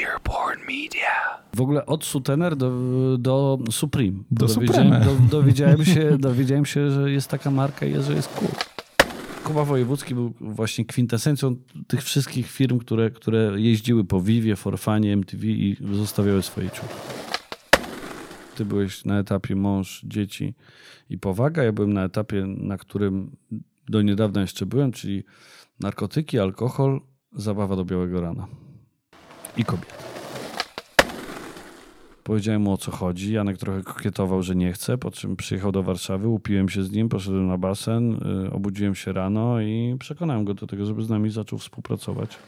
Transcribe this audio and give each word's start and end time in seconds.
Earborn 0.00 0.60
Media. 0.60 1.42
W 1.56 1.60
ogóle 1.60 1.86
od 1.86 2.04
Sutener 2.04 2.56
do, 2.56 2.70
do 3.18 3.58
Supreme. 3.70 4.18
Do 4.30 4.46
dowiedziałem, 4.46 4.86
Supreme. 4.86 5.04
do, 5.04 5.38
dowiedziałem, 5.40 5.84
się, 5.84 6.18
dowiedziałem 6.18 6.64
się, 6.64 6.90
że 6.90 7.10
jest 7.10 7.28
taka 7.28 7.50
marka 7.50 7.86
i 7.86 8.02
że 8.02 8.12
jest 8.12 8.28
cool. 8.28 8.50
Kuba 9.44 9.64
Wojewódzki 9.64 10.14
był 10.14 10.34
właśnie 10.40 10.84
kwintesencją 10.84 11.56
tych 11.86 12.02
wszystkich 12.02 12.50
firm, 12.50 12.78
które, 12.78 13.10
które 13.10 13.60
jeździły 13.60 14.04
po 14.04 14.20
Vivie, 14.20 14.56
Forfanie, 14.56 15.12
MTV 15.12 15.46
i 15.46 15.76
zostawiały 15.92 16.42
swoje 16.42 16.70
ciuchy. 16.70 16.94
Ty 18.56 18.64
byłeś 18.64 19.04
na 19.04 19.18
etapie 19.18 19.56
mąż, 19.56 20.02
dzieci 20.04 20.54
i 21.10 21.18
powaga. 21.18 21.62
Ja 21.62 21.72
byłem 21.72 21.92
na 21.92 22.04
etapie, 22.04 22.44
na 22.46 22.78
którym 22.78 23.36
do 23.88 24.02
niedawna 24.02 24.40
jeszcze 24.40 24.66
byłem, 24.66 24.92
czyli 24.92 25.24
narkotyki, 25.80 26.38
alkohol, 26.38 27.00
zabawa 27.32 27.76
do 27.76 27.84
białego 27.84 28.20
rana. 28.20 28.46
I 29.56 29.64
kobiety. 29.64 29.94
Powiedziałem 32.24 32.62
mu 32.62 32.72
o 32.72 32.76
co 32.76 32.90
chodzi. 32.90 33.32
Janek 33.32 33.58
trochę 33.58 33.82
kokietował, 33.82 34.42
że 34.42 34.54
nie 34.54 34.72
chce, 34.72 34.98
po 34.98 35.10
czym 35.10 35.36
przyjechał 35.36 35.72
do 35.72 35.82
Warszawy, 35.82 36.28
upiłem 36.28 36.68
się 36.68 36.82
z 36.82 36.92
nim, 36.92 37.08
poszedłem 37.08 37.46
na 37.46 37.58
basen, 37.58 38.14
y, 38.46 38.52
obudziłem 38.52 38.94
się 38.94 39.12
rano 39.12 39.60
i 39.60 39.96
przekonałem 39.98 40.44
go 40.44 40.54
do 40.54 40.66
tego, 40.66 40.86
żeby 40.86 41.02
z 41.02 41.10
nami 41.10 41.30
zaczął 41.30 41.58
współpracować. 41.58 42.38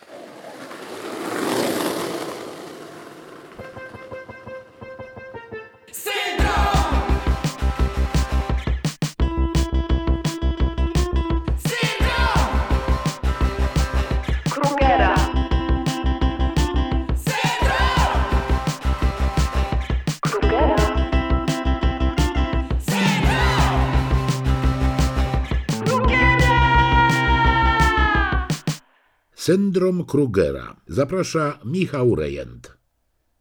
Syndrom 29.54 30.04
Krugera. 30.04 30.76
Zaprasza 30.86 31.58
Michał 31.64 32.14
Rejent. 32.14 32.76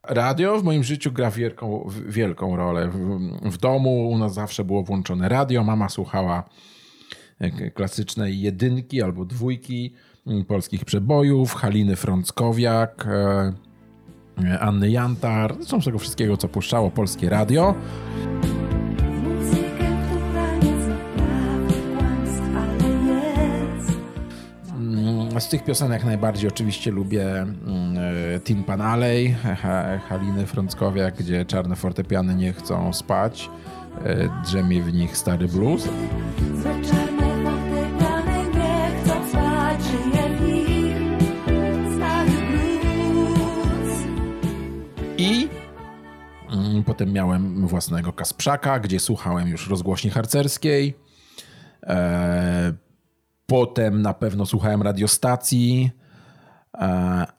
Radio 0.04 0.60
w 0.60 0.64
moim 0.64 0.84
życiu 0.84 1.12
gra 1.12 1.32
wielką, 1.32 1.90
wielką 2.08 2.56
rolę. 2.56 2.90
W, 2.90 3.20
w 3.52 3.58
domu 3.58 4.10
u 4.10 4.18
nas 4.18 4.34
zawsze 4.34 4.64
było 4.64 4.84
włączone 4.84 5.30
radio. 5.30 5.64
Mama 5.64 5.90
słuchała 5.90 6.44
e, 7.40 7.72
klasycznej 7.72 8.42
jedynki 8.42 9.02
albo 9.02 9.26
dwójki 9.26 9.94
m, 10.28 10.46
polskich 10.46 10.86
przebojów, 10.86 11.54
Haliny 11.54 11.96
Frąckowiak, 11.96 13.08
e, 13.08 13.54
e, 14.44 14.60
Anny 14.60 14.90
Jantar. 14.90 15.56
Zresztą 15.56 15.82
tego 15.82 16.00
wszystkiego, 16.00 16.38
co 16.38 16.48
puszczało 16.48 16.92
polskie 16.92 17.30
radio. 17.30 17.76
Z 25.40 25.48
tych 25.50 25.64
piosenek 25.64 26.04
najbardziej 26.04 26.48
oczywiście 26.50 26.92
lubię 26.92 27.32
mm, 27.42 27.58
e, 28.36 28.40
Tin 28.40 28.64
Pan 28.64 28.82
Alley, 28.82 29.36
Ha- 29.62 29.98
Haliny 30.10 30.46
Frąckowiak, 30.46 31.16
gdzie 31.16 31.46
czarne 31.46 31.76
fortepiany 31.76 32.36
nie 32.36 32.54
chcą 32.54 32.94
spać. 32.94 33.50
e, 34.06 34.30
Drzemie 34.46 34.84
w 34.84 34.94
nich 34.94 35.18
stary 35.18 35.48
blues. 35.48 35.84
Złe 36.62 36.82
czarne 36.92 37.44
fortepiany 37.44 38.46
nie 38.56 38.92
chcą 39.04 39.30
spać, 39.30 39.80
żyje 39.84 40.38
w 40.38 40.42
nich 40.42 40.96
stary 41.96 42.32
blues. 42.32 43.98
I 45.18 45.48
mm, 46.52 46.84
potem 46.84 47.12
miałem 47.14 47.68
własnego 47.68 48.14
Kasprzaka, 48.14 48.80
gdzie 48.80 49.00
słuchałem 49.00 49.48
już 49.48 49.70
rozgłośni 49.70 50.10
harcerskiej. 50.10 50.94
E, 51.84 52.74
potem 53.46 54.02
na 54.02 54.14
pewno 54.14 54.46
słuchałem 54.46 54.82
radiostacji. 54.82 55.92
E, 56.74 56.88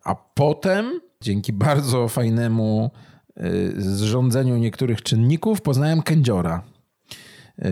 a 0.05 0.15
potem, 0.35 1.01
dzięki 1.21 1.53
bardzo 1.53 2.09
fajnemu 2.09 2.91
e, 3.37 3.51
zrządzeniu 3.77 4.57
niektórych 4.57 5.03
czynników, 5.03 5.61
poznałem 5.61 6.03
kędziora. 6.03 6.63
E, 7.59 7.71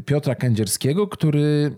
Piotra 0.00 0.34
Kędzierskiego, 0.34 1.08
który 1.08 1.76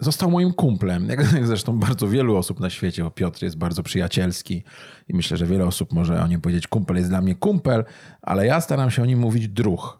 został 0.00 0.30
moim 0.30 0.52
kumplem. 0.52 1.08
Jak 1.08 1.24
zresztą 1.46 1.78
bardzo 1.78 2.08
wielu 2.08 2.36
osób 2.36 2.60
na 2.60 2.70
świecie, 2.70 3.04
bo 3.04 3.10
Piotr 3.10 3.42
jest 3.42 3.58
bardzo 3.58 3.82
przyjacielski 3.82 4.62
i 5.08 5.14
myślę, 5.14 5.36
że 5.36 5.46
wiele 5.46 5.64
osób 5.64 5.92
może 5.92 6.22
o 6.22 6.26
nim 6.26 6.40
powiedzieć 6.40 6.66
kumpel 6.66 6.96
jest 6.96 7.08
dla 7.08 7.20
mnie 7.20 7.34
kumpel, 7.34 7.84
ale 8.22 8.46
ja 8.46 8.60
staram 8.60 8.90
się 8.90 9.02
o 9.02 9.06
nim 9.06 9.18
mówić 9.18 9.48
druh. 9.48 9.99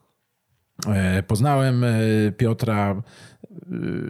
E, 0.89 1.23
Poznałem 1.23 1.85
e, 1.85 1.91
Piotra. 2.37 3.03
e, 3.45 3.57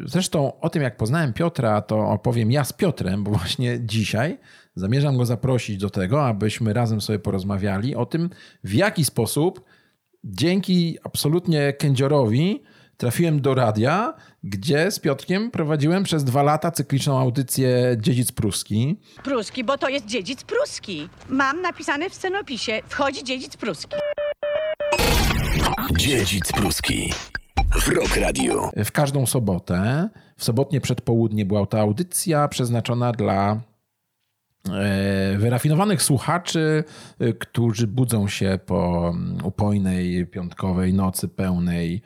Zresztą 0.05 0.61
o 0.61 0.71
tym, 0.71 0.83
jak 0.83 0.97
poznałem 0.97 1.33
Piotra, 1.33 1.83
to 1.83 1.99
opowiem 1.99 2.53
ja 2.53 2.65
z 2.65 2.73
Piotrem, 2.73 3.25
bo 3.25 3.31
właśnie 3.31 3.79
dzisiaj 3.81 4.39
zamierzam 4.75 5.17
go 5.17 5.27
zaprosić 5.27 5.77
do 5.79 5.91
tego, 5.91 6.27
abyśmy 6.27 6.73
razem 6.73 7.01
sobie 7.01 7.19
porozmawiali 7.19 7.97
o 7.97 8.07
tym, 8.07 8.31
w 8.65 8.75
jaki 8.75 9.05
sposób 9.05 9.65
dzięki 10.25 10.99
absolutnie 11.05 11.73
kędziorowi 11.73 12.63
trafiłem 12.97 13.41
do 13.41 13.55
radia, 13.55 14.15
gdzie 14.45 14.91
z 14.91 14.99
Piotrkiem 14.99 15.51
prowadziłem 15.51 16.03
przez 16.03 16.25
dwa 16.25 16.43
lata 16.43 16.71
cykliczną 16.71 17.19
audycję 17.19 17.97
Dziedzic 18.01 18.33
Pruski. 18.33 19.01
Pruski, 19.25 19.65
bo 19.65 19.79
to 19.79 19.89
jest 19.89 20.07
dziedzic 20.07 20.45
pruski. 20.45 21.09
Mam 21.29 21.63
napisane 21.63 22.11
w 22.11 22.15
scenopisie. 22.15 22.81
Wchodzi 22.89 23.25
dziedzic 23.25 23.57
pruski. 23.57 23.97
Dziedzic 25.99 26.53
Pruski. 26.53 27.13
W 27.81 27.89
Rock 27.89 28.17
Radio. 28.17 28.71
W 28.77 28.93
każdą 28.93 29.27
sobotę, 29.27 30.09
w 30.37 30.45
sobotnie 30.45 30.81
przedpołudnie 30.81 31.47
była 31.47 31.67
to 31.67 31.81
audycja 31.81 32.49
przeznaczona 32.49 33.13
dla 33.13 33.61
e, 34.71 35.37
wyrafinowanych 35.39 36.03
słuchaczy, 36.03 36.85
e, 37.19 37.33
którzy 37.33 37.87
budzą 37.87 38.29
się 38.29 38.59
po 38.67 39.09
mm, 39.15 39.39
upojnej 39.45 40.27
piątkowej 40.27 40.95
nocy 40.95 41.29
pełnej 41.29 42.03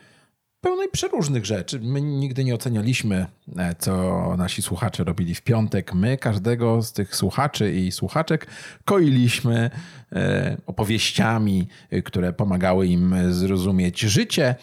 pełnej 0.65 0.89
przeróżnych 0.89 1.47
rzeczy. 1.47 1.81
My 1.81 2.01
nigdy 2.01 2.45
nie 2.45 2.55
ocenialiśmy, 2.55 3.27
e, 3.57 3.75
co 3.79 4.35
nasi 4.39 4.63
słuchacze 4.63 5.05
robili 5.05 5.35
w 5.35 5.43
piątek. 5.43 5.95
My 5.95 6.19
każdego 6.19 6.83
z 6.83 6.93
tych 6.93 7.17
słuchaczy 7.17 7.73
i 7.73 7.93
słuchaczek 7.93 8.47
koiliśmy 8.85 9.71
e, 10.13 10.57
opowieściami, 10.67 11.69
e, 11.91 12.03
które 12.03 12.33
pomagały 12.33 12.87
im 12.87 13.15
zrozumieć 13.31 14.01
życie 14.01 14.55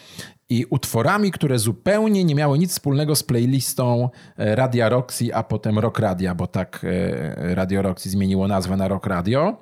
i 0.48 0.66
utworami, 0.70 1.30
które 1.30 1.58
zupełnie 1.58 2.24
nie 2.24 2.34
miały 2.34 2.58
nic 2.58 2.70
wspólnego 2.70 3.16
z 3.16 3.22
playlistą 3.22 4.10
Radia 4.36 4.88
Roxy, 4.88 5.34
a 5.34 5.42
potem 5.42 5.78
Rock 5.78 5.98
Radia, 5.98 6.34
bo 6.34 6.46
tak 6.46 6.86
Radio 7.36 7.82
Roxy 7.82 8.10
zmieniło 8.10 8.48
nazwę 8.48 8.76
na 8.76 8.88
Rock 8.88 9.06
Radio. 9.06 9.56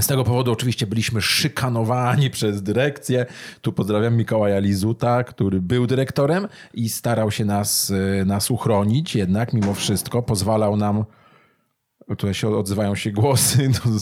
Z 0.00 0.06
tego 0.06 0.24
powodu 0.24 0.52
oczywiście 0.52 0.86
byliśmy 0.86 1.22
szykanowani 1.22 2.30
przez 2.30 2.62
dyrekcję. 2.62 3.26
Tu 3.60 3.72
pozdrawiam 3.72 4.16
Mikołaja 4.16 4.58
Lizuta, 4.58 5.24
który 5.24 5.60
był 5.60 5.86
dyrektorem 5.86 6.48
i 6.74 6.88
starał 6.88 7.30
się 7.30 7.44
nas, 7.44 7.92
e, 8.20 8.24
nas 8.24 8.50
uchronić, 8.50 9.16
jednak 9.16 9.52
mimo 9.52 9.74
wszystko 9.74 10.22
pozwalał 10.22 10.76
nam 10.76 11.04
Tutaj 12.06 12.34
się 12.34 12.48
odzywają 12.48 12.94
się 12.94 13.10
głosy. 13.10 13.70
No, 13.84 13.92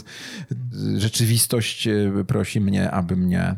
rzeczywistość 0.99 1.87
e, 1.87 2.25
prosi 2.27 2.61
mnie, 2.61 2.91
aby 2.91 3.17
mnie 3.17 3.57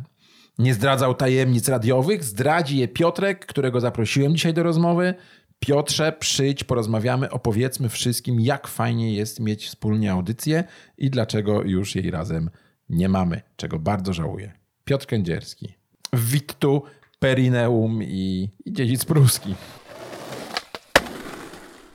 nie 0.59 0.75
zdradzał 0.75 1.15
tajemnic 1.15 1.69
radiowych. 1.69 2.25
Zdradzi 2.25 2.79
je 2.79 2.89
Piotrek, 2.89 3.47
którego 3.47 3.81
zaprosiłem 3.81 4.35
dzisiaj 4.37 4.55
do 4.55 4.63
rozmowy. 4.63 5.15
Piotrze, 5.61 6.13
przyjdź, 6.13 6.65
porozmawiamy, 6.65 7.31
opowiedzmy 7.31 7.89
wszystkim, 7.89 8.41
jak 8.41 8.67
fajnie 8.69 9.15
jest 9.15 9.41
mieć 9.41 9.67
wspólnie 9.67 10.13
audycję 10.13 10.65
i 10.99 11.11
dlaczego 11.11 11.63
już 11.63 11.95
jej 11.95 12.11
razem 12.11 12.51
nie 12.89 13.09
mamy, 13.09 13.41
czego 13.57 13.79
bardzo 13.79 14.13
żałuję. 14.13 14.53
Piotr 14.85 15.07
Kędzierski. 15.07 15.75
Wittu, 16.13 16.83
Perineum 17.19 18.03
i, 18.03 18.51
i 18.65 18.73
dziedzic 18.73 19.05
pruski. 19.05 19.55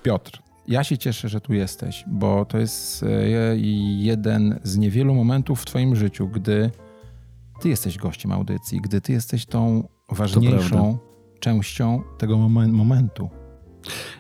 Piotr, 0.04 0.42
ja 0.68 0.84
się 0.84 0.98
cieszę, 0.98 1.30
że 1.30 1.42
tu 1.42 1.54
jesteś, 1.54 2.04
bo 2.08 2.46
to 2.46 2.58
jest 2.58 3.04
e, 3.04 3.08
jeden 3.98 4.60
z 4.63 4.78
niewielu 4.78 5.13
momentów 5.13 5.62
w 5.62 5.66
Twoim 5.66 5.96
życiu, 5.96 6.28
gdy 6.28 6.72
Ty 7.62 7.69
jesteś 7.69 7.98
gościem 7.98 8.31
audycji, 8.31 8.81
gdy 8.81 9.02
Ty 9.02 9.12
jesteś 9.12 9.46
tą 9.46 9.88
ważniejszą 10.10 10.98
częścią 11.40 12.04
tego 12.18 12.36
momen- 12.38 12.72
momentu. 12.72 13.30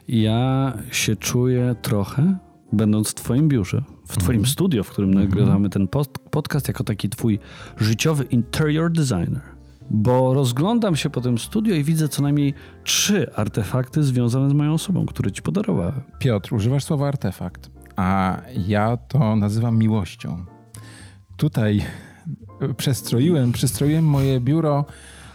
Ja 0.07 0.73
się 0.91 1.15
czuję 1.15 1.75
trochę, 1.81 2.37
będąc 2.73 3.09
w 3.09 3.13
Twoim 3.13 3.47
biurze, 3.47 3.83
w 4.07 4.17
Twoim 4.17 4.45
studio, 4.45 4.83
w 4.83 4.89
którym 4.89 5.13
nagrywamy 5.13 5.69
ten 5.69 5.87
post- 5.87 6.19
podcast, 6.31 6.67
jako 6.67 6.83
taki 6.83 7.09
Twój 7.09 7.39
życiowy 7.77 8.23
interior 8.23 8.91
designer. 8.91 9.41
Bo 9.89 10.33
rozglądam 10.33 10.95
się 10.95 11.09
po 11.09 11.21
tym 11.21 11.37
studio 11.37 11.75
i 11.75 11.83
widzę 11.83 12.07
co 12.09 12.21
najmniej 12.21 12.53
trzy 12.83 13.33
artefakty 13.35 14.03
związane 14.03 14.49
z 14.49 14.53
moją 14.53 14.73
osobą, 14.73 15.05
które 15.05 15.31
Ci 15.31 15.41
podarowałem. 15.41 16.01
Piotr, 16.19 16.53
używasz 16.53 16.83
słowa 16.83 17.07
artefakt, 17.07 17.71
a 17.95 18.37
ja 18.67 18.97
to 18.97 19.35
nazywam 19.35 19.77
miłością. 19.77 20.45
tutaj 21.37 21.81
przestroiłem, 22.77 23.51
przestroiłem 23.51 24.05
moje 24.05 24.39
biuro 24.39 24.85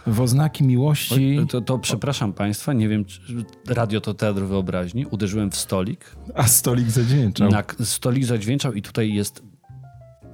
w 0.07 0.21
oznaki 0.21 0.63
miłości, 0.63 1.37
To, 1.49 1.61
to 1.61 1.79
przepraszam 1.79 2.33
Państwa, 2.33 2.73
nie 2.73 2.89
wiem, 2.89 3.05
czy 3.05 3.21
radio 3.67 4.01
to 4.01 4.13
teatr 4.13 4.41
wyobraźni. 4.41 5.05
Uderzyłem 5.05 5.51
w 5.51 5.55
stolik, 5.55 6.15
a 6.35 6.43
stolik 6.47 6.89
zadźwięczał. 6.89 7.49
na 7.49 7.63
stolik 7.83 8.25
zadźwięczał 8.25 8.73
i 8.73 8.81
tutaj 8.81 9.13
jest 9.13 9.43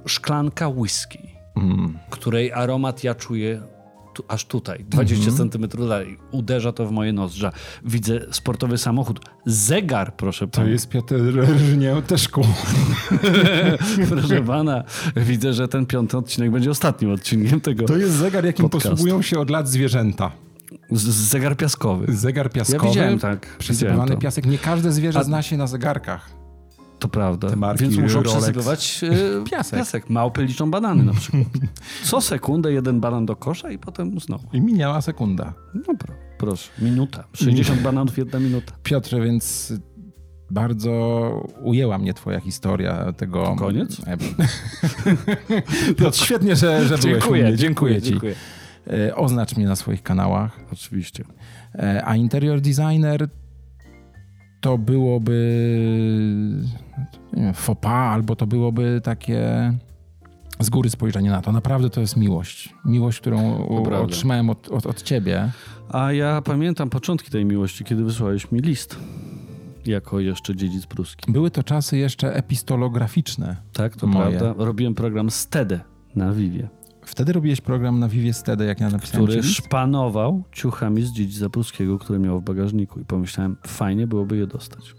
szklanka 0.06 0.68
whisky, 0.68 1.18
Mm. 1.56 1.98
której 2.10 2.52
aromat 2.52 3.04
ja 3.04 3.14
czuję 3.14 3.62
tu, 4.14 4.24
aż 4.28 4.44
tutaj, 4.44 4.84
20 4.88 5.14
Mhm. 5.24 5.36
centymetrów 5.38 5.88
dalej. 5.88 6.18
Uderza 6.30 6.72
to 6.72 6.86
w 6.86 6.90
moje 6.92 7.12
nozdrza. 7.12 7.52
Widzę 7.84 8.20
sportowy 8.30 8.78
samochód. 8.78 9.20
Zegar, 9.46 10.16
proszę 10.16 10.46
To 10.48 10.60
pana. 10.60 10.68
jest 10.70 10.88
Piotr 10.88 11.14
kół. 12.32 12.44
Proszę 14.10 14.42
pana, 14.42 14.84
widzę, 15.16 15.52
że 15.52 15.68
ten 15.68 15.86
piąty 15.86 16.16
odcinek 16.18 16.50
będzie 16.50 16.70
ostatnim 16.70 17.12
odcinkiem 17.12 17.60
tego. 17.60 17.84
To 17.86 17.96
jest 17.96 18.12
zegar, 18.12 18.44
jakim 18.44 18.62
Podcastu. 18.68 18.90
posługują 18.90 19.22
się 19.22 19.38
od 19.38 19.50
lat 19.50 19.68
zwierzęta. 19.68 20.32
Zegar 20.92 21.56
piaskowy. 21.56 22.12
Zegar 22.16 22.50
piaskowy. 22.52 22.84
Ja 22.84 22.90
widziałem, 22.90 23.18
tak. 23.18 23.56
Widziałem 23.70 24.08
to. 24.08 24.16
piasek. 24.16 24.46
Nie 24.46 24.58
każde 24.58 24.92
zwierzę 24.92 25.18
A- 25.18 25.24
zna 25.24 25.42
się 25.42 25.56
na 25.56 25.66
zegarkach. 25.66 26.30
To 27.04 27.08
prawda. 27.08 27.50
Te 27.50 27.56
marki 27.56 27.82
Więc 27.82 27.96
muszą 27.96 28.14
Rolex. 28.22 28.32
przesypywać 28.32 29.00
e, 29.04 29.44
Piasek. 29.50 29.78
piasek. 29.78 30.10
Małpy 30.10 30.44
liczą 30.44 30.70
banany 30.70 31.04
na 31.04 31.12
przykład. 31.12 31.44
Co 32.04 32.20
sekundę 32.20 32.72
jeden 32.72 33.00
banan 33.00 33.26
do 33.26 33.36
kosza 33.36 33.70
i 33.70 33.78
potem 33.78 34.20
znowu. 34.20 34.48
I 34.52 34.60
minęła 34.60 35.00
sekunda. 35.00 35.52
No 35.74 35.94
pro, 35.98 36.14
proszę, 36.38 36.70
minuta. 36.78 37.24
60 37.32 37.80
bananów, 37.82 38.18
jedna 38.18 38.38
minuta. 38.38 38.72
Piotrze, 38.82 39.20
więc 39.20 39.72
bardzo 40.50 40.90
ujęła 41.62 41.98
mnie 41.98 42.14
twoja 42.14 42.40
historia 42.40 43.12
tego... 43.12 43.44
To 43.44 43.56
koniec? 43.56 43.96
Piotr, 45.98 46.18
świetnie, 46.18 46.56
że, 46.56 46.86
że 46.88 46.98
byłeś 46.98 47.26
u 47.26 47.32
mnie. 47.32 47.56
Dziękuję 47.56 48.02
ci. 48.02 48.10
dziękuję. 48.10 48.34
E, 49.08 49.16
Oznacz 49.16 49.56
mnie 49.56 49.66
na 49.66 49.76
swoich 49.76 50.02
kanałach. 50.02 50.60
Oczywiście. 50.72 51.24
E, 51.74 52.02
A 52.04 52.16
interior 52.16 52.60
designer 52.60 53.28
to 54.64 54.78
byłoby 54.78 55.38
nie 57.32 57.42
wiem, 57.42 57.54
faux 57.54 57.80
pas, 57.80 58.14
albo 58.14 58.36
to 58.36 58.46
byłoby 58.46 59.00
takie 59.04 59.72
z 60.60 60.70
góry 60.70 60.90
spojrzenie 60.90 61.30
na 61.30 61.42
to. 61.42 61.52
Naprawdę 61.52 61.90
to 61.90 62.00
jest 62.00 62.16
miłość. 62.16 62.74
Miłość, 62.84 63.20
którą 63.20 63.66
prawda. 63.66 64.00
otrzymałem 64.00 64.50
od, 64.50 64.68
od, 64.68 64.86
od 64.86 65.02
ciebie. 65.02 65.50
A 65.88 66.12
ja 66.12 66.42
pamiętam 66.42 66.90
początki 66.90 67.30
tej 67.30 67.44
miłości, 67.44 67.84
kiedy 67.84 68.04
wysłałeś 68.04 68.52
mi 68.52 68.60
list. 68.60 68.98
Jako 69.86 70.20
jeszcze 70.20 70.56
dziedzic 70.56 70.86
pruski. 70.86 71.32
Były 71.32 71.50
to 71.50 71.62
czasy 71.62 71.98
jeszcze 71.98 72.34
epistolograficzne. 72.34 73.56
Tak, 73.72 73.96
to 73.96 74.06
Moje. 74.06 74.38
prawda. 74.38 74.64
Robiłem 74.64 74.94
program 74.94 75.30
Stede 75.30 75.80
na 76.16 76.32
Vivie, 76.32 76.68
Wtedy 77.14 77.32
robiłeś 77.32 77.60
program 77.60 77.98
na 77.98 78.08
Vivie 78.08 78.32
Stede, 78.32 78.64
jak 78.64 78.80
ja 78.80 78.90
napisałem 78.90 79.26
który 79.26 79.42
szpanował 79.42 80.44
ciuchami 80.52 81.02
z 81.02 81.12
dziedzica 81.12 81.48
pruskiego, 81.48 81.98
które 81.98 82.18
miał 82.18 82.40
w 82.40 82.42
bagażniku. 82.44 83.00
I 83.00 83.04
pomyślałem, 83.04 83.56
fajnie 83.66 84.06
byłoby 84.06 84.36
je 84.36 84.46
dostać. 84.46 84.94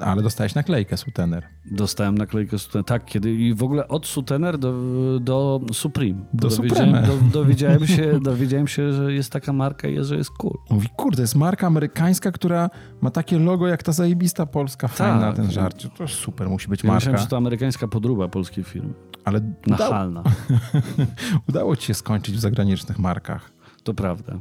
Ale 0.00 0.22
dostałeś 0.22 0.54
naklejkę 0.54 0.96
sutener. 0.96 1.46
Dostałem 1.70 2.18
naklejkę 2.18 2.58
Sutener. 2.58 2.84
Tak, 2.84 3.04
kiedy 3.04 3.34
i 3.34 3.54
w 3.54 3.62
ogóle 3.62 3.88
od 3.88 4.06
Sutener 4.06 4.58
do, 4.58 4.72
do 5.20 5.60
Supreme. 5.72 6.24
Do 6.32 6.48
dowiedziałem, 6.48 6.92
do, 7.06 7.16
dowiedziałem, 7.32 7.86
się, 7.86 8.20
dowiedziałem 8.20 8.68
się, 8.68 8.92
że 8.92 9.12
jest 9.12 9.32
taka 9.32 9.52
marka 9.52 9.88
i 9.88 10.04
że 10.04 10.16
jest 10.16 10.30
cool. 10.30 10.54
Mówi, 10.70 10.88
kurde, 10.96 11.22
jest 11.22 11.34
marka 11.36 11.66
amerykańska, 11.66 12.32
która 12.32 12.70
ma 13.00 13.10
takie 13.10 13.38
logo 13.38 13.66
jak 13.66 13.82
ta 13.82 13.92
zajebista 13.92 14.46
polska. 14.46 14.88
Fajna 14.88 15.20
Tak. 15.20 15.36
ten 15.36 15.50
żart. 15.50 15.86
To 15.96 16.02
jest 16.04 16.14
super, 16.14 16.48
musi 16.48 16.68
być 16.68 16.82
Ja 16.82 16.86
marka. 16.88 16.98
myślałem, 16.98 17.20
że 17.20 17.26
to 17.26 17.36
amerykańska 17.36 17.88
podróba 17.88 18.28
polskiej 18.28 18.64
firmy. 18.64 18.92
Ale 19.24 19.38
udało, 19.38 19.90
Nachalna. 19.90 20.22
udało 21.48 21.76
ci 21.76 21.86
się 21.86 21.94
skończyć 21.94 22.34
w 22.34 22.40
zagranicznych 22.40 22.98
markach. 22.98 23.50
To 23.82 23.94
prawda. 23.94 24.38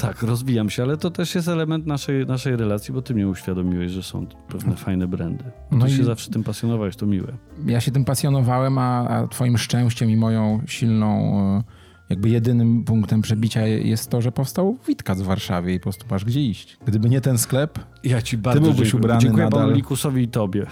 Tak, 0.00 0.22
rozwijam 0.22 0.70
się, 0.70 0.82
ale 0.82 0.96
to 0.96 1.10
też 1.10 1.34
jest 1.34 1.48
element 1.48 1.86
naszej, 1.86 2.26
naszej 2.26 2.56
relacji, 2.56 2.94
bo 2.94 3.02
ty 3.02 3.14
mnie 3.14 3.28
uświadomiłeś, 3.28 3.90
że 3.92 4.02
są 4.02 4.26
pewne 4.48 4.76
fajne 4.76 5.08
brandy. 5.08 5.44
No 5.70 5.78
No 5.78 5.84
ty 5.86 5.92
i- 5.92 5.94
się 5.96 6.04
zawsze 6.04 6.30
tym 6.30 6.44
pasjonowałeś, 6.44 6.96
to 6.96 7.06
miłe. 7.06 7.32
Ja 7.66 7.80
się 7.80 7.90
tym 7.90 8.04
pasjonowałem, 8.04 8.78
a, 8.78 9.08
a 9.08 9.28
twoim 9.28 9.58
szczęściem 9.58 10.10
i 10.10 10.16
moją 10.16 10.60
silną, 10.66 11.38
e, 11.58 11.62
jakby 12.10 12.28
jedynym 12.28 12.84
punktem 12.84 13.22
przebicia 13.22 13.66
jest 13.66 14.10
to, 14.10 14.20
że 14.20 14.32
powstał 14.32 14.78
Witkac 14.88 15.20
w 15.20 15.24
Warszawie 15.24 15.74
i 15.74 15.78
po 15.78 15.82
prostu 15.82 16.04
masz 16.10 16.24
gdzie 16.24 16.40
iść. 16.42 16.76
Gdyby 16.86 17.08
nie 17.08 17.20
ten 17.20 17.38
sklep, 17.38 17.78
Ja 18.04 18.22
ci 18.22 18.38
bardzo 18.38 18.60
byłbyś 18.60 18.78
dziękuję. 18.80 19.00
ubrany 19.00 19.20
Dziękuję 19.20 19.44
nadal. 19.44 19.60
panu 19.60 19.72
Likusowi 19.74 20.22
i 20.22 20.28
tobie, 20.28 20.66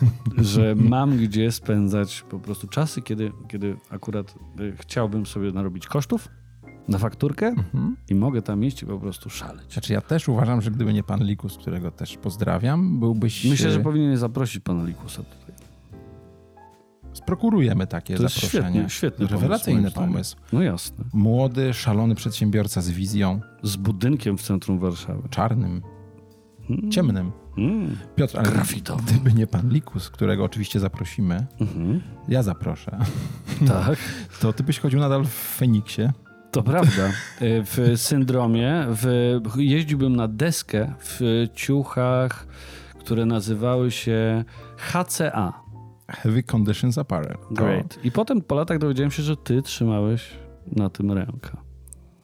że 0.52 0.74
mam 0.78 1.16
gdzie 1.16 1.52
spędzać 1.52 2.24
po 2.30 2.38
prostu 2.38 2.68
czasy, 2.68 3.02
kiedy, 3.02 3.32
kiedy 3.48 3.76
akurat 3.90 4.34
y, 4.60 4.74
chciałbym 4.80 5.26
sobie 5.26 5.52
narobić 5.52 5.86
kosztów 5.86 6.28
na 6.88 6.98
fakturkę 6.98 7.46
Mhm. 7.46 7.96
i 8.10 8.14
mogę 8.14 8.42
tam 8.42 8.64
iść 8.64 8.82
i 8.82 8.86
po 8.86 8.98
prostu 8.98 9.30
szaleć. 9.30 9.72
znaczy 9.72 9.92
ja 9.92 10.00
też 10.00 10.28
uważam, 10.28 10.62
że 10.62 10.70
gdyby 10.70 10.92
nie 10.92 11.02
pan 11.02 11.24
Likus, 11.24 11.58
którego 11.58 11.90
też 11.90 12.16
pozdrawiam, 12.16 13.00
byłbyś... 13.00 13.44
Myślę, 13.44 13.70
że 13.72 13.80
e, 13.80 13.82
powinien 13.82 14.16
zaprosić 14.16 14.62
pana 14.62 14.84
Likusa 14.84 15.22
tutaj. 15.22 15.54
Sprokurujemy 17.12 17.86
takie 17.86 18.16
To 18.16 18.22
jest 18.22 18.34
zaproszenie. 18.34 18.70
świetny, 18.72 18.90
świetny 18.90 19.26
Rewelacyjny 19.26 19.90
pomysł, 19.90 19.96
pomysł. 20.12 20.36
No 20.52 20.62
jasne. 20.62 21.04
Młody, 21.12 21.74
szalony 21.74 22.14
przedsiębiorca 22.14 22.80
z 22.80 22.90
wizją, 22.90 23.40
Z 23.62 23.76
budynkiem 23.76 24.38
w 24.38 24.42
centrum 24.42 24.78
Warszawy. 24.78 25.28
czarnym, 25.28 25.82
ciemnym. 26.90 27.32
Mm. 27.58 27.96
Piotr, 28.16 28.38
ale 28.38 28.48
Grafitowym. 28.50 29.04
gdyby 29.04 29.32
nie 29.32 29.46
pan 29.46 29.68
Likus, 29.68 30.10
którego 30.10 30.44
oczywiście 30.44 30.80
zaprosimy, 30.80 31.46
Mhm. 31.60 32.00
ja 32.28 32.42
zaproszę, 32.42 32.98
Tak. 33.68 33.98
to 34.40 34.52
ty 34.52 34.62
byś 34.62 34.78
chodził 34.78 35.00
nadal 35.00 35.24
w 35.24 35.28
Feniksie. 35.56 36.02
To 36.52 36.62
prawda. 36.62 37.08
Y, 37.42 37.62
W 37.64 37.92
syndromie 37.96 38.86
w, 38.88 39.40
jeździłbym 39.56 40.16
na 40.16 40.28
deskę 40.28 40.94
w 40.98 41.46
ciuchach, 41.54 42.46
które 42.98 43.26
nazywały 43.26 43.90
się 43.90 44.44
HCA. 44.76 45.62
Heavy 46.08 46.42
Conditions 46.42 46.98
Apparel. 46.98 47.36
Great. 47.50 47.98
I 48.04 48.10
potem 48.10 48.42
po 48.42 48.54
latach 48.54 48.78
dowiedziałem 48.78 49.10
się, 49.10 49.22
że 49.22 49.36
ty 49.36 49.62
trzymałeś 49.62 50.30
na 50.66 50.90
tym 50.90 51.12
rękę. 51.12 51.56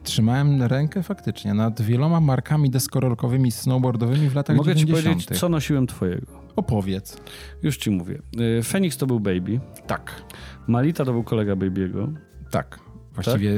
Trzymałem 0.02 0.62
rękę 0.62 1.02
faktycznie 1.02 1.54
nad 1.54 1.82
wieloma 1.82 2.20
markami 2.20 2.70
deskorolkowymi, 2.70 3.50
snowboardowymi 3.52 4.28
w 4.28 4.34
latach 4.34 4.56
Mogę 4.56 4.76
ci 4.76 4.86
90. 4.86 5.14
powiedzieć, 5.14 5.40
co 5.40 5.48
nosiłem 5.48 5.86
twojego. 5.86 6.26
Opowiedz. 6.56 7.20
Już 7.62 7.76
ci 7.76 7.90
mówię. 7.90 8.22
Y, 8.58 8.62
Fenix 8.62 8.96
to 8.96 9.06
był 9.06 9.20
Baby. 9.20 9.60
Tak. 9.86 10.22
Malita 10.66 11.04
to 11.04 11.12
był 11.12 11.24
kolega 11.24 11.54
Baby'ego. 11.54 12.14
Tak. 12.50 12.87
Właściwie 13.24 13.52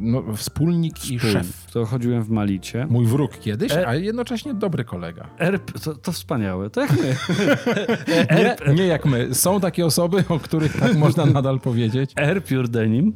no, 0.00 0.22
wspólnik 0.36 1.10
i 1.10 1.18
Wspólny. 1.18 1.38
szef. 1.38 1.66
To 1.72 1.84
chodziłem 1.84 2.22
w 2.22 2.30
Malicie. 2.30 2.86
Mój 2.90 3.06
wróg 3.06 3.38
kiedyś, 3.38 3.72
E- 3.72 3.88
a 3.88 3.94
jednocześnie 3.94 4.54
dobry 4.54 4.84
kolega. 4.84 5.28
Erp, 5.38 5.80
to, 5.80 5.94
to 5.94 6.12
wspaniałe. 6.12 6.70
To 6.70 6.80
jak 6.80 6.90
my. 6.92 7.16
Nie, 8.66 8.74
nie 8.74 8.86
jak 8.86 9.06
my. 9.06 9.34
Są 9.34 9.60
takie 9.60 9.86
osoby, 9.86 10.24
o 10.28 10.38
których 10.38 10.80
tak 10.80 10.96
można 10.96 11.26
nadal 11.26 11.60
powiedzieć. 11.60 12.12
Air 12.16 12.44
Pure 12.44 12.68
Denim, 12.68 13.12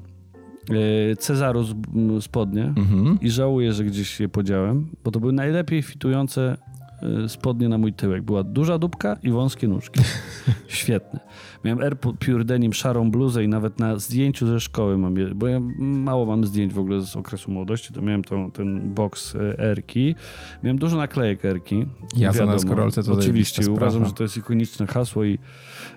e, 1.13 1.17
Cezarus 1.17 1.71
m, 1.95 2.23
spodnie 2.23 2.65
Mhm. 2.77 3.19
i 3.21 3.31
żałuję, 3.31 3.73
że 3.73 3.85
gdzieś 3.85 4.21
je 4.21 4.29
podziałem, 4.29 4.89
bo 5.05 5.11
to 5.11 5.21
były 5.21 5.33
najlepiej 5.33 5.83
fitujące 5.83 6.57
spodnie 7.29 7.69
na 7.69 7.79
mój 7.79 7.93
tyłek. 7.93 8.23
Była 8.23 8.43
duża 8.43 8.79
dupka 8.79 9.17
i 9.23 9.31
wąskie 9.31 9.69
nóżki. 9.69 10.01
Świetne. 10.69 11.21
Miałem 11.65 11.81
Air 11.81 11.99
Pure 11.99 12.45
Denim, 12.45 12.73
szarą 12.73 13.11
bluzę 13.11 13.45
i 13.45 13.49
nawet 13.49 13.79
na 13.81 13.99
zdjęciu 13.99 14.47
ze 14.47 14.61
szkoły 14.61 14.99
mam 14.99 15.15
bo 15.35 15.49
ja 15.49 15.61
mało 15.79 16.27
mam 16.27 16.45
zdjęć 16.45 16.73
w 16.73 16.79
ogóle 16.79 17.01
z 17.01 17.17
okresu 17.17 17.51
młodości, 17.51 17.95
to 17.95 18.03
miałem 18.03 18.25
tą, 18.25 18.51
ten 18.51 18.95
e, 19.35 19.59
Erki. 19.59 20.15
Miałem 20.63 20.79
dużo 20.79 20.97
naklejek 20.97 21.45
Erki. 21.45 21.87
Na 22.21 22.33
Wiadomo. 22.33 22.59
skorolce 22.59 23.03
to 23.03 23.13
Oczywiście, 23.13 23.71
uważam, 23.71 24.07
że 24.07 24.13
to 24.13 24.23
jest 24.23 24.37
ikoniczne 24.37 24.87
hasło 24.87 25.25
i 25.25 25.39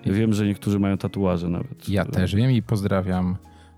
wiem, 0.06 0.32
że 0.32 0.46
niektórzy 0.46 0.78
mają 0.78 0.98
tatuaże 0.98 1.48
nawet. 1.48 1.88
Ja 1.88 2.04
też 2.04 2.34
wiem 2.34 2.50
i 2.50 2.62
pozdrawiam 2.62 3.36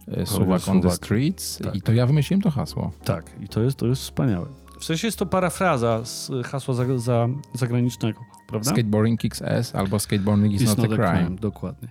e, 0.09 0.27
Suwak 0.27 0.69
on 0.69 0.81
the. 0.81 0.91
Streets. 0.91 1.59
Tak. 1.59 1.77
I 1.77 1.83
to 1.83 1.93
ja 1.93 2.07
wymyśliłem 2.07 2.43
to 2.43 2.51
hasło. 2.51 2.93
Tak, 3.05 3.31
i 3.41 3.49
to 3.49 3.63
jest, 3.63 3.77
to 3.77 3.87
jest 3.87 4.03
wspaniałe. 4.03 4.62
W 4.83 4.85
sensie 4.85 5.09
jest 5.09 5.19
to 5.19 5.27
parafraza 5.27 6.05
z 6.05 6.31
hasła 6.45 6.75
za, 6.75 6.99
za, 6.99 7.29
zagranicznego, 7.55 8.21
prawda? 8.47 8.71
Skateboarding 8.71 9.21
kicks 9.21 9.43
ass 9.43 9.75
albo 9.75 9.99
skateboarding 9.99 10.55
is 10.55 10.63
It's 10.63 10.79
not, 10.79 10.93
a 10.93 10.97
crime. 10.97 11.37
Dokładnie. 11.37 11.89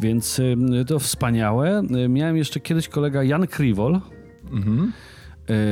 Więc 0.00 0.38
ym, 0.38 0.84
to 0.86 0.98
wspaniałe. 0.98 1.82
Y, 2.04 2.08
Miałem 2.08 2.36
jeszcze 2.36 2.60
kiedyś 2.60 2.88
kolega 2.88 3.22
Jan 3.22 3.46
Kriwol. 3.46 4.00
Mhm. 4.52 4.92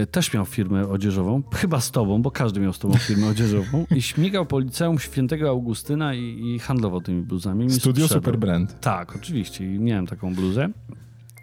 y, 0.02 0.06
Też 0.06 0.34
miał 0.34 0.44
firmę 0.46 0.88
odzieżową, 0.88 1.42
chyba 1.54 1.80
z 1.80 1.90
tobą, 1.90 2.22
bo 2.22 2.30
każdy 2.30 2.60
miał 2.60 2.72
z 2.72 2.78
tobą 2.78 2.94
firmę 2.98 3.26
odzieżową 3.34 3.86
i 3.96 4.02
śmigał 4.02 4.46
po 4.46 4.58
liceum 4.58 4.98
Świętego 4.98 5.48
Augustyna 5.48 6.14
i, 6.14 6.54
i 6.54 6.58
handlował 6.58 7.00
tymi 7.00 7.22
bluzami. 7.22 7.64
Mi 7.64 7.70
Studio 7.70 8.04
sprzedał. 8.04 8.22
Super 8.22 8.38
Brand. 8.38 8.80
Tak, 8.80 9.16
oczywiście. 9.16 9.74
I 9.74 9.78
miałem 9.78 10.06
taką 10.06 10.34
bluzę. 10.34 10.68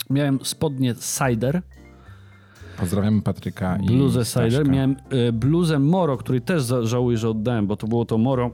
Miałem 0.09 0.39
spodnie 0.43 0.95
Cider, 0.95 1.62
Pozdrawiamy 2.77 3.22
Patryka 3.22 3.77
i 3.77 3.86
bluzę. 3.86 4.25
Cider. 4.25 4.69
Miałem 4.69 4.96
y, 5.29 5.34
bluzę 5.34 5.79
Moro, 5.79 6.17
której 6.17 6.41
też 6.41 6.63
żałuję, 6.81 7.17
że 7.17 7.29
oddałem, 7.29 7.67
bo 7.67 7.77
to 7.77 7.88
było 7.88 8.05
to 8.05 8.17
Moro 8.17 8.51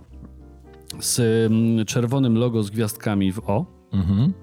z 1.00 1.20
mm, 1.52 1.86
czerwonym 1.86 2.38
logo 2.38 2.64
z 2.64 2.70
gwiazdkami 2.70 3.32
w 3.32 3.40
O. 3.50 3.66
Mhm. 3.94 4.34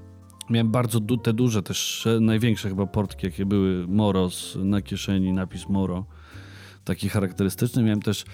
Miałem 0.51 0.71
bardzo 0.71 1.01
du- 1.01 1.17
te 1.17 1.33
duże, 1.33 1.63
też 1.63 2.07
e, 2.07 2.21
największe 2.21 2.69
chyba 2.69 2.87
portki, 2.87 3.27
jakie 3.27 3.47
były 3.47 3.87
Moros 3.89 4.59
na 4.65 4.83
kieszeni, 4.83 5.33
napis 5.33 5.69
Moro. 5.69 6.05
Taki 6.85 7.09
charakterystyczny. 7.09 7.83
Miałem 7.83 8.03
też, 8.03 8.25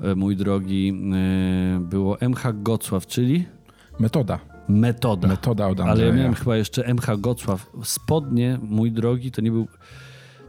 e, 0.00 0.14
mój 0.14 0.36
drogi, 0.36 0.92
było 1.80 2.20
MH 2.20 2.42
Gocław, 2.62 3.06
czyli 3.06 3.44
Metoda. 4.00 4.38
metoda. 4.68 5.28
Metoda 5.28 5.68
od 5.68 5.80
Ale 5.80 6.06
ja 6.06 6.12
miałem 6.12 6.34
chyba 6.34 6.56
jeszcze 6.56 6.84
MH 6.94 7.16
Gocław. 7.18 7.70
Spodnie, 7.82 8.58
mój 8.62 8.92
drogi, 8.92 9.30
to 9.30 9.42
nie 9.42 9.50
był, 9.50 9.66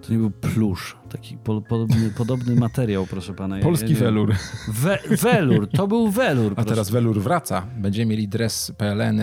to 0.07 0.13
nie 0.13 0.19
był 0.19 0.31
plusz. 0.31 0.97
Taki 1.09 1.38
po, 1.38 1.62
podobny, 1.62 2.12
podobny 2.17 2.55
materiał, 2.65 3.05
proszę 3.05 3.33
pana. 3.33 3.59
Polski 3.59 3.93
ja 3.93 4.00
welur. 4.00 4.33
We, 4.67 5.00
welur, 5.21 5.67
to 5.69 5.88
był 5.88 6.09
welur. 6.12 6.53
A 6.55 6.63
teraz 6.63 6.89
welur 6.89 7.21
wraca. 7.21 7.65
Będziemy 7.77 8.12
mieli 8.12 8.27
dres 8.27 8.71
PLN 8.77 9.21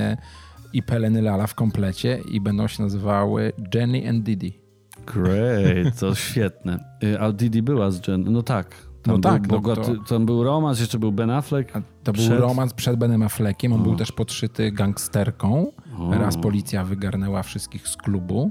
i 0.73 0.83
PLN 0.83 1.23
Lala 1.25 1.47
w 1.47 1.55
komplecie 1.55 2.21
i 2.33 2.41
będą 2.41 2.69
się 2.69 2.83
nazywały 2.83 3.53
Jenny 3.75 4.09
and 4.09 4.23
Didi. 4.25 4.59
Great, 5.07 5.99
to 6.01 6.15
świetne. 6.29 6.85
Y, 7.05 7.21
A 7.21 7.33
Didi 7.33 7.63
była 7.63 7.91
z 7.91 8.09
Jen. 8.09 8.25
No 8.33 8.43
tak. 8.43 8.69
Tam 9.03 9.15
No 9.15 9.19
był 9.19 9.31
tak, 9.33 9.43
no 9.49 9.61
bogaty, 9.61 9.95
to- 9.95 10.05
Tam 10.09 10.27
był 10.27 10.45
romans, 10.45 10.81
jeszcze 10.81 10.99
był 10.99 11.13
Ben 11.13 11.31
Affleck. 11.31 11.77
A 11.77 11.83
To 12.05 12.13
był 12.13 12.23
Przed- 12.25 12.39
romans 12.41 12.75
przed 12.75 12.97
Benem 12.97 13.23
Affleckiem. 13.23 13.73
On 13.73 13.83
był 13.83 13.97
też 13.97 14.13
podszyty 14.13 14.73
gangsterką. 14.73 15.73
Raz 16.11 16.37
policja 16.39 16.85
wygarnęła 16.85 17.43
wszystkich 17.43 17.89
z 17.89 17.97
klubu 17.97 18.51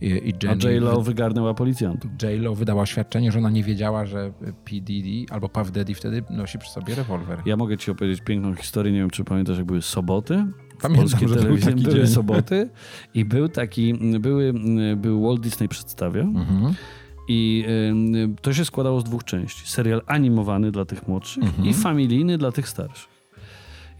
i, 0.00 0.06
i 0.06 0.34
A 0.46 0.46
Jenny 0.46 0.72
J-Lo 0.72 1.02
wygarnęła 1.02 1.54
policjantów. 1.54 2.10
J-Lo 2.22 2.54
wydała 2.54 2.82
oświadczenie, 2.82 3.32
że 3.32 3.38
ona 3.38 3.50
nie 3.50 3.64
wiedziała, 3.64 4.06
że 4.06 4.32
P. 4.64 4.70
Diddy 4.80 5.32
albo 5.34 5.48
Puff 5.48 5.70
Daddy 5.70 5.94
wtedy 5.94 6.22
nosi 6.30 6.58
przy 6.58 6.70
sobie 6.70 6.94
rewolwer. 6.94 7.38
Ja 7.46 7.56
mogę 7.56 7.78
ci 7.78 7.90
opowiedzieć 7.90 8.20
piękną 8.24 8.54
historię. 8.54 8.92
Nie 8.92 8.98
wiem, 8.98 9.10
czy 9.10 9.24
pamiętasz, 9.24 9.56
jak 9.56 9.66
były 9.66 9.82
soboty. 9.82 10.46
Pamiętam, 10.82 11.28
że 11.28 11.36
był 11.36 11.58
taki 11.58 11.82
były 11.82 11.94
dzień. 11.96 12.06
soboty 12.06 12.68
i 13.14 13.24
był 13.24 13.48
taki, 13.48 13.94
były, 14.20 14.52
był 14.96 15.22
Walt 15.22 15.40
Disney 15.40 15.68
przedstawia 15.68 16.22
Mhm. 16.22 16.74
i 17.28 17.64
ym, 17.90 18.36
to 18.42 18.52
się 18.52 18.64
składało 18.64 19.00
z 19.00 19.04
dwóch 19.04 19.24
części. 19.24 19.62
Serial 19.70 20.02
animowany 20.06 20.70
dla 20.72 20.84
tych 20.84 21.08
młodszych 21.08 21.44
Mhm. 21.44 21.68
i 21.68 21.74
familijny 21.74 22.38
dla 22.38 22.52
tych 22.52 22.68
starszych. 22.68 23.10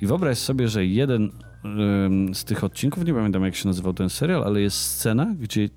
I 0.02 0.06
wyobraź 0.06 0.38
sobie, 0.38 0.68
że 0.68 0.86
jeden 0.86 1.30
ym, 1.64 2.34
z 2.34 2.44
tych 2.44 2.64
odcinków, 2.64 3.04
nie 3.04 3.14
pamiętam 3.14 3.44
jak 3.44 3.54
się 3.54 3.68
nazywał 3.68 3.92
ten 3.92 4.08
serial, 4.10 4.44
ale 4.44 4.60
jest 4.60 4.76
scena, 4.76 5.34
gdzie 5.40 5.68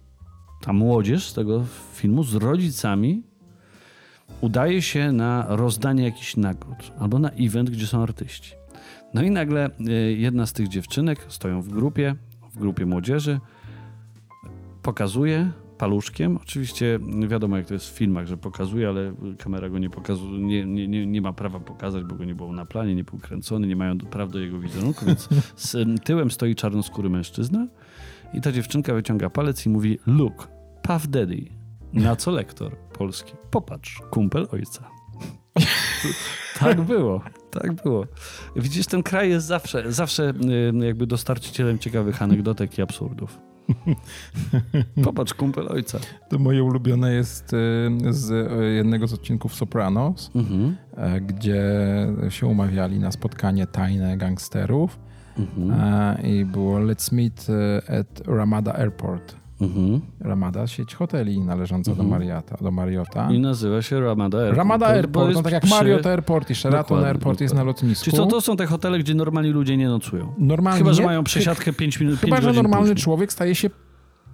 ta 0.66 0.74
młodzież 0.74 1.28
z 1.28 1.34
tego 1.34 1.66
filmu 1.94 2.24
z 2.24 2.36
rodzicami 2.36 3.24
udaje 4.42 4.82
się 4.82 5.12
na 5.12 5.46
rozdanie 5.50 6.04
jakichś 6.04 6.38
nagród 6.38 6.92
albo 7.00 7.20
na 7.20 7.30
event, 7.30 7.70
gdzie 7.70 7.88
są 7.88 8.04
artyści. 8.04 8.54
No 9.14 9.24
i 9.24 9.32
nagle 9.32 9.70
y, 9.88 10.16
jedna 10.18 10.46
z 10.46 10.54
tych 10.54 10.68
dziewczynek 10.68 11.26
stoją 11.28 11.62
w 11.62 11.70
grupie, 11.70 12.16
w 12.54 12.60
grupie 12.60 12.86
młodzieży, 12.86 13.40
pokazuje 14.82 15.52
paluszkiem. 15.78 16.38
Oczywiście 16.38 17.00
wiadomo, 17.28 17.58
jak 17.58 17.66
to 17.66 17.74
jest 17.74 17.90
w 17.90 17.98
filmach, 17.98 18.26
że 18.28 18.38
pokazuje, 18.38 18.90
ale 18.90 19.14
kamera 19.38 19.70
go 19.70 19.80
nie 19.80 19.90
pokazuje, 19.90 20.40
nie, 20.40 20.66
nie, 20.66 20.88
nie, 20.88 21.08
nie 21.08 21.22
ma 21.22 21.34
prawa 21.34 21.60
pokazać, 21.60 22.04
bo 22.04 22.16
go 22.16 22.26
nie 22.26 22.36
było 22.36 22.54
na 22.54 22.66
planie, 22.66 22.96
nie 22.96 23.04
był 23.04 23.20
kręcony, 23.20 23.68
nie 23.68 23.76
mają 23.76 23.98
praw 23.98 24.32
do 24.32 24.40
jego 24.40 24.60
wizerunku, 24.60 25.06
więc 25.06 25.30
z 25.56 26.04
tyłem 26.04 26.32
stoi 26.32 26.56
czarnoskóry 26.56 27.10
mężczyzna 27.10 27.68
i 28.34 28.42
ta 28.42 28.52
dziewczynka 28.52 28.94
wyciąga 28.94 29.30
palec 29.30 29.66
i 29.66 29.70
mówi 29.70 30.00
look, 30.08 30.53
Puff 30.84 31.08
Daddy. 31.08 31.50
Na 31.94 32.16
co 32.16 32.32
lektor 32.32 32.76
polski? 32.78 33.34
Popatrz, 33.52 34.02
kumpel 34.10 34.48
ojca. 34.52 34.90
tak 36.60 36.82
było, 36.82 37.22
tak 37.52 37.74
było. 37.74 38.06
Widzisz, 38.56 38.86
ten 38.88 39.04
kraj 39.04 39.30
jest 39.30 39.46
zawsze, 39.48 39.92
zawsze 39.92 40.34
y, 40.82 40.86
jakby 40.86 41.08
dostarczycielem 41.08 41.80
ciekawych 41.80 42.22
anegdotek 42.22 42.78
i 42.78 42.82
absurdów. 42.82 43.40
Popatrz, 45.04 45.34
kumpel 45.34 45.68
ojca. 45.70 46.00
To 46.30 46.40
moje 46.40 46.64
ulubione 46.64 47.14
jest 47.14 47.54
y, 47.54 47.58
z 48.10 48.32
y, 48.32 48.74
jednego 48.74 49.08
z 49.08 49.14
odcinków 49.14 49.56
Sopranos, 49.56 50.32
Mhm. 50.36 50.76
e, 50.98 51.22
gdzie 51.22 51.64
się 52.30 52.48
umawiali 52.48 53.00
na 53.00 53.12
spotkanie 53.12 53.68
tajne 53.68 54.18
gangsterów 54.18 55.00
Mhm. 55.38 55.72
e, 55.82 56.22
i 56.28 56.46
było 56.46 56.80
Let's 56.80 57.14
meet 57.14 57.48
at 58.00 58.28
Ramada 58.28 58.74
Airport. 58.76 59.36
Mhm. 59.64 60.02
Ramada, 60.20 60.68
sieć 60.68 60.96
hoteli 60.96 61.40
należąca 61.42 61.96
do 61.96 62.04
Marriota. 62.04 62.58
Do 62.62 62.72
Marriota. 62.72 63.32
I 63.32 63.40
nazywa 63.40 63.82
się 63.82 64.00
Ramada 64.02 64.38
Airport. 64.38 64.58
Ramada 64.58 64.88
Airport, 64.88 65.34
no 65.34 65.44
tak 65.44 65.54
jak 65.54 65.64
przy- 65.64 65.74
Marriott 65.76 66.06
Airport 66.08 66.50
i 66.50 66.56
Sheraton 66.56 66.84
Dokładnie, 66.84 67.08
Airport 67.08 67.42
jest 67.42 67.54
na 67.54 67.60
dokładnie. 67.62 67.68
lotnisku. 67.88 68.06
Czyli 68.06 68.18
to, 68.18 68.26
to 68.26 68.42
są 68.42 68.58
te 68.58 68.66
hotele, 68.66 69.00
gdzie 69.00 69.16
normalni 69.16 69.50
ludzie 69.50 69.78
nie 69.78 69.88
nocują. 69.88 70.34
Normalnie, 70.38 70.78
Chyba, 70.80 70.94
że 70.94 71.04
mają 71.06 71.24
przesiadkę 71.24 71.74
5 71.74 72.00
minut, 72.00 72.20
Chyba, 72.20 72.38
5 72.38 72.44
że 72.56 72.62
normalny 72.64 72.88
później. 72.90 73.04
człowiek 73.04 73.34
staje 73.34 73.56
się 73.56 73.70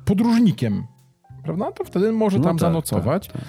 podróżnikiem. 0.05 0.83
Prawda? 1.43 1.71
To 1.71 1.83
wtedy 1.83 2.12
może 2.12 2.38
No 2.38 2.43
tam 2.43 2.55
tak, 2.57 2.62
zanocować. 2.62 3.27
tak, 3.27 3.41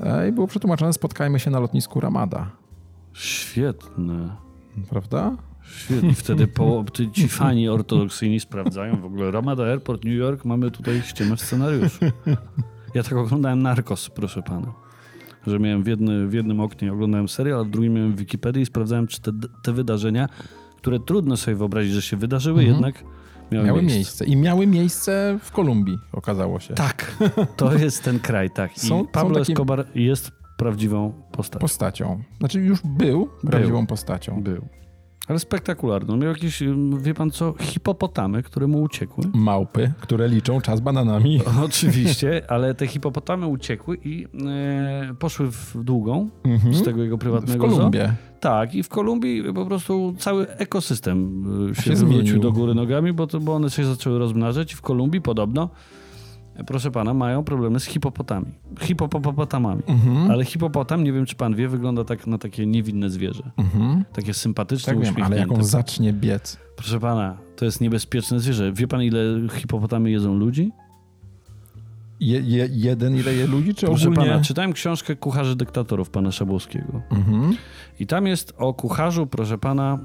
E, 0.00 0.28
I 0.28 0.32
było 0.32 0.46
przetłumaczone, 0.46 0.92
spotkajmy 0.92 1.38
się 1.40 1.50
na 1.50 1.60
lotnisku 1.60 2.00
Ramada. 2.00 2.50
Świetne. 3.12 4.28
Prawda? 4.90 5.32
Świetnie. 5.70 6.08
I 6.10 6.14
wtedy 6.14 6.46
po, 6.46 6.84
ci 7.12 7.28
fani 7.28 7.68
ortodoksyjni 7.68 8.40
sprawdzają 8.40 9.00
w 9.00 9.04
ogóle 9.04 9.30
Ramada 9.30 9.64
Airport, 9.64 10.04
New 10.04 10.14
York, 10.14 10.44
mamy 10.44 10.70
tutaj 10.70 11.02
ściemę 11.02 11.36
w 11.36 11.40
scenariuszu. 11.40 12.04
Ja 12.94 13.02
tak 13.02 13.12
oglądałem 13.12 13.62
Narcos, 13.62 14.10
proszę 14.10 14.42
pana. 14.42 14.72
Że 15.46 15.58
miałem 15.58 15.82
w, 15.82 15.86
jedny, 15.86 16.26
w 16.28 16.32
jednym 16.32 16.60
oknie 16.60 16.92
oglądałem 16.92 17.28
serial, 17.28 17.60
a 17.60 17.64
w 17.64 17.70
drugim 17.70 17.94
miałem 17.94 18.16
Wikipedię 18.16 18.62
i 18.62 18.66
sprawdzałem, 18.66 19.06
czy 19.06 19.20
te, 19.20 19.32
te 19.62 19.72
wydarzenia, 19.72 20.28
które 20.76 21.00
trudno 21.00 21.36
sobie 21.36 21.56
wyobrazić, 21.56 21.92
że 21.92 22.02
się 22.02 22.16
wydarzyły, 22.16 22.64
jednak 22.64 23.04
miały, 23.52 23.66
Miały 23.66 23.80
miejsce. 23.82 23.96
miejsce. 23.96 24.24
I 24.24 24.36
miały 24.36 24.66
miejsce 24.66 25.38
w 25.42 25.52
Kolumbii, 25.52 25.98
okazało 26.12 26.60
się. 26.60 26.74
Tak, 26.74 27.16
to 27.56 27.74
jest 27.74 28.02
ten 28.04 28.18
kraj, 28.20 28.50
tak. 28.50 28.76
I 28.76 28.80
Są- 28.80 28.86
są 28.88 29.06
Pablo 29.06 29.38
takie- 29.40 29.52
Escobar 29.52 29.86
jest 29.94 30.32
prawdziwą 30.56 31.12
postacią. 31.32 31.60
Postacią. 31.60 32.22
Znaczy 32.38 32.60
już 32.60 32.78
był 32.84 33.28
prawdziwą 33.50 33.86
postacią. 33.86 34.42
Był. 34.42 34.66
Ale 35.28 35.38
spektakularną. 35.38 36.16
Miał 36.16 36.28
jakieś, 36.28 36.62
wie 36.98 37.14
pan 37.14 37.30
co, 37.30 37.54
hipopotamy, 37.60 38.42
które 38.42 38.66
mu 38.66 38.82
uciekły. 38.82 39.24
Małpy, 39.34 39.92
które 40.00 40.28
liczą 40.28 40.60
czas 40.60 40.80
bananami. 40.80 41.40
Oczywiście, 41.64 42.42
ale 42.48 42.74
te 42.74 42.86
hipopotamy 42.86 43.46
uciekły 43.46 43.98
i 44.04 44.26
e, 44.46 45.14
poszły 45.18 45.50
w 45.50 45.76
długą 45.84 46.28
Mhm. 46.44 46.74
z 46.74 46.82
tego 46.82 47.02
jego 47.02 47.16
W 47.16 47.20
prywatnego 47.20 47.70
zoo. 47.70 47.90
Tak, 48.40 48.74
i 48.74 48.82
w 48.82 48.88
Kolumbii 48.88 49.52
po 49.54 49.66
prostu 49.66 50.14
cały 50.18 50.48
ekosystem 50.48 51.44
e, 51.70 51.74
się, 51.74 51.82
Się 51.82 51.90
wywrócił 51.90 52.20
zmienił. 52.22 52.40
do 52.42 52.52
góry 52.52 52.74
nogami, 52.74 53.12
bo, 53.12 53.26
to, 53.26 53.40
bo 53.40 53.54
one 53.54 53.70
się 53.70 53.84
zaczęły 53.84 54.18
rozmnażać. 54.18 54.74
W 54.74 54.80
Kolumbii 54.80 55.20
podobno, 55.20 55.68
proszę 56.66 56.90
pana, 56.90 57.14
mają 57.14 57.44
problemy 57.44 57.80
z 57.80 57.84
hipopotami. 57.84 58.46
Hipopopotamami. 58.80 59.82
Mhm. 59.86 60.30
Ale 60.30 60.44
hipopotam, 60.44 61.04
nie 61.04 61.12
wiem 61.12 61.26
czy 61.26 61.34
pan 61.36 61.54
wie, 61.54 61.68
wygląda 61.68 62.04
tak 62.04 62.26
na 62.26 62.38
takie 62.38 62.66
niewinne 62.66 63.10
zwierzę. 63.10 63.50
Mhm. 63.56 64.04
Takie 64.12 64.34
sympatyczne, 64.34 64.92
Tak 64.94 65.02
wiem, 65.04 65.14
ale 65.14 65.18
jak 65.18 65.28
uśmiechnięte. 65.30 65.54
on 65.54 65.64
zacznie 65.64 66.12
biec. 66.12 66.58
Proszę 66.76 67.00
pana, 67.00 67.36
to 67.56 67.64
jest 67.64 67.80
niebezpieczne 67.80 68.40
zwierzę. 68.40 68.72
Wie 68.72 68.88
pan, 68.88 69.02
ile 69.02 69.20
hipopotamy 69.52 70.10
jedzą 70.10 70.34
ludzi? 70.34 70.72
Je, 72.20 72.40
je, 72.40 72.68
jeden 72.72 73.16
ile 73.16 73.34
je 73.34 73.46
ludzi, 73.46 73.74
czy 73.74 73.86
Proszę 73.86 74.08
ogólnie? 74.08 74.30
pana, 74.30 74.42
czytałem 74.44 74.72
książkę 74.72 75.16
Kucharzy 75.16 75.56
Dyktatorów 75.56 76.10
pana 76.10 76.32
Szabłowskiego. 76.32 77.02
Mhm. 77.10 77.56
I 78.00 78.06
tam 78.06 78.26
jest 78.26 78.54
o 78.58 78.74
kucharzu, 78.74 79.26
proszę 79.26 79.58
pana, 79.58 79.98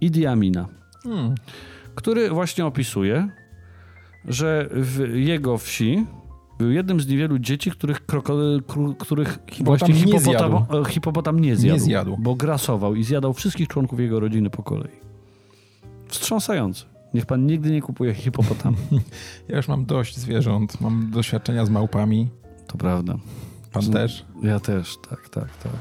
Idi 0.00 0.26
Amina, 0.26 0.66
Hmm. 1.02 1.34
który 1.94 2.30
właśnie 2.30 2.66
opisuje, 2.66 3.28
że 4.28 4.68
w 4.72 5.14
jego 5.14 5.58
wsi 5.58 6.06
był 6.58 6.70
jednym 6.70 7.00
z 7.00 7.08
niewielu 7.08 7.38
dzieci, 7.38 7.70
których, 7.70 8.06
krokodyl, 8.06 8.62
których 8.98 9.38
właśnie 9.60 9.94
nie 9.94 10.00
hipopotam, 10.00 10.66
zjadł. 10.68 10.84
hipopotam 10.84 11.40
nie 11.40 11.56
zjadł, 11.56 11.80
zjadł. 11.80 12.16
bo 12.18 12.34
grasował 12.34 12.94
i 12.94 13.04
zjadał 13.04 13.32
wszystkich 13.32 13.68
członków 13.68 14.00
jego 14.00 14.20
rodziny 14.20 14.50
po 14.50 14.62
kolei. 14.62 14.92
Wstrząsające. 16.08 16.84
Niech 17.14 17.26
pan 17.26 17.46
nigdy 17.46 17.70
nie 17.70 17.82
kupuje 17.82 18.14
hipopotamu. 18.14 18.76
Ja 19.48 19.56
już 19.56 19.68
mam 19.68 19.84
dość 19.84 20.16
zwierząt. 20.16 20.80
Mam 20.80 21.10
doświadczenia 21.10 21.66
z 21.66 21.70
małpami. 21.70 22.28
To 22.66 22.78
prawda. 22.78 23.16
Pan 23.72 23.90
też. 23.92 24.24
Ja 24.42 24.60
też, 24.60 24.96
tak, 25.10 25.28
tak, 25.28 25.56
tak. 25.56 25.72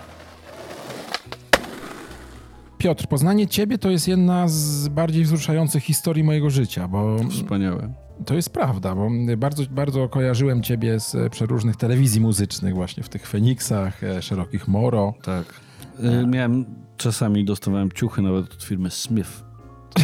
Piotr, 2.77 3.07
poznanie 3.07 3.47
ciebie 3.47 3.77
to 3.77 3.89
jest 3.89 4.07
jedna 4.07 4.47
z 4.47 4.87
bardziej 4.87 5.23
wzruszających 5.23 5.83
historii 5.83 6.23
mojego 6.23 6.49
życia, 6.49 6.87
bo 6.87 7.17
Wspaniałe. 7.29 8.06
To 8.25 8.35
jest 8.35 8.49
prawda, 8.49 8.95
bo 8.95 9.09
bardzo, 9.37 9.63
bardzo 9.71 10.09
kojarzyłem 10.09 10.63
ciebie 10.63 10.99
z 10.99 11.15
e, 11.15 11.29
przeróżnych 11.29 11.75
telewizji 11.75 12.21
muzycznych, 12.21 12.75
właśnie 12.75 13.03
w 13.03 13.09
tych 13.09 13.27
Feniksach, 13.27 14.03
e, 14.03 14.21
Szerokich 14.21 14.67
Moro. 14.67 15.13
Tak. 15.23 15.45
Y, 15.99 16.27
Miałem, 16.27 16.65
czasami 16.97 17.45
dostawałem 17.45 17.91
ciuchy 17.91 18.21
nawet 18.21 18.53
od 18.53 18.63
firmy 18.63 18.89
Smith. 18.89 19.46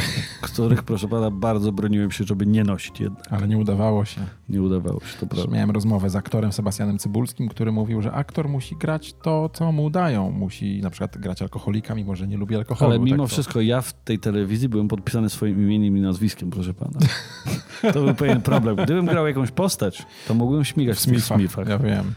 których, 0.42 0.84
proszę 0.84 1.08
pana, 1.08 1.32
bardzo 1.32 1.72
broniłem 1.72 2.12
się, 2.12 2.24
żeby 2.24 2.46
nie 2.46 2.64
nosić 2.64 3.00
jednak. 3.00 3.24
Ale 3.34 3.48
nie 3.48 3.58
udawało 3.58 4.06
się. 4.06 4.22
Nie 4.50 4.62
udawało 4.62 5.00
się, 5.00 5.18
to 5.20 5.28
prawda. 5.28 5.52
Miałem 5.52 5.72
rozmowę 5.72 6.10
z 6.10 6.16
aktorem 6.16 6.52
Sebastianem 6.52 7.00
Cybulskim, 7.00 7.50
który 7.50 7.72
mówił, 7.72 8.02
że 8.02 8.12
aktor 8.12 8.50
musi 8.50 8.76
grać 8.76 9.14
to, 9.24 9.50
co 9.54 9.72
mu 9.72 9.90
dają. 9.90 10.32
Musi 10.32 10.82
na 10.82 10.90
przykład 10.90 11.18
grać 11.18 11.42
alkoholika, 11.42 11.96
mimo 11.96 12.16
że 12.16 12.28
nie 12.28 12.38
lubi 12.38 12.56
alkoholu. 12.56 12.92
Ale 12.92 13.00
mimo 13.00 13.24
tak 13.24 13.30
to- 13.30 13.34
wszystko 13.34 13.62
ja 13.62 13.82
w 13.82 13.94
tej 13.94 14.20
telewizji 14.20 14.70
byłem 14.70 14.88
podpisany 14.88 15.30
swoim 15.30 15.62
imieniem 15.64 15.98
i 15.98 16.02
nazwiskiem, 16.02 16.50
proszę 16.50 16.74
pana. 16.74 17.00
To 17.94 18.04
był 18.04 18.16
pewien 18.16 18.42
problem. 18.42 18.76
Gdybym 18.76 19.06
grał 19.06 19.28
jakąś 19.28 19.52
postać, 19.52 20.06
to 20.28 20.34
mógłbym 20.34 20.66
śmigać 20.66 20.98
w. 20.98 21.00
Smithach. 21.02 21.68
Ja 21.68 21.78
wiem. 21.78 22.14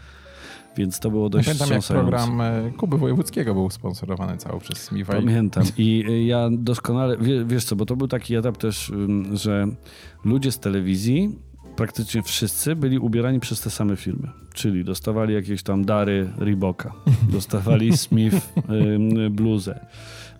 Więc 0.77 0.99
to 0.99 1.11
było 1.11 1.29
dość 1.29 1.45
pamiętam, 1.47 1.69
jak 1.71 1.83
program 1.83 2.41
e, 2.41 2.71
Kuby 2.77 2.97
Wojewódzkiego 2.97 3.53
był 3.53 3.69
sponsorowany 3.69 4.37
cały 4.37 4.59
przez 4.59 4.91
i- 4.91 5.05
Pamiętam. 5.05 5.63
I 5.77 6.05
y, 6.09 6.23
ja 6.23 6.49
doskonale, 6.51 7.17
wie, 7.17 7.45
wiesz 7.45 7.63
co, 7.65 7.75
bo 7.75 7.85
to 7.85 7.95
był 7.95 8.07
taki 8.07 8.35
etap 8.35 8.57
też, 8.57 8.91
że 9.33 9.67
ludzie 10.25 10.51
z 10.51 10.59
telewizji, 10.59 11.35
praktycznie 11.75 12.23
wszyscy 12.23 12.75
byli 12.75 12.99
ubierani 12.99 13.39
przez 13.39 13.61
te 13.61 13.69
same 13.69 13.95
firmy. 13.95 14.27
Czyli 14.53 14.83
dostawali 14.85 15.33
jakieś 15.33 15.63
tam 15.63 15.85
dary 15.85 16.29
Reeboka, 16.37 16.93
dostawali 17.31 17.97
Smith 17.97 18.53
bluzę. 19.31 19.79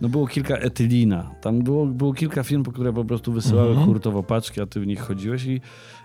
No 0.00 0.08
było 0.08 0.26
kilka 0.26 0.56
Etylina. 0.56 1.30
Tam 1.40 1.58
było, 1.62 1.86
było 1.86 2.12
kilka 2.14 2.42
firm, 2.42 2.62
które 2.64 2.92
po 2.92 3.04
prostu 3.04 3.32
wysyłały 3.32 3.68
Mhm. 3.68 3.86
hurtowo 3.86 4.22
paczki, 4.22 4.60
a 4.60 4.66
ty 4.66 4.80
w 4.80 4.86
nich 4.86 5.00
chodziłeś 5.00 5.44
i, 5.46 5.60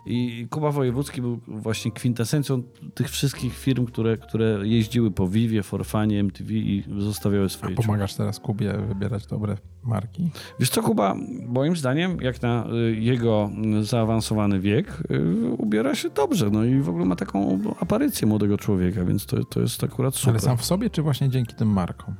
i 0.05 0.47
Kuba 0.49 0.71
Wojewódzki 0.71 1.21
był 1.21 1.39
właśnie 1.47 1.91
kwintesencją 1.91 2.63
tych 2.93 3.09
wszystkich 3.09 3.57
firm, 3.57 3.85
które, 3.85 4.17
które 4.17 4.59
jeździły 4.63 5.11
po 5.11 5.27
Vivie, 5.27 5.63
Forfanie, 5.63 6.19
MTV 6.19 6.53
i 6.53 6.83
zostawiały 6.97 7.49
swoje 7.49 7.75
ciuchy. 7.75 7.87
Pomagasz 7.87 8.13
teraz 8.13 8.39
Kubie 8.39 8.73
wybierać 8.87 9.27
dobre 9.27 9.57
marki. 9.83 10.29
Wiesz 10.59 10.69
co, 10.69 10.81
Kuba, 10.83 11.15
moim 11.47 11.75
zdaniem, 11.75 12.17
jak 12.21 12.41
na 12.41 12.65
y, 12.89 12.95
jego 12.95 13.49
zaawansowany 13.81 14.59
wiek, 14.59 15.03
y, 15.11 15.49
ubiera 15.57 15.95
się 15.95 16.09
dobrze. 16.09 16.49
No 16.49 16.63
i 16.65 16.79
w 16.79 16.89
ogóle 16.89 17.05
ma 17.05 17.15
taką 17.15 17.59
aparycję 17.79 18.27
młodego 18.27 18.57
człowieka, 18.57 19.05
więc 19.05 19.25
to, 19.25 19.43
to 19.43 19.61
jest 19.61 19.83
akurat 19.83 20.15
super. 20.15 20.29
Ale 20.29 20.39
sam 20.39 20.57
w 20.57 20.65
sobie, 20.65 20.89
czy 20.89 21.01
właśnie 21.01 21.29
dzięki 21.29 21.55
tym 21.55 21.67
markom? 21.67 22.15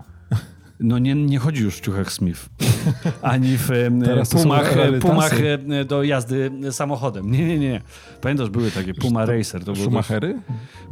No 0.80 1.00
nie, 1.00 1.16
nie 1.16 1.40
chodzi 1.40 1.64
już 1.64 1.76
w 1.76 1.82
ciuchach 1.82 2.12
Smith. 2.12 2.50
Ani 3.22 3.58
w 3.58 3.70
są 4.24 4.38
pumach, 4.38 4.74
pumach 5.02 5.34
e, 5.70 5.86
do 5.86 6.04
jazdy 6.04 6.52
samochodem. 6.72 7.32
Nie, 7.32 7.46
nie, 7.48 7.60
nie. 7.60 7.82
Pamiętasz, 8.22 8.50
były 8.50 8.72
takie 8.72 8.94
Puma 8.94 9.26
Racer. 9.26 9.64
To 9.66 9.76
Schumachery? 9.76 10.40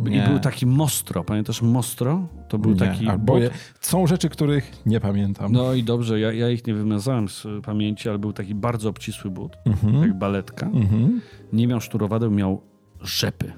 I 0.06 0.22
był 0.30 0.40
taki 0.40 0.66
Mostro. 0.66 1.24
Pamiętasz 1.24 1.62
Mostro? 1.62 2.28
To 2.50 2.58
był 2.58 2.72
Nie, 2.72 2.78
taki... 2.78 3.08
albo 3.08 3.38
je, 3.38 3.50
są 3.82 4.08
rzeczy, 4.08 4.30
których 4.30 4.72
nie 4.86 5.00
pamiętam. 5.00 5.52
No 5.52 5.74
i 5.74 5.84
dobrze, 5.84 6.20
ja, 6.20 6.34
ja 6.34 6.50
ich 6.50 6.68
nie 6.68 6.74
wymazałem 6.74 7.30
z 7.30 7.48
pamięci, 7.64 8.10
ale 8.10 8.20
był 8.20 8.34
taki 8.34 8.56
bardzo 8.56 8.90
obcisły 8.90 9.32
but, 9.32 9.52
Mhm. 9.66 10.02
jak 10.04 10.18
baletka. 10.18 10.66
Mhm. 10.66 11.22
Nie 11.54 11.68
miał 11.68 11.82
sznurowadeł, 11.82 12.32
miał 12.32 12.62
rzepy. 13.02 13.54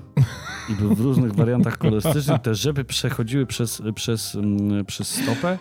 I 0.69 0.73
był 0.73 0.95
w 0.95 0.99
różnych 0.99 1.33
wariantach 1.35 1.77
kolorystycznych. 1.77 2.41
Te 2.41 2.55
rzepy 2.55 2.83
przechodziły 2.83 3.45
przez, 3.45 3.81
przez, 3.95 4.35
mm, 4.35 4.85
przez 4.85 5.09
stopę. 5.09 5.57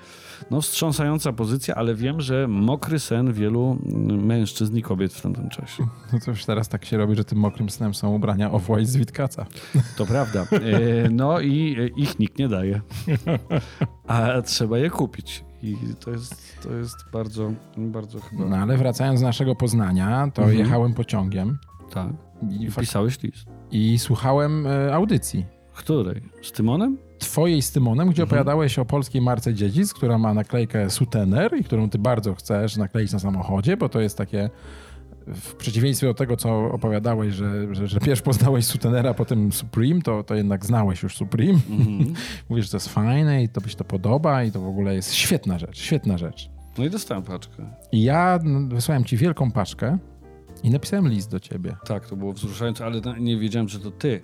No 0.50 0.60
wstrząsająca 0.60 1.32
pozycja, 1.32 1.74
ale 1.74 1.94
wiem, 1.94 2.20
że 2.20 2.48
mokry 2.48 2.98
sen 2.98 3.32
wielu 3.32 3.78
mężczyzn 4.22 4.76
i 4.76 4.82
kobiet 4.82 5.12
w 5.14 5.20
tamtym 5.22 5.48
czasie. 5.48 5.86
No 6.12 6.18
to 6.24 6.30
już 6.30 6.44
teraz 6.44 6.68
tak 6.68 6.84
się 6.84 6.96
robi, 6.96 7.16
że 7.16 7.24
tym 7.24 7.38
mokrym 7.38 7.70
snem 7.70 7.94
są 7.94 8.14
ubrania 8.14 8.50
Off-White 8.50 8.84
z 8.86 8.96
Witkaca. 8.96 9.46
To 9.96 10.06
prawda. 10.06 10.46
E, 10.52 11.08
No 11.10 11.40
i 11.40 11.76
e, 11.80 11.86
ich 11.86 12.18
nikt 12.18 12.38
nie 12.38 12.48
daje. 12.48 12.80
A 14.06 14.42
trzeba 14.42 14.78
je 14.78 14.90
kupić. 14.90 15.44
I 15.62 15.76
to 16.00 16.10
jest, 16.10 16.62
to 16.62 16.72
jest 16.72 16.96
bardzo, 17.12 17.52
bardzo 17.76 18.20
chyba... 18.20 18.44
No 18.44 18.56
ale 18.56 18.76
wracając 18.76 19.18
z 19.20 19.22
naszego 19.22 19.54
Poznania, 19.54 20.30
to 20.34 20.42
Mhm. 20.42 20.58
jechałem 20.60 20.94
pociągiem 20.94 21.58
Tak. 21.94 22.08
i, 22.50 22.64
I 22.64 22.68
pisałeś 22.80 23.22
list. 23.22 23.46
i 23.70 23.98
słuchałem 23.98 24.66
e, 24.66 24.94
audycji. 24.94 25.46
Której? 25.74 26.22
Z 26.42 26.52
Tymonem? 26.52 26.98
Twojej 27.22 27.62
z 27.62 27.72
Tymonem, 27.72 28.10
gdzie 28.10 28.22
Mhm. 28.22 28.28
opowiadałeś 28.40 28.78
o 28.78 28.84
polskiej 28.84 29.22
marce 29.22 29.54
dziedzic, 29.54 29.94
która 29.94 30.18
ma 30.18 30.34
naklejkę 30.34 30.90
Sutener 30.90 31.60
i 31.60 31.64
którą 31.64 31.90
ty 31.90 31.98
bardzo 31.98 32.34
chcesz 32.34 32.76
nakleić 32.76 33.12
na 33.12 33.18
samochodzie, 33.18 33.76
bo 33.76 33.88
to 33.88 34.00
jest 34.00 34.18
takie 34.18 34.50
w 35.26 35.54
przeciwieństwie 35.54 36.06
do 36.06 36.14
tego, 36.14 36.36
co 36.36 36.64
opowiadałeś, 36.72 37.34
że, 37.34 37.74
że, 37.74 37.86
że 37.86 38.00
pierwszy 38.00 38.24
poznałeś 38.24 38.66
Sutenera, 38.66 39.14
potem 39.14 39.52
Supreme, 39.52 40.02
to, 40.02 40.22
to 40.22 40.34
jednak 40.34 40.66
znałeś 40.66 41.02
już 41.02 41.16
Supreme. 41.16 41.58
Mhm. 41.70 42.14
Mówisz, 42.48 42.64
że 42.64 42.70
to 42.70 42.76
jest 42.76 42.88
fajne 42.88 43.42
i 43.42 43.48
to 43.48 43.68
się 43.68 43.76
to 43.76 43.84
podoba 43.84 44.44
i 44.44 44.52
to 44.52 44.60
w 44.60 44.66
ogóle 44.66 44.94
jest 44.94 45.14
świetna 45.14 45.58
rzecz, 45.58 45.78
świetna 45.78 46.18
rzecz. 46.18 46.50
No 46.78 46.84
i 46.84 46.90
dostałem 46.90 47.22
paczkę. 47.22 47.66
I 47.92 48.02
ja 48.02 48.38
wysłałem 48.68 49.04
ci 49.04 49.16
wielką 49.16 49.50
paczkę 49.50 49.98
i 50.62 50.70
napisałem 50.70 51.08
list 51.08 51.30
do 51.30 51.40
ciebie. 51.40 51.76
Tak, 51.86 52.06
to 52.08 52.16
było 52.16 52.32
wzruszające, 52.32 52.84
ale 52.84 53.00
nie 53.20 53.36
wiedziałem, 53.38 53.68
że 53.68 53.78
to 53.80 53.90
ty 53.90 54.20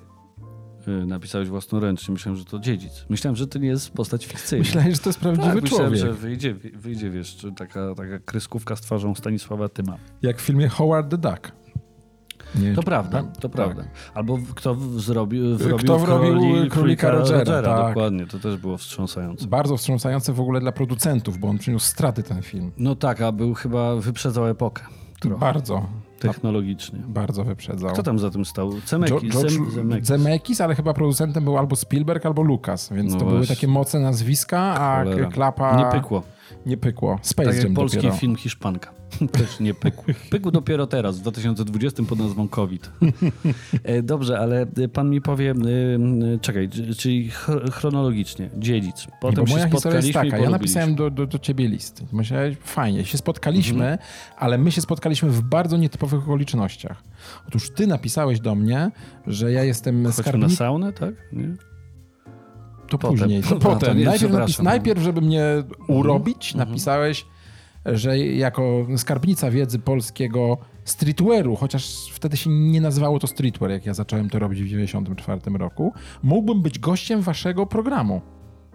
napisałeś 0.92 1.48
własnoręcznie. 1.48 2.12
Myślałem, 2.12 2.38
że 2.38 2.44
to 2.44 2.58
dziedzic. 2.58 3.04
Myślałem, 3.08 3.36
że 3.36 3.46
to 3.46 3.58
nie 3.58 3.68
jest 3.68 3.90
postać 3.90 4.26
fikcyjna. 4.26 4.64
Myślałem, 4.64 4.92
że 4.92 4.98
to 4.98 5.08
jest 5.08 5.20
prawdziwy 5.20 5.46
tak, 5.54 5.62
myślałem, 5.62 5.86
człowiek. 5.86 6.06
że 6.06 6.12
wyjdzie, 6.12 6.54
wyjdzie 6.54 7.10
wiesz, 7.10 7.36
czy 7.36 7.52
taka, 7.52 7.94
taka 7.94 8.18
kreskówka 8.18 8.76
z 8.76 8.80
twarzą 8.80 9.14
Stanisława 9.14 9.68
Tyma. 9.68 9.96
Jak 10.22 10.38
w 10.38 10.40
filmie 10.40 10.68
Howard 10.68 11.10
the 11.10 11.18
Duck. 11.18 11.52
Nie 12.54 12.74
To 12.74 12.82
prawda, 12.82 13.10
pamiętam. 13.18 13.40
to 13.40 13.48
Tak. 13.48 13.52
prawda. 13.56 13.84
Albo 14.14 14.38
kto 14.54 14.74
zrobił, 14.96 15.56
wrobił, 15.58 15.78
Kto 15.78 15.98
wrobił 15.98 16.32
króli- 16.34 16.70
królika 16.70 17.10
Rogera, 17.10 17.62
tak. 17.62 17.88
Dokładnie, 17.88 18.26
to 18.26 18.38
też 18.38 18.56
było 18.56 18.76
wstrząsające. 18.78 19.46
Bardzo 19.46 19.76
wstrząsające 19.76 20.32
w 20.32 20.40
ogóle 20.40 20.60
dla 20.60 20.72
producentów, 20.72 21.38
bo 21.38 21.48
on 21.48 21.58
przyniósł 21.58 21.86
straty 21.86 22.22
ten 22.22 22.42
film. 22.42 22.72
No 22.78 22.94
tak, 22.96 23.20
a 23.20 23.32
był 23.32 23.54
chyba 23.54 23.96
wyprzedzał 23.96 24.46
epokę. 24.46 24.82
Trochę. 25.20 25.38
Bardzo, 25.40 25.86
Technologicznie. 26.20 26.98
bardzo 27.08 27.44
wyprzedzał. 27.44 27.92
Kto 27.92 28.02
tam 28.02 28.18
za 28.18 28.30
tym 28.30 28.44
stał? 28.44 28.72
Jo- 28.72 28.78
Cemekis. 28.84 29.32
George 29.34 29.50
Zem- 29.52 29.70
Zemeckis. 29.70 30.08
Zemeckis, 30.08 30.60
ale 30.60 30.74
chyba 30.74 30.94
producentem 30.94 31.44
był 31.44 31.58
albo 31.58 31.76
Spielberg, 31.76 32.26
albo 32.26 32.42
Lucas, 32.42 32.92
więc 32.92 33.12
No 33.12 33.18
to 33.18 33.24
były 33.24 33.36
właśnie. 33.38 33.56
takie 33.56 33.68
mocne 33.68 34.00
nazwiska, 34.00 34.60
a 34.60 35.04
Cholera. 35.04 35.28
klapa 35.28 35.76
Nie 35.76 36.00
pykło. 36.00 36.22
nie 36.66 36.76
pykło. 36.76 37.18
Space 37.22 37.50
Tak 37.52 37.64
Jam 37.64 37.74
polski 37.74 37.96
dopiero. 37.98 38.14
film 38.14 38.36
Hiszpanka. 38.36 38.90
Też 39.32 39.60
nie 39.60 39.74
pykł. 39.74 40.04
Pykł 40.30 40.50
dopiero 40.50 40.86
teraz, 40.86 41.18
w 41.18 41.22
2020 41.22 42.02
pod 42.02 42.18
nazwą 42.18 42.48
COVID. 42.48 42.90
E, 43.84 44.02
Dobrze, 44.02 44.38
ale 44.38 44.66
pan 44.92 45.10
mi 45.10 45.20
powie, 45.20 45.50
y, 46.34 46.38
czekaj, 46.40 46.68
czyli 46.98 47.30
ch- 47.30 47.70
chronologicznie, 47.72 48.50
dziedzic. 48.58 49.06
Nie, 49.06 49.12
Potem 49.20 49.44
bo 49.44 49.50
moja 49.52 49.68
historia 49.70 49.98
jest 50.00 50.12
taka, 50.12 50.38
ja 50.38 50.50
napisałem 50.50 50.94
do, 50.94 51.10
do, 51.10 51.26
do 51.26 51.38
ciebie 51.38 51.68
list. 51.68 52.02
Myślałem, 52.12 52.54
fajnie, 52.60 53.04
się 53.04 53.18
spotkaliśmy, 53.18 53.78
Mhm. 53.84 53.98
ale 54.36 54.58
my 54.58 54.72
się 54.72 54.80
spotkaliśmy 54.80 55.30
w 55.30 55.42
bardzo 55.42 55.76
nietypowych 55.76 56.22
okolicznościach. 56.22 57.02
Otóż 57.48 57.70
ty 57.70 57.86
napisałeś 57.86 58.40
do 58.40 58.54
mnie, 58.54 58.90
że 59.26 59.52
ja 59.52 59.64
jestem 59.64 59.94
Chodźmy 59.94 60.08
na 60.08 60.12
skarbnikiem. 60.12 60.56
saunę, 60.56 60.92
tak? 60.92 61.14
Nie? 61.32 61.48
To 62.88 62.98
Potem. 62.98 63.18
później, 63.18 63.42
to 63.42 63.56
potem. 63.70 63.88
to 63.88 63.94
nie, 63.94 64.04
najpierw, 64.04 64.32
napis, 64.32 64.58
najpierw, 64.62 65.02
żeby 65.02 65.20
mnie 65.20 65.44
urobić, 65.88 66.52
Mhm. 66.52 66.68
napisałeś, 66.68 67.26
że 67.96 68.18
jako 68.18 68.86
skarbnica 68.96 69.50
wiedzy 69.50 69.78
polskiego 69.78 70.58
streetwearu, 70.84 71.56
chociaż 71.56 72.10
wtedy 72.12 72.36
się 72.36 72.50
nie 72.50 72.80
nazywało 72.80 73.18
to 73.18 73.26
streetwear, 73.26 73.70
jak 73.70 73.86
ja 73.86 73.94
zacząłem 73.94 74.30
to 74.30 74.38
robić 74.38 74.60
w 74.60 74.64
1994 74.64 75.58
roku, 75.58 75.92
mógłbym 76.22 76.62
być 76.62 76.78
gościem 76.78 77.20
waszego 77.20 77.66
programu. 77.66 78.20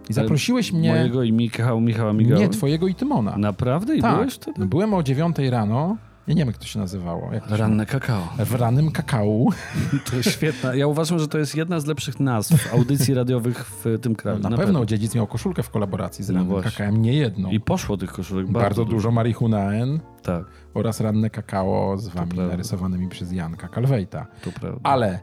I 0.09 0.13
zaprosiłeś 0.13 0.71
mnie, 0.71 0.89
Mojego 0.89 1.23
i 1.23 1.31
Michał, 1.31 1.81
Michała 1.81 2.13
Migała. 2.13 2.41
nie 2.41 2.49
twojego 2.49 2.87
i 2.87 2.95
Tymona. 2.95 3.37
Naprawdę? 3.37 3.95
I 3.95 4.01
tak, 4.01 4.15
byłeś 4.15 4.33
wtedy? 4.33 4.65
byłem 4.65 4.93
o 4.93 5.03
9 5.03 5.35
rano, 5.49 5.97
ja 6.27 6.33
nie 6.33 6.39
wiem 6.39 6.47
jak 6.47 6.57
to 6.57 6.65
się 6.65 6.79
nazywało. 6.79 7.33
Jak 7.33 7.43
to 7.43 7.49
się... 7.49 7.57
Ranne 7.57 7.85
kakao. 7.85 8.27
W 8.45 8.53
ranym 8.55 8.91
kakao. 8.91 9.45
To 10.11 10.15
jest 10.15 10.29
świetna. 10.31 10.75
Ja 10.75 10.87
uważam, 10.87 11.19
że 11.19 11.27
to 11.27 11.37
jest 11.37 11.55
jedna 11.55 11.79
z 11.79 11.85
lepszych 11.85 12.19
nazw 12.19 12.73
audycji 12.73 13.13
radiowych 13.13 13.65
w 13.65 13.99
tym 14.01 14.15
kraju. 14.15 14.39
Na, 14.39 14.57
pewno 14.57 14.85
dziedzic 14.85 15.15
miał 15.15 15.27
koszulkę 15.27 15.63
w 15.63 15.69
kolaboracji 15.69 16.23
z 16.25 16.29
No 16.29 16.33
ranym 16.33 16.49
właśnie. 16.49 16.71
kakałem, 16.71 17.01
nie 17.01 17.13
jedną. 17.13 17.49
I 17.49 17.59
poszło 17.59 17.97
tych 17.97 18.11
koszulek 18.11 18.45
bardzo, 18.45 18.59
bardzo 18.59 18.85
dużo 18.85 19.11
marihunaen. 19.11 19.99
Tak, 20.21 20.43
oraz 20.73 20.99
ranne 21.01 21.29
kakao 21.29 21.97
z 21.97 22.07
wami 22.07 22.37
narysowanymi 22.37 23.09
przez 23.09 23.31
Janka 23.31 23.67
Kalwejta. 23.67 24.27
to 24.43 24.51
prawda. 24.51 24.79
Ale 24.83 25.19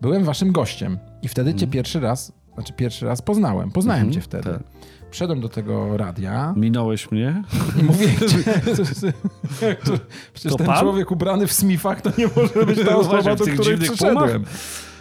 byłem 0.00 0.24
waszym 0.24 0.52
gościem 0.52 0.98
i 1.22 1.28
wtedy 1.28 1.54
cię 1.54 1.66
pierwszy 1.66 2.00
raz, 2.00 2.32
znaczy 2.54 2.72
pierwszy 2.72 3.06
raz 3.06 3.22
poznałem. 3.22 3.70
Poznałem 3.70 4.12
cię 4.12 4.20
wtedy. 4.20 4.50
tak. 4.50 4.62
Wszedłem 5.14 5.40
do 5.40 5.48
tego 5.48 5.96
radia 5.96 6.54
Minąłeś 6.56 7.10
mnie? 7.10 7.42
i 7.80 7.84
mówię, 7.84 8.06
przecież 10.34 10.52
To 10.52 10.58
ten 10.58 10.66
pan? 10.66 10.80
człowiek 10.80 11.10
ubrany 11.10 11.46
w 11.46 11.52
smifach 11.52 12.00
to 12.02 12.10
nie 12.18 12.26
może 12.36 12.66
być 12.66 12.84
ta 12.84 12.96
osoba, 13.06 13.36
do 13.36 13.44
której 13.44 13.78
przyszedłem. 13.78 14.44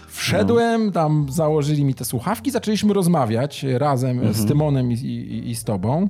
Wszedłem, 0.08 0.92
tam 0.92 1.28
założyli 1.30 1.86
mi 1.86 1.94
te 1.94 2.06
słuchawki, 2.06 2.52
zaczęliśmy 2.52 2.94
rozmawiać 2.94 3.66
razem 3.78 4.18
Mhm. 4.18 4.34
z 4.34 4.46
Tymonem 4.46 4.92
i, 4.92 4.96
i, 4.96 5.50
i 5.50 5.56
z 5.56 5.64
tobą. 5.64 6.10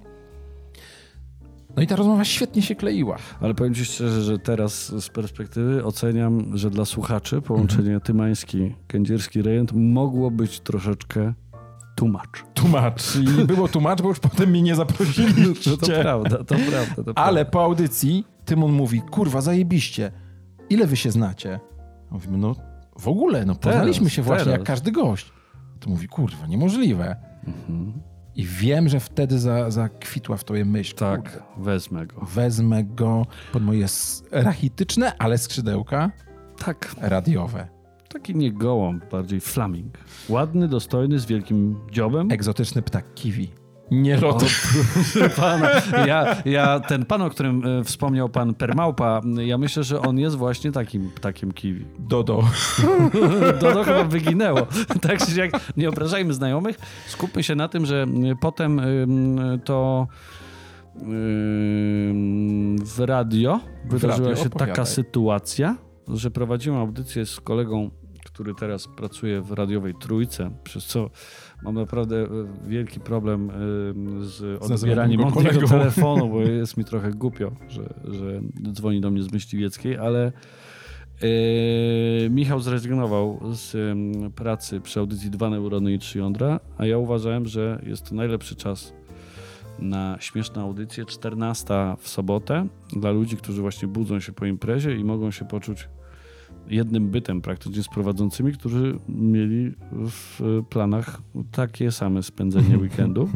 No 1.75 1.83
i 1.83 1.87
ta 1.87 1.95
rozmowa 1.95 2.25
świetnie 2.25 2.61
się 2.61 2.75
kleiła. 2.75 3.17
Ale 3.41 3.53
powiem 3.53 3.73
ci 3.73 3.85
szczerze, 3.85 4.21
że 4.21 4.39
teraz 4.39 5.03
z 5.03 5.09
perspektywy 5.09 5.85
oceniam, 5.85 6.57
że 6.57 6.69
dla 6.69 6.85
słuchaczy 6.85 7.41
połączenie 7.41 7.99
tymański, 7.99 8.75
kędzierski 8.87 9.41
rejent 9.41 9.71
mogło 9.73 10.31
być 10.31 10.59
troszeczkę 10.59 11.33
tłumacz. 12.03 12.43
Tłumacz. 12.53 13.15
I 13.15 13.45
było 13.45 13.67
tłumacz, 13.67 14.01
bo 14.01 14.09
już 14.09 14.19
potem 14.19 14.49
mnie 14.49 14.61
nie 14.61 14.75
zaprosili. 14.75 15.33
No 15.67 15.77
to 15.77 15.87
prawda, 16.01 16.37
to 16.37 16.55
prawda. 16.55 17.03
To 17.03 17.17
Ale 17.17 17.45
prawda. 17.45 17.45
po 17.51 17.63
audycji 17.63 18.25
Tymon 18.45 18.71
mówi, 18.71 19.01
kurwa, 19.01 19.41
zajebiście. 19.41 20.11
Ile 20.69 20.87
wy 20.87 20.95
się 20.97 21.11
znacie? 21.11 21.59
Mówimy, 22.11 22.37
no 22.37 22.55
w 22.99 23.07
ogóle, 23.07 23.45
no 23.45 23.55
poznaliśmy 23.55 23.99
Teraz, 24.05 24.13
się 24.13 24.21
właśnie 24.21 24.43
teraz. 24.45 24.59
jak 24.59 24.67
każdy 24.67 24.91
gość. 24.91 25.31
To 25.79 25.89
mówi, 25.89 26.07
kurwa, 26.07 26.47
niemożliwe. 26.47 27.15
Mhm. 27.47 27.93
I 28.35 28.45
wiem, 28.45 28.89
że 28.89 28.99
wtedy 28.99 29.39
za- 29.39 29.71
zakwitła 29.71 30.37
w 30.37 30.43
tobie 30.43 30.65
myśl. 30.65 30.95
Kurde, 30.95 31.05
Tak, 31.23 31.43
wezmę 31.57 32.07
go. 32.07 32.25
wezmę 32.35 32.83
go 32.83 33.25
pod 33.53 33.63
moje 33.63 33.85
rachityczne, 34.31 35.13
ale 35.19 35.37
skrzydełka 35.37 36.11
Tak, 36.65 36.95
radiowe. 37.01 37.67
Taki 38.13 38.35
nie 38.35 38.51
gołąb, 38.51 39.11
bardziej 39.11 39.39
flaming. 39.39 39.97
Ładny, 40.29 40.67
dostojny, 40.67 41.19
z 41.19 41.25
wielkim 41.25 41.75
dziobem. 41.91 42.31
Egzotyczny 42.31 42.81
ptak 42.81 43.13
kiwi. 43.13 43.49
Nie 43.91 44.17
proszę 44.17 45.29
pana. 45.35 45.69
Ja, 46.07 46.35
ja, 46.45 46.79
ten 46.79 47.05
pan, 47.05 47.21
o 47.21 47.29
którym 47.29 47.65
e, 47.65 47.83
wspomniał 47.83 48.29
pan 48.29 48.53
Permałpa, 48.53 49.21
ja 49.37 49.57
myślę, 49.57 49.83
że 49.83 50.01
on 50.01 50.19
jest 50.19 50.35
właśnie 50.35 50.71
takim 50.71 51.11
ptakiem 51.15 51.51
kiwi. 51.51 51.85
Dodo. 51.99 52.43
Dodo 53.61 53.83
chyba 53.83 54.03
wyginęło. 54.03 54.67
Tak 55.01 55.25
czy 55.25 55.39
jak 55.39 55.51
nie 55.77 55.89
obrażajmy 55.89 56.33
znajomych. 56.33 56.77
Skupmy 57.07 57.43
się 57.43 57.55
na 57.55 57.67
tym, 57.67 57.85
że 57.85 58.05
y, 58.31 58.35
potem 58.41 58.79
ym, 58.79 59.59
to 59.65 60.07
w 62.85 62.99
radio 62.99 63.59
wydarzyła 63.85 64.29
radio? 64.29 64.43
się 64.43 64.49
taka 64.49 64.85
sytuacja, 64.85 65.77
że 66.07 66.31
prowadziłem 66.31 66.79
audycję 66.79 67.25
z 67.25 67.39
kolegą, 67.39 67.89
który 68.33 68.55
teraz 68.55 68.87
pracuje 68.87 69.41
w 69.41 69.51
radiowej 69.51 69.93
Trójce, 69.95 70.51
przez 70.63 70.85
co 70.85 71.09
mam 71.63 71.75
naprawdę 71.75 72.23
y, 72.23 72.27
wielki 72.67 72.99
problem 72.99 73.49
ym, 73.49 74.25
z 74.25 74.63
odbieraniem 74.71 75.23
od 75.23 75.43
niego 75.43 75.67
telefonu, 75.67 76.29
bo 76.29 76.41
jest 76.61 76.77
mi 76.77 76.85
trochę 76.85 77.11
głupio, 77.11 77.51
że, 77.69 77.93
że 78.05 78.41
dzwoni 78.71 79.01
do 79.01 79.11
mnie 79.11 79.23
z 79.23 79.31
Myśliwieckiej, 79.31 79.97
ale 79.97 80.31
Yy, 81.21 82.29
Michał 82.29 82.59
zrezygnował 82.59 83.39
z 83.51 83.75
ym, 83.75 84.31
pracy 84.31 84.81
przy 84.81 84.99
audycji 84.99 85.29
Dwa 85.29 85.49
neurony 85.49 85.93
i 85.93 85.99
trzy 85.99 86.17
jądra, 86.17 86.59
a 86.77 86.85
ja 86.85 86.97
uważałem, 86.97 87.45
że 87.45 87.81
jest 87.85 88.09
to 88.09 88.15
najlepszy 88.15 88.55
czas 88.55 88.93
na 89.79 90.17
śmieszną 90.19 90.61
audycję 90.61 91.05
14 91.05 91.73
w 91.99 92.09
sobotę 92.09 92.67
dla 92.93 93.11
ludzi, 93.11 93.37
którzy 93.37 93.61
właśnie 93.61 93.87
budzą 93.87 94.19
się 94.19 94.31
po 94.31 94.45
imprezie 94.45 94.95
i 94.95 95.03
mogą 95.03 95.31
się 95.31 95.45
poczuć 95.45 95.87
jednym 96.67 97.09
bytem 97.09 97.41
praktycznie 97.41 97.83
z 97.83 97.87
prowadzącymi, 97.87 98.53
którzy 98.53 98.99
mieli 99.09 99.71
w 99.91 100.41
planach 100.69 101.21
takie 101.51 101.91
same 101.91 102.23
spędzenie 102.23 102.77
weekendu. 102.83 103.29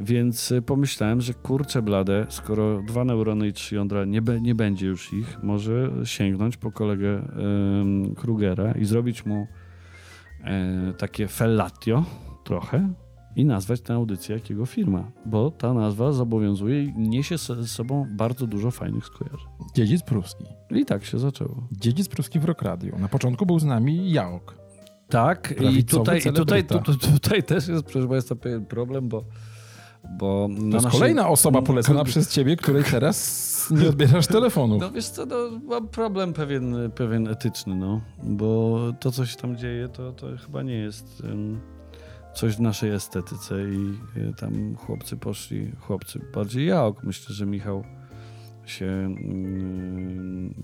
Więc 0.00 0.52
y, 0.52 0.62
pomyślałem, 0.62 1.20
że 1.20 1.34
kurczę 1.34 1.82
blade, 1.82 2.26
skoro 2.28 2.82
dwa 2.82 3.04
neurony 3.04 3.48
i 3.48 3.52
trzy 3.52 3.74
jądra 3.74 4.04
nie, 4.04 4.22
be, 4.22 4.40
nie 4.40 4.54
będzie 4.54 4.86
już 4.86 5.12
ich, 5.12 5.42
może 5.42 5.90
sięgnąć 6.04 6.56
po 6.56 6.72
kolegę 6.72 7.22
ym, 7.80 8.14
Krugera 8.14 8.72
i 8.72 8.84
zrobić 8.84 9.26
mu 9.26 9.46
e, 10.44 10.92
takie 10.98 11.28
fellatio 11.28 12.04
trochę 12.44 12.92
i 13.38 13.44
nazwać 13.44 13.80
tę 13.80 13.94
audycję 13.94 14.34
jak 14.34 14.50
jego 14.50 14.66
firma, 14.66 15.10
bo 15.26 15.50
ta 15.50 15.74
nazwa 15.74 16.12
zobowiązuje 16.12 16.84
i 16.84 16.92
niesie 16.98 17.38
ze 17.38 17.68
sobą 17.68 18.06
bardzo 18.16 18.46
dużo 18.46 18.70
fajnych 18.70 19.04
skojarzeń. 19.04 19.48
Dziedzic 19.74 20.02
pruski. 20.02 20.44
I 20.70 20.84
tak 20.84 21.04
się 21.04 21.18
zaczęło. 21.18 21.68
Dziedzic 21.72 22.08
pruski 22.08 22.40
w 22.40 22.44
Rock 22.44 22.62
Radio. 22.62 22.98
Na 22.98 23.08
początku 23.08 23.46
był 23.46 23.58
z 23.58 23.64
nami 23.64 24.12
Jaok. 24.12 24.58
Tak, 25.08 25.54
i 25.72 25.84
tutaj, 25.84 26.18
i 26.18 26.32
tutaj, 26.32 26.64
tu, 26.64 26.78
tu, 26.78 26.94
tutaj 27.12 27.42
też 27.42 27.68
jest, 27.68 27.84
proszę 27.84 28.08
Państwa, 28.08 28.34
pewien 28.36 28.66
problem, 28.66 29.08
bo, 29.08 29.24
bo 30.18 30.48
To 30.48 30.62
jest 30.62 30.86
naszej- 30.86 30.90
kolejna 30.90 31.28
osoba 31.28 31.62
polecona 31.62 32.04
przez 32.04 32.32
ciebie, 32.32 32.56
której 32.56 32.84
teraz 32.84 33.68
nie 33.70 33.88
odbierasz 33.88 34.26
telefonów. 34.26 34.80
No 34.80 34.90
wiesz 34.90 35.08
co, 35.08 35.26
no, 35.26 35.36
mam 35.64 35.88
problem 35.88 36.32
pewien, 36.32 36.74
pewien 36.94 37.28
etyczny, 37.28 37.74
no, 37.74 38.00
bo 38.22 38.78
to, 39.00 39.10
co 39.12 39.26
się 39.26 39.36
tam 39.36 39.56
dzieje, 39.56 39.88
to, 39.88 40.12
to 40.12 40.26
chyba 40.46 40.62
nie 40.62 40.74
jest 40.74 41.22
em, 41.24 41.60
coś 42.34 42.56
w 42.56 42.60
naszej 42.60 42.90
estetyce 42.90 43.54
i 43.70 43.98
tam 44.36 44.76
chłopcy 44.76 45.16
poszli, 45.16 45.72
chłopcy, 45.80 46.20
bardziej 46.34 46.66
ja, 46.66 46.92
myślę, 47.02 47.34
że 47.34 47.46
Michał 47.46 47.84
się 48.66 48.86
mm, 48.86 50.54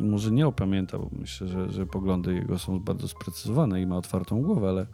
może 0.00 0.30
nie 0.30 0.46
opamięta, 0.46 0.98
bo 0.98 1.10
myślę, 1.12 1.48
że, 1.48 1.70
że 1.70 1.86
poglądy 1.86 2.34
jego 2.34 2.58
są 2.58 2.80
bardzo 2.80 3.08
sprecyzowane 3.08 3.82
i 3.82 3.86
ma 3.86 3.96
otwartą 3.96 4.42
głowę, 4.42 4.68
ale, 4.68 4.86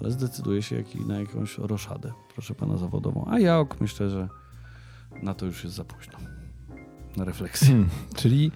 ale 0.00 0.10
zdecyduje 0.10 0.62
się 0.62 0.76
jak, 0.76 0.94
na 0.94 1.20
jakąś 1.20 1.58
roszadę, 1.58 2.12
proszę 2.34 2.54
pana 2.54 2.76
zawodową. 2.76 3.24
A 3.28 3.38
ja 3.38 3.64
myślę, 3.80 4.10
że 4.10 4.28
na 5.22 5.34
to 5.34 5.46
już 5.46 5.64
jest 5.64 5.76
za 5.76 5.84
późno. 5.84 6.18
Na 7.16 7.24
refleksję. 7.24 7.68
Hmm, 7.68 7.88
czyli 8.16 8.52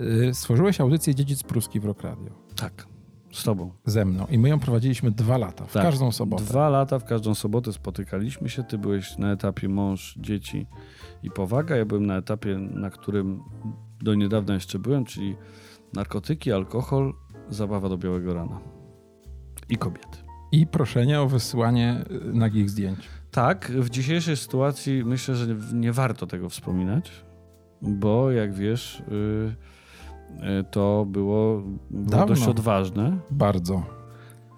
y, 0.00 0.34
stworzyłeś 0.34 0.80
audycję 0.80 1.14
Dziedzic 1.14 1.42
Pruski 1.42 1.80
w 1.80 1.84
Rock 1.84 2.02
Radio. 2.02 2.30
Tak, 2.56 2.86
z 3.32 3.44
tobą. 3.44 3.70
Ze 3.84 4.04
mną. 4.04 4.26
I 4.30 4.38
my 4.38 4.48
ją 4.48 4.60
prowadziliśmy 4.60 5.10
dwa 5.10 5.38
lata, 5.38 5.64
w 5.64 5.72
Tak. 5.72 5.82
każdą 5.82 6.12
sobotę. 6.12 6.44
Dwa 6.44 6.68
lata 6.68 6.98
w 6.98 7.04
każdą 7.04 7.34
sobotę 7.34 7.72
spotykaliśmy 7.72 8.48
się. 8.48 8.64
Ty 8.64 8.78
byłeś 8.78 9.18
na 9.18 9.32
etapie 9.32 9.68
mąż, 9.68 10.14
dzieci 10.18 10.66
i 11.22 11.30
powaga. 11.30 11.76
Ja 11.76 11.84
byłem 11.84 12.06
na 12.06 12.16
etapie, 12.16 12.58
na 12.58 12.90
którym 12.90 13.40
do 14.00 14.14
niedawna 14.14 14.54
jeszcze 14.54 14.78
byłem, 14.78 15.04
czyli 15.04 15.36
narkotyki, 15.92 16.52
alkohol, 16.52 17.14
zabawa 17.48 17.88
do 17.88 17.98
białego 17.98 18.34
rana. 18.34 18.60
I 19.68 19.76
kobiety. 19.76 20.18
I 20.52 20.66
proszenie 20.66 21.20
o 21.20 21.28
wysyłanie 21.28 22.04
y, 22.30 22.34
nagich 22.34 22.70
zdjęć. 22.70 22.98
Tak, 23.30 23.72
w 23.72 23.90
dzisiejszej 23.90 24.36
sytuacji 24.36 25.04
myślę, 25.04 25.34
że 25.34 25.46
nie 25.72 25.92
warto 25.92 26.26
tego 26.26 26.48
wspominać, 26.48 27.10
bo 27.82 28.30
jak 28.30 28.54
wiesz, 28.54 29.00
y, 29.00 29.04
y, 29.12 29.54
to 30.70 31.06
było, 31.08 31.62
było 31.90 32.26
dość 32.26 32.46
odważne. 32.46 33.18
Bardzo. 33.30 33.82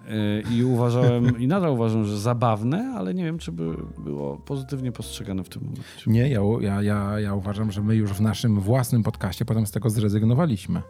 Y, 0.07 0.43
I 0.51 0.63
uważałem, 0.63 1.39
i 1.39 1.47
nadal 1.47 1.71
uważam, 1.71 2.05
że 2.05 2.19
zabawne, 2.19 2.93
ale 2.97 3.13
nie 3.13 3.23
wiem, 3.23 3.37
czy 3.37 3.51
by 3.51 3.75
było 3.97 4.37
pozytywnie 4.37 4.91
postrzegane 4.91 5.43
w 5.43 5.49
tym 5.49 5.63
momencie. 5.63 5.83
Nie, 6.07 6.29
ja, 6.29 6.41
ja, 6.61 6.81
ja, 6.81 7.19
ja 7.19 7.33
uważam, 7.33 7.71
że 7.71 7.81
my 7.81 7.95
już 7.95 8.11
w 8.11 8.21
naszym 8.21 8.59
własnym 8.59 9.03
podcaście 9.03 9.45
potem 9.45 9.65
z 9.65 9.71
tego 9.71 9.89
zrezygnowaliśmy. 9.89 10.81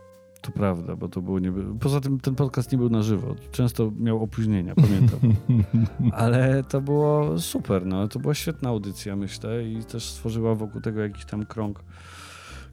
To 0.41 0.51
prawda, 0.51 0.95
bo 0.95 1.09
to 1.09 1.21
było 1.21 1.39
nie. 1.39 1.53
Poza 1.79 2.01
tym 2.01 2.19
ten 2.19 2.35
podcast 2.35 2.71
nie 2.71 2.77
był 2.77 2.89
na 2.89 3.01
żywo. 3.01 3.35
Często 3.51 3.91
miał 3.99 4.23
opóźnienia, 4.23 4.75
pamiętam. 4.75 5.19
Ale 6.11 6.63
to 6.63 6.81
było 6.81 7.39
super, 7.39 7.85
no. 7.85 8.07
To 8.07 8.19
była 8.19 8.33
świetna 8.33 8.69
audycja, 8.69 9.15
myślę, 9.15 9.63
i 9.63 9.83
też 9.83 10.09
stworzyła 10.09 10.55
wokół 10.55 10.81
tego 10.81 11.01
jakiś 11.01 11.25
tam 11.25 11.45
krąg, 11.45 11.83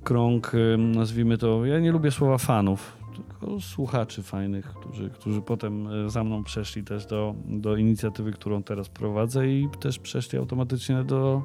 krąg, 0.05 0.55
ym, 0.55 0.93
nazwijmy 0.95 1.39
to. 1.39 1.67
Ja 1.67 1.81
nie 1.81 1.93
lubię 1.93 2.11
słowa 2.11 2.39
fanów, 2.39 2.97
tylko 3.15 3.61
słuchaczy 3.61 4.23
fajnych, 4.23 4.67
którzy, 4.67 5.11
którzy 5.11 5.43
potem 5.43 5.87
e, 6.07 6.11
za 6.11 6.25
mną 6.25 6.45
przeszli 6.45 6.85
też 6.85 7.07
do, 7.07 7.35
do 7.47 7.77
inicjatywy, 7.77 8.33
którą 8.33 8.63
teraz 8.63 8.89
prowadzę, 8.89 9.49
i 9.49 9.69
też 9.81 9.99
przeszli 9.99 10.39
automatycznie 10.39 11.05
do 11.05 11.43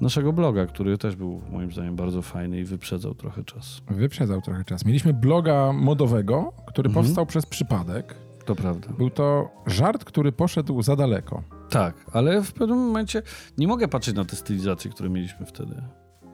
naszego 0.00 0.32
bloga, 0.32 0.66
który 0.66 0.98
też 0.98 1.16
był 1.16 1.42
moim 1.52 1.72
zdaniem 1.72 1.96
bardzo 1.96 2.22
fajny 2.22 2.60
i 2.60 2.64
wyprzedzał 2.64 3.14
trochę 3.14 3.44
czas. 3.44 3.80
Wyprzedzał 3.90 4.40
trochę 4.42 4.64
czas. 4.64 4.84
Mieliśmy 4.84 5.12
bloga 5.14 5.72
modowego, 5.72 6.52
który 6.66 6.88
Mhm. 6.88 7.04
powstał 7.04 7.26
przez 7.26 7.46
przypadek. 7.46 8.14
To 8.44 8.54
prawda. 8.54 8.88
Był 8.98 9.10
to 9.10 9.48
żart, 9.66 10.04
który 10.04 10.32
poszedł 10.32 10.82
za 10.82 10.96
daleko. 10.96 11.42
Tak, 11.70 11.94
ale 12.12 12.42
w 12.42 12.52
pewnym 12.52 12.78
momencie 12.78 13.22
nie 13.58 13.68
mogę 13.68 13.88
patrzeć 13.88 14.14
na 14.16 14.24
te 14.24 14.36
stylizacje, 14.36 14.90
które 14.90 15.10
mieliśmy 15.10 15.46
wtedy. 15.46 15.82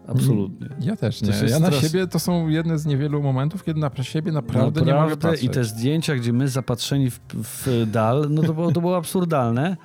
Absolutnie. 0.09 0.69
Ja 0.81 0.97
też 0.97 1.23
nie. 1.23 1.29
Ja 1.49 1.59
na 1.59 1.69
stres- 1.69 1.81
siebie 1.81 2.07
to 2.07 2.19
są 2.19 2.49
jedne 2.49 2.79
z 2.79 2.87
niewielu 2.87 3.23
momentów, 3.23 3.65
kiedy 3.65 3.81
na 3.81 3.91
siebie 4.03 4.33
naprawdę, 4.33 4.83
nie 4.83 4.95
mogę 4.95 5.17
patrzeć. 5.17 5.45
I 5.45 5.49
te 5.49 5.65
zdjęcia, 5.65 6.15
gdzie 6.15 6.33
my 6.33 6.49
zapatrzeni 6.49 7.11
w, 7.11 7.21
w 7.35 7.87
dal, 7.91 8.27
no 8.31 8.43
to 8.43 8.55
było, 8.55 8.73
to 8.73 8.81
było 8.81 8.97
absurdalne, 8.97 9.77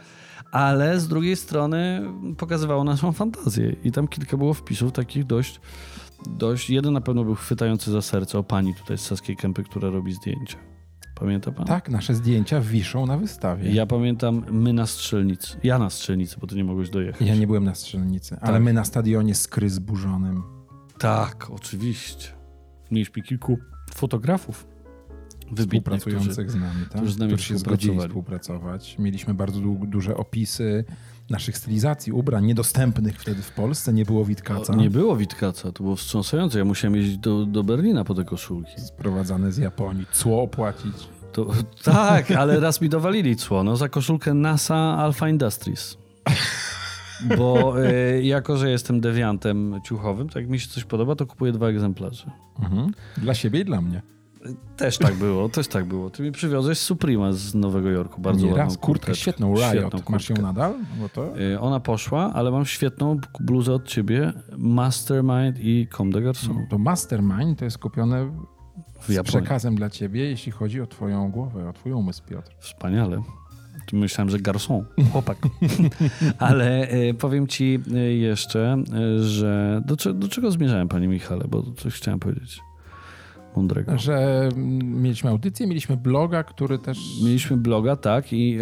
ale 0.51 0.99
z 0.99 1.07
drugiej 1.07 1.35
strony 1.35 2.01
pokazywało 2.37 2.83
naszą 2.83 3.11
fantazję. 3.11 3.75
I 3.83 3.91
tam 3.91 4.07
kilka 4.07 4.37
było 4.37 4.53
wpisów 4.53 4.91
takich 4.91 5.25
dość, 5.25 5.59
dość... 6.37 6.69
Jeden 6.69 6.93
na 6.93 7.01
pewno 7.01 7.23
był 7.23 7.35
chwytający 7.35 7.91
za 7.91 8.01
serce 8.01 8.39
o 8.39 8.43
pani 8.43 8.75
tutaj 8.75 8.97
z 8.97 9.01
Saskiej 9.01 9.35
Kępy, 9.35 9.63
która 9.63 9.89
robi 9.89 10.13
zdjęcia. 10.13 10.57
Pamięta 11.19 11.51
pan? 11.51 11.65
Tak, 11.65 11.89
nasze 11.89 12.15
zdjęcia 12.15 12.61
wiszą 12.61 13.05
na 13.05 13.17
wystawie. 13.17 13.71
Ja 13.71 13.85
pamiętam 13.85 14.45
my 14.51 14.73
na 14.73 14.85
strzelnicy. 14.87 15.57
Ja 15.63 15.79
na 15.79 15.89
strzelnicy, 15.89 16.35
bo 16.41 16.47
tu 16.47 16.55
nie 16.55 16.63
mogłeś 16.63 16.89
dojechać. 16.89 17.27
Ja 17.27 17.35
nie 17.35 17.47
byłem 17.47 17.63
na 17.63 17.75
strzelnicy, 17.75 18.37
ale 18.41 18.53
Tak. 18.53 18.63
my 18.63 18.73
na 18.73 18.83
stadionie 18.83 19.35
skry 19.35 19.69
zburzonym. 19.69 20.43
Tak, 20.99 21.47
oczywiście. 21.51 22.27
Mieliśmy 22.91 23.21
kilku 23.21 23.57
fotografów 23.95 24.67
wybitnych, 25.51 26.01
którzy... 26.01 26.17
Współpracujących 26.17 26.51
z 26.51 26.55
nami, 26.55 26.81
tak? 26.81 26.95
którzy 27.01 27.13
z 27.13 27.17
nami 27.17 27.39
się 27.39 27.57
zgodzili 27.57 27.99
współpracować. 27.99 28.95
Mieliśmy 28.99 29.33
bardzo 29.33 29.59
du- 29.59 29.85
duże 29.87 30.17
opisy 30.17 30.85
naszych 31.29 31.57
stylizacji 31.57 32.11
ubrań, 32.11 32.45
niedostępnych 32.45 33.21
wtedy 33.21 33.41
w 33.41 33.51
Polsce, 33.51 33.93
nie 33.93 34.05
było 34.05 34.25
Witkaca. 34.25 34.75
Nie 34.75 34.89
było 34.89 35.17
Witkaca, 35.17 35.71
to 35.71 35.83
było 35.83 35.95
wstrząsające. 35.95 36.59
Ja 36.59 36.65
musiałem 36.65 36.95
jeździć 36.95 37.17
do, 37.17 37.45
do 37.45 37.63
Berlina 37.63 38.03
po 38.03 38.13
te 38.13 38.23
koszulki. 38.23 38.81
Sprowadzane 38.81 39.51
z 39.51 39.57
Japonii, 39.57 40.05
cło 40.11 40.41
opłacić. 40.41 40.95
To, 41.31 41.47
tak, 41.83 42.31
ale 42.31 42.59
raz 42.59 42.81
mi 42.81 42.89
dowalili 42.89 43.35
cło, 43.35 43.63
no 43.63 43.77
za 43.77 43.89
koszulkę 43.89 44.33
NASA 44.33 44.75
Alpha 44.75 45.29
Industries. 45.29 45.97
Bo 47.37 47.81
y, 47.85 48.23
jako, 48.23 48.57
że 48.57 48.69
jestem 48.71 49.01
dewiantem 49.01 49.79
ciuchowym, 49.83 50.29
to 50.29 50.39
jak 50.39 50.49
mi 50.49 50.59
się 50.59 50.67
coś 50.67 50.83
podoba, 50.83 51.15
to 51.15 51.25
kupuję 51.25 51.51
dwa 51.51 51.67
egzemplarze. 51.67 52.31
Mhm. 52.59 52.91
Dla 53.17 53.33
siebie 53.33 53.59
i 53.59 53.65
dla 53.65 53.81
mnie. 53.81 54.01
Też 54.77 54.97
tak 54.97 55.15
było, 55.15 55.49
też 55.49 55.67
tak 55.67 55.85
było. 55.85 56.09
Ty 56.09 56.23
mi 56.23 56.31
przywiozłeś 56.31 56.77
Suprema 56.77 57.33
z 57.33 57.55
Nowego 57.55 57.89
Jorku, 57.89 58.21
bardzo 58.21 58.41
Nie 58.45 58.51
ładną 58.51 58.63
raz, 58.63 58.73
kurtkę 58.77 58.85
kurteczkę. 58.85 59.15
świetną, 59.21 59.53
Riot. 59.55 59.69
Świetną 59.71 59.99
Masz 60.09 60.29
ją 60.29 60.35
kurtkę. 60.35 60.41
nadal? 60.53 60.73
Bo 61.01 61.09
to... 61.09 61.39
Y, 61.39 61.59
Ona 61.59 61.79
poszła, 61.79 62.33
ale 62.33 62.51
mam 62.51 62.65
świetną 62.65 63.17
bluzę 63.39 63.73
od 63.73 63.87
ciebie, 63.87 64.33
Mastermind 64.57 65.59
i 65.59 65.87
Comme 65.97 66.11
des 66.11 66.23
Garçons 66.23 66.69
To 66.69 66.77
Mastermind 66.77 67.59
to 67.59 67.65
jest 67.65 67.77
kupione 67.77 68.31
w 69.01 69.13
z 69.13 69.23
przekazem 69.23 69.75
dla 69.75 69.89
ciebie, 69.89 70.29
jeśli 70.29 70.51
chodzi 70.51 70.81
o 70.81 70.87
twoją 70.87 71.31
głowę, 71.31 71.69
o 71.69 71.73
twój 71.73 71.91
umysł, 71.91 72.23
Piotr. 72.29 72.51
Wspaniale. 72.59 73.21
Myślałem, 73.93 74.29
że 74.29 74.37
garçon, 74.37 74.85
chłopak. 75.11 75.37
Ale 76.39 76.87
e, 76.87 77.13
powiem 77.13 77.47
ci 77.47 77.79
e, 77.93 77.99
jeszcze, 77.99 78.83
e, 78.93 79.23
że 79.23 79.81
do, 79.85 80.13
do 80.13 80.27
czego 80.27 80.51
zmierzałem, 80.51 80.87
panie 80.87 81.07
Michale, 81.07 81.45
bo 81.49 81.63
coś 81.77 81.93
chciałem 81.93 82.19
powiedzieć 82.19 82.61
mądrego. 83.57 83.97
Że 83.97 84.49
mieliśmy 84.83 85.29
audycję, 85.29 85.67
mieliśmy 85.67 85.97
bloga, 85.97 86.43
który 86.43 86.79
też... 86.79 87.21
Mieliśmy 87.23 87.57
bloga, 87.57 87.95
tak, 87.95 88.33
i 88.33 88.57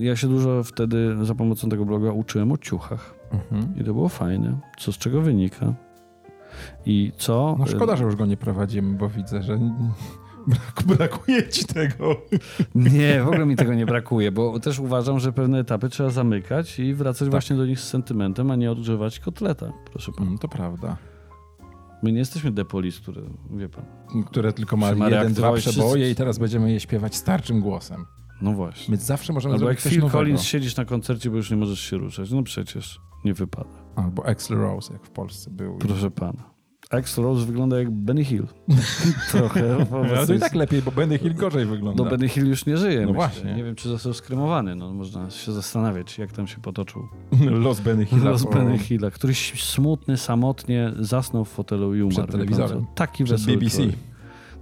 e, 0.00 0.04
ja 0.04 0.16
się 0.16 0.28
dużo 0.28 0.64
wtedy 0.64 1.16
za 1.22 1.34
pomocą 1.34 1.68
tego 1.68 1.84
bloga 1.84 2.12
uczyłem 2.12 2.52
o 2.52 2.58
ciuchach. 2.58 3.14
Mhm. 3.32 3.74
I 3.76 3.84
to 3.84 3.94
było 3.94 4.08
fajne. 4.08 4.58
Co 4.78 4.92
z 4.92 4.98
czego 4.98 5.20
wynika? 5.20 5.74
I 6.86 7.12
co... 7.16 7.56
No 7.58 7.66
szkoda, 7.66 7.96
że 7.96 8.04
już 8.04 8.16
go 8.16 8.26
nie 8.26 8.36
prowadzimy, 8.36 8.96
bo 8.96 9.08
widzę, 9.08 9.42
że 9.42 9.58
brak, 10.48 10.82
brakuje 10.96 11.48
ci 11.48 11.64
tego. 11.64 12.16
Nie, 12.74 13.22
w 13.22 13.28
ogóle 13.28 13.46
mi 13.46 13.56
tego 13.56 13.74
nie 13.74 13.86
brakuje, 13.86 14.32
bo 14.32 14.60
też 14.60 14.78
uważam, 14.78 15.20
że 15.20 15.32
pewne 15.32 15.58
etapy 15.58 15.88
trzeba 15.88 16.10
zamykać 16.10 16.78
i 16.78 16.94
wracać 16.94 17.28
właśnie 17.28 17.56
do 17.56 17.66
nich 17.66 17.80
z 17.80 17.88
sentymentem, 17.88 18.50
a 18.50 18.56
nie 18.56 18.70
odgrzewać 18.70 19.20
kotleta, 19.20 19.72
proszę 19.92 20.12
pana. 20.12 20.26
Mm, 20.26 20.38
To 20.38 20.48
prawda. 20.48 20.96
My 22.02 22.12
nie 22.12 22.18
jesteśmy 22.18 22.50
depolis, 22.50 23.00
które, 23.00 23.22
wie 23.50 23.68
pan. 23.68 23.84
Które 24.26 24.52
tylko 24.52 24.76
ma 24.76 24.90
jeden, 24.90 25.32
dwa 25.32 25.52
przeboje 25.52 25.60
wszystko. 25.60 25.96
i 25.96 26.14
teraz 26.14 26.38
będziemy 26.38 26.72
je 26.72 26.80
śpiewać 26.80 27.16
starczym 27.16 27.60
głosem. 27.60 28.04
No 28.42 28.52
właśnie. 28.52 28.92
My 28.92 28.96
zawsze 28.96 29.32
możemy 29.32 29.54
Albo 29.54 29.68
jak 29.68 29.80
zrobić 29.80 29.82
coś 29.82 29.92
Phil 29.92 30.00
nowego. 30.00 30.18
Collins 30.18 30.42
siedzisz 30.42 30.76
na 30.76 30.84
koncercie, 30.84 31.30
bo 31.30 31.36
już 31.36 31.50
nie 31.50 31.56
możesz 31.56 31.80
się 31.80 31.96
ruszać. 31.96 32.30
No 32.30 32.42
przecież 32.42 33.00
nie 33.24 33.34
wypada. 33.34 33.84
Albo 33.96 34.26
Axl 34.26 34.54
Rose, 34.54 34.92
jak 34.92 35.06
w 35.06 35.10
Polsce 35.10 35.50
był. 35.50 35.78
Proszę 35.78 36.10
pana. 36.10 36.57
Axl 36.90 37.22
Rose 37.22 37.46
wygląda 37.46 37.78
jak 37.78 37.90
Benny 37.90 38.24
Hill. 38.24 38.46
Trochę. 39.32 39.86
Ale 40.16 40.26
to 40.26 40.34
i 40.34 40.38
tak 40.38 40.54
lepiej, 40.54 40.82
bo 40.82 40.90
Benny 40.90 41.18
Hill 41.18 41.34
gorzej 41.34 41.66
wygląda. 41.66 42.04
No 42.04 42.10
Benny 42.10 42.28
Hill 42.28 42.46
już 42.48 42.66
nie 42.66 42.76
żyje. 42.76 43.00
No 43.00 43.06
myślę. 43.06 43.14
właśnie. 43.14 43.54
Nie 43.54 43.64
wiem, 43.64 43.74
czy 43.74 43.88
został 43.88 44.14
skremowany. 44.14 44.76
No, 44.76 44.92
można 44.92 45.30
się 45.30 45.52
zastanawiać, 45.52 46.18
jak 46.18 46.32
tam 46.32 46.46
się 46.46 46.60
potoczył. 46.60 47.08
Los 47.64 47.80
Benny 47.80 48.04
Hilla. 48.04 48.30
Los 48.30 48.44
po- 48.44 48.50
Benny 48.50 48.78
Hilla. 48.78 49.10
Któryś 49.10 49.64
smutny, 49.64 50.16
samotnie 50.16 50.92
zasnął 50.98 51.44
w 51.44 51.48
fotelu 51.48 51.94
i 51.94 52.02
umarł. 52.02 52.16
Przed 52.16 52.30
telewizorem. 52.30 52.86
Taki 52.94 53.24
Przed 53.24 53.36
wesoły 53.38 53.56
BBC. 53.56 53.76
człowiek. 53.76 53.96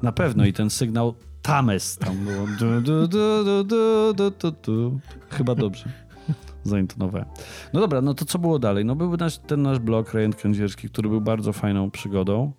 Na 0.03 0.13
pewno 0.13 0.47
i 0.47 0.53
ten 0.53 0.71
sygnał 0.71 1.15
Tames 1.43 1.97
tam 1.97 2.17
było. 2.17 2.47
Du, 2.59 2.81
du, 2.81 4.53
du. 4.63 5.01
Chyba 5.31 5.55
dobrze 5.55 6.06
zaintonowałem. 6.67 7.27
No 7.73 7.81
dobra, 7.81 8.01
no 8.01 8.15
to 8.15 8.25
co 8.25 8.39
było 8.39 8.59
dalej? 8.59 8.85
No 8.85 8.95
był 8.97 9.17
nasz, 9.17 9.39
ten 9.39 9.63
nasz 9.63 9.79
blog 9.79 10.15
Rejent 10.15 10.37
Kędzierski, 10.37 10.89
który 10.89 11.09
był 11.09 11.21
bardzo 11.21 11.53
fajną 11.53 11.91
przygodą. 11.91 12.53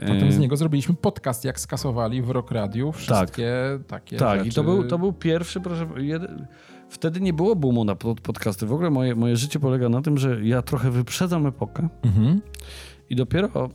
Potem 0.00 0.32
z 0.32 0.36
E, 0.36 0.38
niego 0.40 0.56
zrobiliśmy 0.56 0.94
podcast, 0.94 1.44
jak 1.44 1.60
skasowali 1.60 2.22
w 2.22 2.30
Rock 2.30 2.50
Radio 2.50 2.92
wszystkie 2.92 3.52
takie 3.86 4.16
Tak, 4.16 4.38
rzeczy. 4.38 4.48
i 4.48 4.52
to 4.52 4.64
był, 4.64 4.84
to 4.84 4.98
był 4.98 5.12
pierwszy, 5.12 5.60
proszę, 5.60 5.86
jeden, 5.96 6.46
wtedy 6.88 7.20
nie 7.20 7.32
było 7.32 7.56
boomu 7.56 7.84
na 7.84 7.94
pod- 7.94 8.20
podcasty. 8.20 8.66
W 8.66 8.72
ogóle 8.72 8.90
moje, 8.90 9.14
moje 9.14 9.36
życie 9.36 9.60
polega 9.60 9.88
na 9.88 10.02
tym, 10.02 10.18
że 10.18 10.44
ja 10.46 10.62
trochę 10.62 10.90
wyprzedzam 10.90 11.46
epokę 11.46 11.88
Mhm. 12.02 12.40
i 13.10 13.16
dopiero 13.16 13.48
e, 13.48 13.68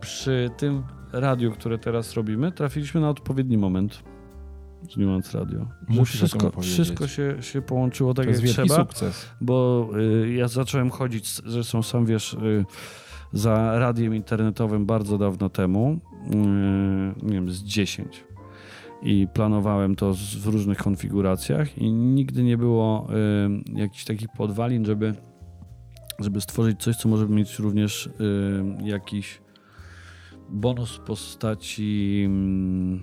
przy 0.00 0.50
tym 0.56 0.82
radiu, 1.12 1.52
które 1.52 1.78
teraz 1.78 2.14
robimy, 2.14 2.52
trafiliśmy 2.52 3.00
na 3.00 3.08
odpowiedni 3.10 3.58
moment 3.58 4.02
z 4.90 4.96
Nuance 4.96 5.38
Radio. 5.38 5.66
Musisz 5.88 6.16
wszystko, 6.16 6.60
wszystko 6.60 7.08
się, 7.08 7.36
się 7.40 7.62
połączyło 7.62 8.14
tak 8.14 8.26
To 8.26 8.30
jak 8.32 8.40
trzeba, 8.40 8.76
sukces. 8.76 9.26
bo 9.40 9.88
y, 10.24 10.32
ja 10.32 10.48
zacząłem 10.48 10.90
chodzić, 10.90 11.28
zresztą 11.46 11.82
sam 11.82 12.06
wiesz, 12.06 12.32
y, 12.34 12.64
za 13.32 13.78
radiem 13.78 14.14
internetowym 14.14 14.86
bardzo 14.86 15.18
dawno 15.18 15.48
temu, 15.48 16.00
y, 16.26 17.26
nie 17.26 17.32
wiem, 17.32 17.50
z 17.50 17.62
10. 17.62 18.24
I 19.02 19.26
planowałem 19.34 19.96
to 19.96 20.14
z, 20.14 20.34
w 20.36 20.46
różnych 20.46 20.78
konfiguracjach 20.78 21.78
i 21.78 21.92
nigdy 21.92 22.42
nie 22.42 22.58
było 22.58 23.08
y, 23.76 23.78
jakichś 23.80 24.04
takich 24.04 24.28
podwalin, 24.36 24.84
żeby, 24.84 25.14
żeby 26.18 26.40
stworzyć 26.40 26.80
coś, 26.82 26.96
co 26.96 27.08
może 27.08 27.28
mieć 27.28 27.58
również 27.58 28.06
y, 28.06 28.10
jakiś 28.84 29.40
bonus 30.50 30.96
w 30.96 31.00
postaci 31.00 32.22
mm, 32.26 33.02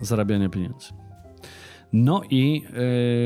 zarabiania 0.00 0.48
pieniędzy. 0.48 1.01
No 1.92 2.22
i 2.30 2.64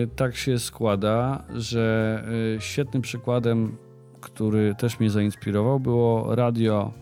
y, 0.04 0.08
tak 0.16 0.36
się 0.36 0.58
składa, 0.58 1.44
że 1.54 2.24
y, 2.56 2.60
świetnym 2.60 3.02
przykładem, 3.02 3.76
który 4.20 4.74
też 4.74 5.00
mnie 5.00 5.10
zainspirował, 5.10 5.80
było 5.80 6.34
radio, 6.34 6.92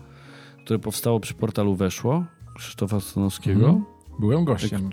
które 0.65 0.79
powstało 0.79 1.19
przy 1.19 1.33
portalu 1.33 1.75
Weszło 1.75 2.25
Krzysztofa 2.55 2.99
Stanowskiego. 2.99 3.65
Mhm. 3.65 3.85
Byłem 4.19 4.45
gościem. 4.45 4.89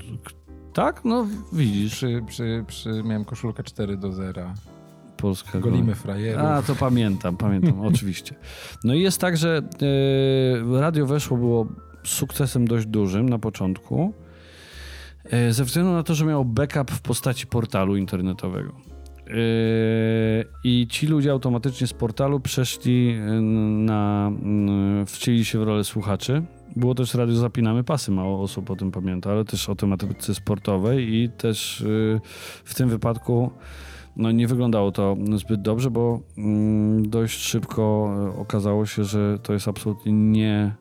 Tak? 0.73 1.05
No 1.05 1.27
widzisz, 1.53 1.93
Przy, 1.93 2.23
przy, 2.27 2.65
przy, 2.67 3.03
miałem 3.05 3.25
koszulkę 3.25 3.63
4 3.63 3.97
do 3.97 4.13
0. 4.13 4.43
Polska 5.17 5.59
Golimy 5.59 5.95
frajerów. 5.95 6.45
A, 6.45 6.63
to 6.63 6.75
pamiętam, 6.75 7.37
pamiętam, 7.37 7.81
oczywiście. 7.95 8.35
No 8.85 8.95
i 8.95 9.01
jest 9.01 9.21
tak, 9.21 9.37
że 9.37 9.63
y, 9.83 10.81
radio 10.81 11.07
Weszło 11.07 11.37
było 11.37 11.67
sukcesem 12.05 12.69
dość 12.69 12.87
dużym 12.87 13.29
na 13.29 13.39
początku, 13.39 14.13
ze 15.51 15.65
względu 15.65 15.93
na 15.93 16.03
to, 16.03 16.15
że 16.15 16.25
miało 16.25 16.45
backup 16.45 16.91
w 16.91 17.01
postaci 17.01 17.47
portalu 17.47 17.97
internetowego. 17.97 18.73
Y, 19.29 20.45
I 20.65 20.87
ci 20.91 21.07
ludzie 21.07 21.31
automatycznie 21.31 21.87
z 21.87 21.93
portalu 21.93 22.41
przeszli 22.41 23.11
y, 23.11 23.41
na, 23.41 24.33
wcieli 25.07 25.45
się 25.45 25.59
w 25.59 25.63
rolę 25.63 25.85
słuchaczy. 25.85 26.43
Było 26.77 26.95
też 26.95 27.15
radio 27.15 27.37
Zapinamy 27.37 27.85
Pasy, 27.85 28.11
mało 28.11 28.43
osób 28.43 28.71
o 28.71 28.77
tym 28.77 28.91
pamięta, 28.91 29.31
ale 29.31 29.45
też 29.45 29.69
o 29.69 29.75
tematyce 29.75 30.35
sportowej 30.35 31.15
i 31.15 31.29
też 31.29 31.85
w 32.65 32.75
tym 32.75 32.89
wypadku 32.89 33.51
no 34.17 34.31
nie 34.33 34.47
wyglądało 34.47 34.93
to 34.93 35.17
zbyt 35.37 35.63
dobrze, 35.63 35.91
bo 35.91 36.21
mm, 36.39 37.11
dość 37.11 37.41
szybko 37.41 38.15
e, 38.35 38.39
okazało 38.39 38.87
się, 38.87 39.05
że 39.05 39.39
to 39.43 39.53
jest 39.53 39.69
absolutnie 39.69 40.13
nie, 40.13 40.75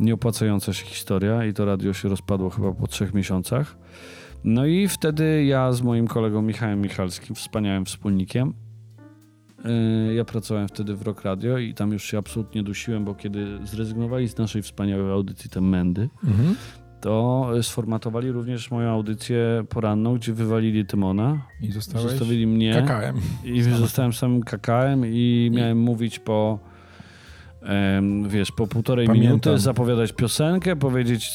nieopłacająca 0.00 0.72
się 0.72 0.84
historia 0.86 1.44
i 1.44 1.52
to 1.52 1.64
radio 1.64 1.92
się 1.92 2.08
rozpadło 2.08 2.50
chyba 2.50 2.72
po 2.72 2.86
trzech 2.86 3.14
miesiącach. 3.14 3.76
No 4.44 4.66
i 4.66 4.88
wtedy 4.88 5.44
ja 5.44 5.72
z 5.72 5.82
moim 5.82 6.06
kolegą 6.08 6.42
Michałem 6.42 6.80
Michalskim, 6.80 7.34
wspaniałym 7.36 7.84
wspólnikiem, 7.84 8.54
yy, 10.08 10.14
ja 10.14 10.24
pracowałem 10.24 10.68
wtedy 10.68 10.94
w 10.96 11.02
Rock 11.02 11.22
Radio 11.22 11.58
i 11.58 11.74
tam 11.74 11.92
już 11.92 12.04
się 12.04 12.18
absolutnie 12.18 12.62
dusiłem, 12.62 13.04
bo 13.04 13.14
kiedy 13.14 13.58
zrezygnowali 13.64 14.28
z 14.28 14.36
naszej 14.38 14.62
wspaniałej 14.62 15.12
audycji 15.12 15.50
te 15.50 15.60
Mendy, 15.60 16.08
Mhm. 16.24 16.54
to 17.00 17.50
sformatowali 17.62 18.32
również 18.32 18.70
moją 18.70 18.90
audycję 18.90 19.64
poranną, 19.68 20.14
gdzie 20.14 20.32
wywalili 20.32 20.86
Tymona, 20.86 21.42
I 21.60 21.72
zostałeś 21.72 22.10
zostawili 22.10 22.46
mnie. 22.46 22.74
kakałem. 22.74 23.16
I 23.44 23.62
zostałem 23.62 24.12
samym 24.12 24.42
kakałem 24.42 25.02
i 25.06 25.50
miałem 25.54 25.78
mówić 25.78 26.18
po 26.18 26.58
wiesz, 28.28 28.52
po 28.52 28.66
półtorej 28.66 29.06
Pamiętam. 29.06 29.28
minuty 29.30 29.58
zapowiadać 29.58 30.12
piosenkę, 30.12 30.76
powiedzieć, 30.76 31.30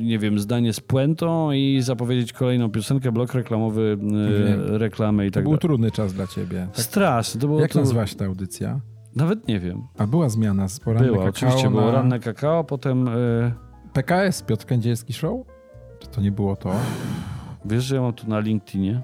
nie 0.00 0.18
wiem, 0.18 0.38
zdanie 0.38 0.72
z 0.72 0.80
puentą 0.80 1.52
i 1.52 1.78
zapowiedzieć 1.82 2.32
kolejną 2.32 2.70
piosenkę, 2.70 3.12
blok 3.12 3.34
reklamowy, 3.34 3.98
e, 4.00 4.46
Wiem. 4.48 4.60
reklamę 4.76 5.26
i 5.26 5.30
To 5.30 5.34
tak 5.34 5.42
był 5.44 5.50
dalej. 5.52 5.60
trudny 5.60 5.90
czas 5.90 6.12
dla 6.12 6.26
ciebie. 6.26 6.68
Tak. 6.94 7.24
To 7.40 7.46
było 7.46 7.60
Jak 7.60 7.72
to... 7.72 7.80
nazywała 7.80 8.06
się 8.06 8.16
ta 8.16 8.24
audycja? 8.24 8.80
Nawet 9.16 9.48
nie 9.48 9.60
wiem. 9.60 9.82
A 9.98 10.06
była 10.06 10.28
zmiana 10.28 10.68
z 10.68 10.80
porannej 10.80 11.10
Była, 11.10 11.24
kakao 11.24 11.30
oczywiście, 11.48 11.70
na 11.70 11.76
było 11.80 11.90
ranne 11.92 12.18
kakao, 12.20 12.64
potem 12.64 13.08
e, 13.08 13.12
PKS, 13.92 14.42
Piotr 14.42 14.66
Kędzierski 14.66 15.12
Show? 15.12 15.46
Czy 15.98 16.08
to 16.08 16.20
nie 16.20 16.32
było 16.32 16.56
to? 16.56 16.72
wiesz, 17.64 17.84
że 17.84 17.94
ja 17.96 18.02
mam 18.02 18.12
tu 18.12 18.28
na 18.28 18.40
LinkedInie. 18.40 19.02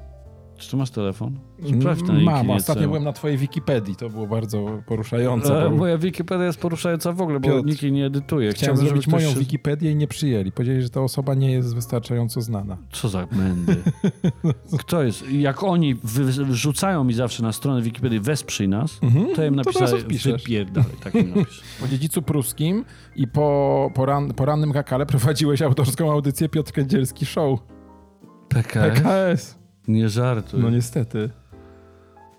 Czy 0.58 0.70
tu 0.70 0.76
masz 0.76 0.90
telefon? 0.90 1.38
Sprawdź 1.80 2.02
na. 2.02 2.14
Mam, 2.14 2.50
ostatnio 2.50 2.82
co- 2.82 2.88
byłem 2.88 3.04
na 3.04 3.12
twojej 3.12 3.38
Wikipedii, 3.38 3.96
to 3.96 4.10
było 4.10 4.26
bardzo 4.26 4.82
poruszające. 4.86 5.66
E, 5.66 5.70
bo 5.70 5.76
moja 5.76 5.98
Wikipedia 5.98 6.46
jest 6.46 6.60
poruszająca 6.60 7.12
w 7.12 7.20
ogóle, 7.22 7.40
bo 7.40 7.48
Piotr, 7.48 7.66
nikt 7.66 7.82
jej 7.82 7.92
nie 7.92 8.06
edytuje. 8.06 8.52
Chciałem 8.52 8.76
żeby 8.76 8.88
zrobić 8.88 9.06
moją 9.06 9.30
się- 9.30 9.38
Wikipedię 9.38 9.90
i 9.92 9.96
nie 9.96 10.08
przyjęli. 10.08 10.52
Powiedzieli, 10.52 10.82
że 10.82 10.90
ta 10.90 11.00
osoba 11.00 11.34
nie 11.34 11.52
jest 11.52 11.74
wystarczająco 11.74 12.40
znana. 12.40 12.76
Co 12.92 13.08
za 13.08 13.26
mędy. 13.32 13.76
Kto 14.80 15.02
jest? 15.02 15.30
Jak 15.30 15.62
oni 15.62 15.94
wy- 15.94 16.44
wrzucają 16.44 17.04
mi 17.04 17.14
zawsze 17.14 17.42
na 17.42 17.52
stronę 17.52 17.82
Wikipedii 17.82 18.20
wesprzyj 18.20 18.68
nas, 18.68 19.00
to 19.34 19.42
ja 19.42 19.48
im 19.48 19.54
napisałem 19.56 19.96
wypierdalaj. 20.24 20.90
Tak 21.04 21.14
mi 21.14 21.24
napisz. 21.24 21.62
Po 21.80 21.88
dziedzicu 21.88 22.22
pruskim 22.22 22.84
i 23.16 23.28
po 23.28 23.90
poran, 23.94 24.34
porannym 24.34 24.72
kakale 24.72 25.06
prowadziłeś 25.06 25.62
autorską 25.62 26.12
audycję 26.12 26.48
Piotr 26.48 26.72
Kędzierski 26.72 27.26
Show. 27.26 27.60
PKS? 28.48 28.94
PKS. 29.00 29.57
Nie 29.88 30.08
żartuj. 30.08 30.60
No 30.60 30.70
niestety. 30.70 31.30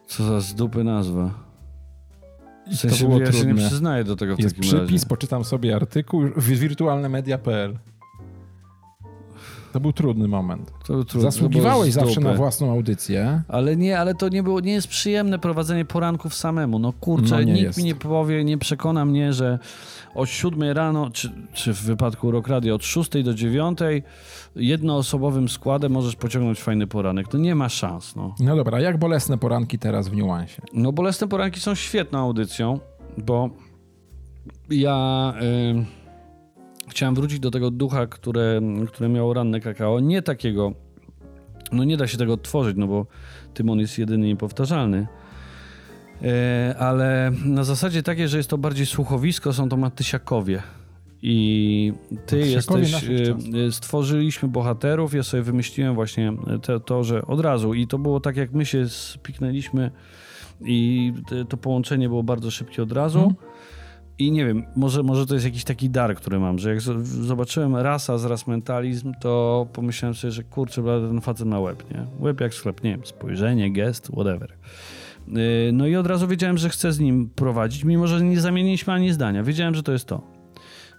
Co 0.08 0.24
za 0.24 0.42
z 0.42 0.56
dupy 0.56 0.84
nazwa. 0.84 1.34
W 2.68 2.72
to 2.72 2.78
sensie, 2.78 3.08
było 3.08 3.20
ja 3.20 3.32
się 3.32 3.38
nie 3.38 3.44
trudne. 3.44 3.68
przyznaję 3.68 4.04
do 4.04 4.16
tego 4.16 4.36
w 4.36 4.40
Jest 4.40 4.50
takim 4.56 4.62
przypis, 4.70 4.92
razie. 4.92 5.06
poczytam 5.06 5.44
sobie 5.44 5.76
artykuł 5.76 6.22
w 6.36 6.48
wirtualnemedia.pl. 6.50 7.78
To 9.74 9.80
był 9.80 9.94
trudny 9.94 10.28
moment. 10.28 10.72
Był 10.88 11.04
trudno, 11.06 11.32
Zasługiwałeś 11.32 11.94
zawsze 11.94 12.22
na 12.22 12.34
własną 12.34 12.72
audycję. 12.72 13.42
Ale 13.48 13.76
nie, 13.78 14.00
ale 14.00 14.16
to 14.16 14.30
nie 14.30 14.44
było, 14.44 14.60
nie 14.60 14.72
jest 14.74 14.88
przyjemne 14.88 15.40
prowadzenie 15.40 15.86
poranków 15.86 16.36
samemu. 16.36 16.80
No 16.80 16.94
kurczę, 16.94 17.36
No 17.36 17.42
nikt 17.44 17.60
jest. 17.62 17.78
mi 17.78 17.84
nie 17.84 17.96
powie, 17.96 18.44
nie 18.44 18.58
przekona 18.58 19.06
mnie, 19.06 19.34
że 19.34 19.60
o 20.16 20.26
7 20.26 20.62
rano, 20.64 21.10
czy, 21.10 21.32
czy 21.54 21.74
w 21.74 21.82
wypadku 21.82 22.32
Rock 22.32 22.48
Radio 22.48 22.76
od 22.76 22.84
6 22.86 23.10
do 23.24 23.34
9 23.34 23.80
jednoosobowym 24.56 25.50
składem 25.50 25.92
możesz 25.92 26.16
pociągnąć 26.16 26.60
fajny 26.62 26.88
poranek. 26.88 27.28
To 27.28 27.38
nie 27.38 27.56
ma 27.56 27.70
szans, 27.70 28.16
no. 28.16 28.36
No 28.40 28.56
dobra, 28.56 28.80
jak 28.80 28.98
bolesne 28.98 29.38
poranki 29.38 29.80
teraz 29.80 30.08
w 30.10 30.16
niuansie? 30.16 30.62
No 30.74 30.92
bolesne 30.92 31.28
poranki 31.28 31.60
są 31.60 31.76
świetną 31.76 32.20
audycją, 32.20 32.80
bo 33.18 33.50
ja 34.70 35.34
y, 35.42 35.99
chciałem 36.90 37.16
wrócić 37.16 37.40
do 37.40 37.52
tego 37.52 37.72
ducha, 37.72 38.08
które, 38.08 38.62
które 38.88 39.10
miało 39.10 39.34
ranne 39.34 39.60
kakao. 39.60 40.00
Nie 40.00 40.22
takiego, 40.22 40.74
no 41.72 41.84
nie 41.84 41.98
da 41.98 42.08
się 42.08 42.18
tego 42.18 42.34
odtworzyć, 42.34 42.78
no 42.78 42.88
bo 42.88 43.06
Tymon 43.54 43.80
jest 43.80 43.98
jedyny 43.98 44.28
niepowtarzalny. 44.28 45.08
E, 46.24 46.76
ale 46.80 47.32
na 47.46 47.64
zasadzie 47.64 48.04
takiej, 48.04 48.28
że 48.28 48.38
jest 48.38 48.50
to 48.50 48.58
bardziej 48.58 48.86
słuchowisko, 48.86 49.54
są 49.54 49.70
to 49.70 49.78
Matysiakowie. 49.78 50.62
I 51.22 51.94
ty 52.26 52.40
jesteś, 52.40 52.94
e, 52.94 53.72
stworzyliśmy 53.72 54.50
bohaterów, 54.50 55.14
ja 55.14 55.24
sobie 55.24 55.44
wymyśliłem 55.44 55.96
właśnie 55.96 56.34
te, 56.62 56.80
to, 56.80 57.04
że 57.04 57.26
od 57.26 57.40
razu 57.40 57.74
i 57.74 57.88
to 57.88 57.98
było 58.00 58.20
tak, 58.20 58.38
jak 58.38 58.54
my 58.54 58.66
się 58.66 58.90
spiknęliśmy 58.90 59.92
i 60.66 61.14
to 61.50 61.58
połączenie 61.58 62.10
było 62.10 62.24
bardzo 62.24 62.52
szybkie 62.52 62.84
od 62.84 62.92
razu. 62.92 63.20
Mhm. 63.20 63.36
I 64.20 64.32
nie 64.32 64.46
wiem, 64.46 64.64
może, 64.76 65.04
może 65.04 65.26
to 65.26 65.34
jest 65.34 65.46
jakiś 65.46 65.64
taki 65.64 65.90
dar, 65.90 66.16
który 66.16 66.40
mam, 66.40 66.60
że 66.60 66.70
jak 66.70 66.82
zobaczyłem 67.04 67.76
rasa 67.76 68.18
z 68.18 68.26
ras 68.26 68.48
mentalizm, 68.48 69.14
to 69.22 69.68
pomyślałem 69.74 70.16
sobie, 70.16 70.32
że 70.32 70.44
kurczę, 70.44 70.82
blady, 70.82 71.08
ten 71.08 71.22
facet 71.22 71.48
ma 71.48 71.60
łeb, 71.60 71.84
nie? 71.92 72.06
Łeb 72.20 72.42
jak 72.42 72.54
sklep, 72.54 72.84
nie 72.84 72.92
wiem, 72.92 73.06
spojrzenie, 73.06 73.72
gest, 73.72 74.08
whatever. 74.08 74.58
Yy, 75.28 75.72
No 75.74 75.88
i 75.88 75.96
od 75.96 76.08
razu 76.08 76.28
wiedziałem, 76.28 76.58
że 76.58 76.70
chcę 76.70 76.92
z 76.92 77.00
nim 77.00 77.30
prowadzić, 77.36 77.84
mimo 77.84 78.08
że 78.08 78.24
nie 78.24 78.40
zamieniliśmy 78.40 78.94
ani 78.94 79.12
zdania. 79.12 79.44
Wiedziałem, 79.44 79.76
że 79.76 79.84
to 79.84 79.92
jest 79.92 80.06
to. 80.06 80.22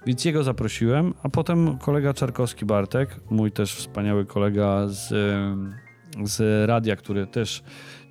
Więc 0.07 0.25
jego 0.25 0.43
zaprosiłem, 0.43 1.15
a 1.23 1.29
potem 1.29 1.79
kolega 1.79 2.15
Czarkowski 2.15 2.65
Bartek, 2.65 3.21
mój 3.31 3.53
też 3.53 3.75
wspaniały 3.75 4.27
kolega 4.27 4.89
z, 4.89 5.13
z 6.25 6.69
radia, 6.69 6.97
który 6.97 7.27
też 7.27 7.63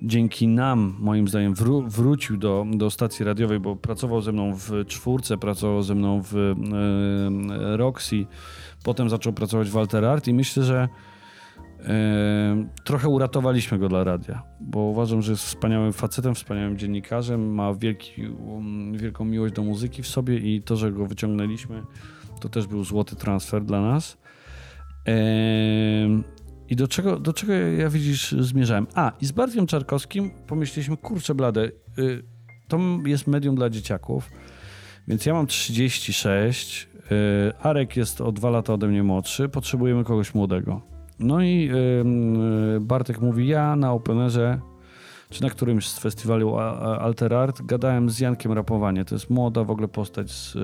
dzięki 0.02 0.48
nam, 0.48 0.96
moim 0.98 1.28
zdaniem, 1.28 1.54
wró- 1.54 1.90
wrócił 1.90 2.36
do, 2.36 2.66
do 2.72 2.90
stacji 2.90 3.24
radiowej, 3.24 3.60
bo 3.60 3.76
pracował 3.76 4.20
ze 4.20 4.32
mną 4.32 4.54
w 4.54 4.86
czwórce, 4.86 5.38
pracował 5.38 5.82
ze 5.82 5.94
mną 5.94 6.22
w 6.22 6.32
yy, 6.32 7.76
Roxy, 7.76 8.26
potem 8.84 9.08
zaczął 9.08 9.32
pracować 9.32 9.70
w 9.70 9.76
Alter 9.76 10.04
Art 10.04 10.28
i 10.28 10.34
myślę, 10.34 10.62
że 10.62 10.88
E, 11.84 12.66
trochę 12.84 13.08
uratowaliśmy 13.08 13.78
go 13.78 13.88
dla 13.88 14.04
radia, 14.04 14.42
bo 14.60 14.80
uważam, 14.80 15.22
że 15.22 15.32
jest 15.32 15.44
wspaniałym 15.44 15.92
facetem, 15.92 16.34
wspaniałym 16.34 16.78
dziennikarzem, 16.78 17.54
ma 17.54 17.74
wielki, 17.74 18.26
um, 18.26 18.92
wielką 18.98 19.24
miłość 19.24 19.54
do 19.54 19.62
muzyki 19.62 20.02
w 20.02 20.06
sobie 20.06 20.38
i 20.38 20.62
to, 20.62 20.76
że 20.76 20.92
go 20.92 21.06
wyciągnęliśmy, 21.06 21.82
to 22.40 22.48
też 22.48 22.66
był 22.66 22.84
złoty 22.84 23.16
transfer 23.16 23.64
dla 23.64 23.80
nas. 23.80 24.18
E, 25.08 25.12
I 26.70 26.76
do 26.76 26.88
czego, 26.88 27.20
do 27.20 27.32
czego 27.32 27.52
ja 27.52 27.90
widzisz 27.90 28.32
zmierzałem? 28.32 28.86
A, 28.94 29.12
i 29.20 29.26
z 29.26 29.32
Bartkiem 29.32 29.66
Czarkowskim 29.66 30.30
pomyśleliśmy, 30.46 30.96
kurczę 30.96 31.34
blade, 31.34 31.70
y, 31.98 32.22
to 32.68 32.78
jest 33.06 33.26
medium 33.26 33.54
dla 33.54 33.70
dzieciaków, 33.70 34.30
więc 35.08 35.26
ja 35.26 35.34
mam 35.34 35.46
36, 35.46 36.88
y, 36.94 37.52
Arek 37.62 37.96
jest 37.96 38.20
o 38.20 38.32
dwa 38.32 38.50
lata 38.50 38.74
ode 38.74 38.88
mnie 38.88 39.02
młodszy, 39.02 39.48
potrzebujemy 39.48 40.04
kogoś 40.04 40.34
młodego. 40.34 40.82
No 41.18 41.42
i 41.42 41.70
ym, 42.00 42.86
Bartek 42.86 43.20
mówi, 43.20 43.48
ja 43.48 43.76
na 43.76 43.92
Openerze, 43.92 44.60
czy 45.30 45.42
na 45.42 45.50
którymś 45.50 45.88
z 45.88 45.98
festiwali 45.98 46.44
Alter 47.00 47.34
Art, 47.34 47.62
gadałem 47.62 48.10
z 48.10 48.18
Jankiem 48.18 48.52
Rapowanie. 48.52 49.04
To 49.04 49.14
jest 49.14 49.30
młoda 49.30 49.64
w 49.64 49.70
ogóle 49.70 49.88
postać 49.88 50.30
z, 50.30 50.56
y, 50.56 50.58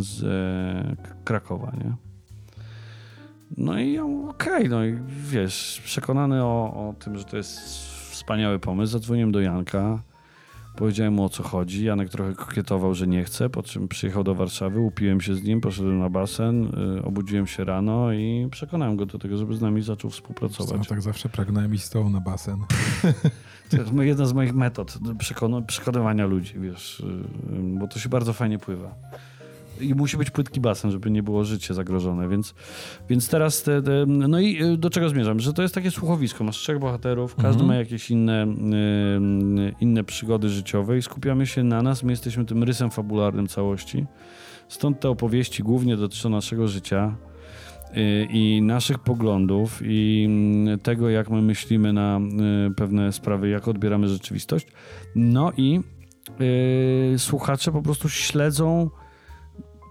z 0.00 0.24
e, 0.24 1.12
Krakowa, 1.24 1.72
nie? 1.84 2.05
No 3.56 3.78
i 3.80 3.98
okej, 4.28 4.68
no 4.68 4.84
i 4.84 4.98
wiesz, 5.08 5.82
przekonany 5.84 6.44
o, 6.44 6.88
o 6.88 6.94
tym, 6.98 7.18
że 7.18 7.24
to 7.24 7.36
jest 7.36 7.60
wspaniały 8.10 8.58
pomysł, 8.58 8.92
zadzwoniłem 8.92 9.32
do 9.32 9.40
Janka, 9.40 10.02
powiedziałem 10.76 11.14
mu 11.14 11.24
o 11.24 11.28
co 11.28 11.42
chodzi. 11.42 11.84
Janek 11.84 12.08
trochę 12.08 12.34
kokietował, 12.34 12.94
że 12.94 13.06
nie 13.06 13.24
chce, 13.24 13.50
po 13.50 13.62
czym 13.62 13.88
przyjechał 13.88 14.24
do 14.24 14.34
Warszawy, 14.34 14.80
upiłem 14.80 15.20
się 15.20 15.34
z 15.34 15.42
nim, 15.42 15.60
poszedłem 15.60 15.98
na 15.98 16.10
basen, 16.10 16.64
y, 16.98 17.02
obudziłem 17.04 17.46
się 17.46 17.64
rano 17.64 18.12
i 18.12 18.48
przekonałem 18.50 18.96
go 18.96 19.06
do 19.06 19.18
tego, 19.18 19.36
żeby 19.36 19.56
z 19.56 19.60
nami 19.60 19.82
zaczął 19.82 20.10
Co, 20.10 20.16
współpracować. 20.16 20.88
tak 20.88 21.02
zawsze 21.02 21.28
pragnąłem 21.28 21.78
z 21.78 21.90
tobą 21.90 22.10
na 22.10 22.20
basen. 22.20 22.58
To 23.70 23.76
jest 23.76 23.92
jedna 23.94 24.26
z 24.26 24.32
moich 24.32 24.54
metod 24.54 24.98
przekonywania 25.66 26.26
ludzi, 26.26 26.54
wiesz, 26.60 27.00
y, 27.00 27.04
bo 27.78 27.88
to 27.88 27.98
się 27.98 28.08
bardzo 28.08 28.32
fajnie 28.32 28.58
pływa. 28.58 28.94
I 29.80 29.94
musi 29.94 30.16
być 30.16 30.30
płytki 30.30 30.60
basen, 30.60 30.90
żeby 30.90 31.10
nie 31.10 31.22
było 31.22 31.44
życie 31.44 31.74
zagrożone, 31.74 32.28
więc, 32.28 32.54
więc 33.08 33.28
teraz 33.28 33.62
te, 33.62 33.82
te, 33.82 34.06
no 34.06 34.40
i 34.40 34.62
y, 34.62 34.76
do 34.76 34.90
czego 34.90 35.08
zmierzam? 35.08 35.40
Że 35.40 35.52
to 35.52 35.62
jest 35.62 35.74
takie 35.74 35.90
słuchowisko, 35.90 36.44
masz 36.44 36.56
trzech 36.56 36.78
bohaterów, 36.78 37.34
każdy 37.34 37.50
Mhm. 37.62 37.66
ma 37.68 37.74
jakieś 37.74 38.10
inne, 38.10 38.46
y, 38.46 39.74
inne 39.80 40.04
przygody 40.04 40.48
życiowe 40.48 40.98
i 40.98 41.02
skupiamy 41.02 41.46
się 41.46 41.64
na 41.64 41.82
nas, 41.82 42.02
my 42.02 42.12
jesteśmy 42.12 42.44
tym 42.44 42.62
rysem 42.62 42.90
fabularnym 42.90 43.46
całości. 43.48 44.06
Stąd 44.68 45.00
te 45.00 45.08
opowieści 45.10 45.62
głównie 45.62 45.96
dotyczą 45.96 46.30
naszego 46.30 46.68
życia 46.68 47.16
y, 47.96 48.28
i 48.30 48.62
naszych 48.62 48.98
poglądów 48.98 49.80
i 49.84 50.24
mm, 50.28 50.78
tego, 50.78 51.10
jak 51.10 51.30
my 51.30 51.42
myślimy 51.42 51.92
na 51.92 52.20
pewne 52.76 53.12
sprawy, 53.12 53.48
jak 53.48 53.68
odbieramy 53.68 54.08
rzeczywistość. 54.08 54.66
No 55.14 55.52
i 55.56 55.80
y, 57.14 57.18
słuchacze 57.18 57.72
po 57.72 57.82
prostu 57.82 58.08
śledzą 58.08 58.90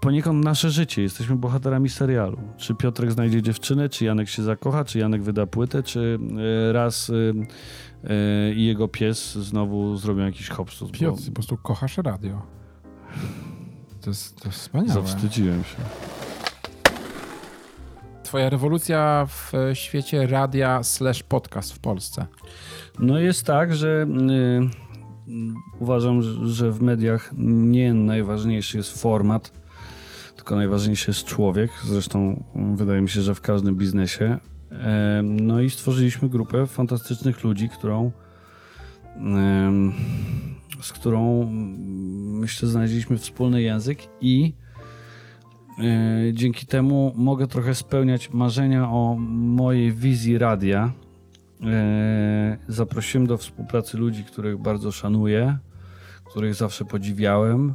poniekąd 0.06 0.44
nasze 0.44 0.70
życie. 0.70 1.02
Jesteśmy 1.02 1.36
bohaterami 1.36 1.88
serialu. 1.88 2.38
Czy 2.56 2.74
Piotrek 2.74 3.12
znajdzie 3.12 3.42
dziewczynę, 3.42 3.88
czy 3.88 4.04
Janek 4.04 4.28
się 4.28 4.42
zakocha, 4.42 4.84
czy 4.84 4.98
Janek 4.98 5.22
wyda 5.22 5.46
płytę, 5.46 5.82
czy 5.82 6.18
y, 6.68 6.72
raz 6.72 7.08
y, 7.08 7.34
y, 8.04 8.54
i 8.54 8.66
jego 8.66 8.88
pies 8.88 9.34
znowu 9.34 9.96
zrobią 9.96 10.24
jakiś 10.24 10.48
hopstus. 10.48 10.90
bo 10.90 10.98
Piotr, 10.98 11.22
ty 11.22 11.26
po 11.26 11.34
prostu 11.34 11.56
kochasz 11.56 11.98
radio. 11.98 12.42
To 14.00 14.10
jest, 14.10 14.40
to 14.40 14.48
jest 14.48 14.60
wspaniałe. 14.60 14.92
Zawstydziłem 14.92 15.64
się. 15.64 15.76
Twoja 18.22 18.50
rewolucja 18.50 19.26
w 19.28 19.54
e, 19.54 19.76
świecie 19.76 20.26
radia 20.26 20.82
slash 20.82 21.22
podcast 21.22 21.72
w 21.72 21.78
Polsce. 21.78 22.26
No 22.98 23.18
jest 23.18 23.46
tak, 23.46 23.74
że 23.74 24.06
y, 25.28 25.30
uważam, 25.80 26.22
że 26.48 26.72
w 26.72 26.82
mediach 26.82 27.30
nie 27.38 27.94
najważniejszy 27.94 28.76
jest 28.76 29.02
format, 29.02 29.65
tylko 30.46 30.56
najważniejszy 30.56 31.10
jest 31.10 31.24
człowiek. 31.24 31.70
Zresztą 31.84 32.44
wydaje 32.74 33.00
mi 33.00 33.08
się, 33.08 33.22
że 33.22 33.34
w 33.34 33.40
każdym 33.40 33.76
biznesie. 33.76 34.38
E, 34.72 35.22
No 35.22 35.60
i 35.60 35.70
stworzyliśmy 35.70 36.28
grupę 36.28 36.66
fantastycznych 36.66 37.44
ludzi, 37.44 37.68
którą 37.68 38.12
z 40.80 40.92
którą 40.92 41.42
mm, 41.42 42.38
myślę 42.38 42.68
znaleźliśmy 42.68 43.18
wspólny 43.18 43.62
język 43.62 43.98
i 44.20 44.54
e, 45.78 46.32
dzięki 46.32 46.66
temu 46.66 47.12
mogę 47.16 47.46
trochę 47.46 47.74
spełniać 47.74 48.30
marzenia 48.32 48.90
o 48.90 49.16
mojej 49.18 49.92
wizji 49.92 50.38
radia. 50.38 50.92
E, 51.62 52.58
Zaprosiłem 52.68 53.26
do 53.26 53.38
współpracy 53.38 53.98
ludzi, 53.98 54.24
których 54.24 54.58
bardzo 54.58 54.92
szanuję, 54.92 55.58
których 56.24 56.54
zawsze 56.54 56.84
podziwiałem. 56.84 57.74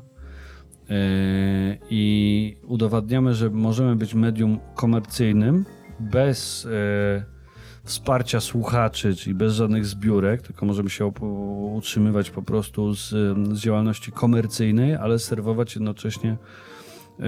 E, 0.92 1.78
I 1.90 2.58
udowadniamy, 2.68 3.34
że 3.34 3.50
możemy 3.50 3.96
być 3.96 4.14
medium 4.14 4.60
komercyjnym 4.76 5.66
bez 6.00 6.66
e, 6.66 7.24
wsparcia 7.84 8.40
słuchaczy, 8.40 9.16
czyli 9.16 9.36
bez 9.36 9.54
żadnych 9.54 9.86
zbiórek, 9.86 10.42
tylko 10.42 10.66
możemy 10.66 10.90
się 10.90 11.12
utrzymywać 11.76 12.30
po 12.30 12.42
prostu 12.42 12.96
z, 12.96 13.10
z 13.54 13.60
działalności 13.60 14.12
komercyjnej, 14.12 14.96
ale 14.96 15.20
serwować 15.20 15.76
jednocześnie 15.76 16.38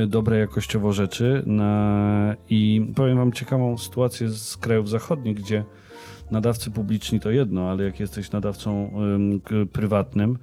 dobre 0.08 0.40
jakościowo 0.40 0.94
rzeczy. 0.94 1.44
Na, 1.46 2.36
I 2.50 2.92
powiem 2.96 3.18
wam 3.18 3.32
ciekawą 3.32 3.78
sytuację 3.78 4.30
z 4.30 4.58
krajów 4.58 4.90
zachodnich, 4.90 5.38
gdzie 5.38 5.64
nadawcy 6.32 6.72
publiczni 6.72 7.20
to 7.20 7.32
jedno, 7.32 7.70
ale 7.70 7.84
jak 7.84 8.00
jesteś 8.00 8.32
nadawcą 8.32 8.94
prywatnym, 9.74 10.38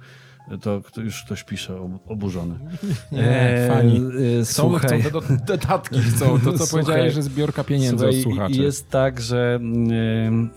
to 0.61 0.81
już 1.01 1.23
ktoś 1.23 1.43
pisze 1.43 1.81
ob- 1.81 2.11
oburzony. 2.11 2.55
Nie, 3.11 3.65
fani. 3.69 4.01
e, 4.39 4.45
słuchaj, 4.45 5.01
chcą 5.01 5.09
te 5.09 5.11
do- 5.11 5.45
dodatki, 5.47 5.99
chcą. 5.99 6.39
To, 6.39 6.51
co 6.53 6.57
Słuchaj. 6.57 6.67
powiedziałeś, 6.71 7.13
że 7.13 7.23
zbiorka 7.23 7.63
pieniędzy 7.63 7.97
Słuchaj, 7.97 8.17
od 8.17 8.23
słuchaczy. 8.23 8.61
Jest 8.61 8.89
tak, 8.89 9.21
że 9.21 9.59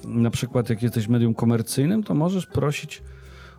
na 0.04 0.30
przykład 0.30 0.70
jak 0.70 0.82
jesteś 0.82 1.08
medium 1.08 1.34
komercyjnym, 1.34 2.02
to 2.02 2.14
możesz 2.14 2.46
prosić 2.46 3.02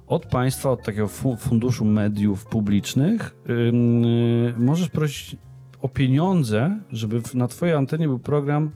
od 0.07 0.25
państwa, 0.25 0.71
od 0.71 0.83
takiego 0.83 1.07
fu- 1.07 1.35
funduszu 1.37 1.85
mediów 1.85 2.45
publicznych 2.45 3.35
y, 3.49 3.73
możesz 4.57 4.89
prosić 4.89 5.37
o 5.81 5.89
pieniądze, 5.89 6.79
żeby 6.91 7.21
na 7.33 7.47
twojej 7.47 7.75
antenie 7.75 8.07
był 8.07 8.19
program 8.19 8.71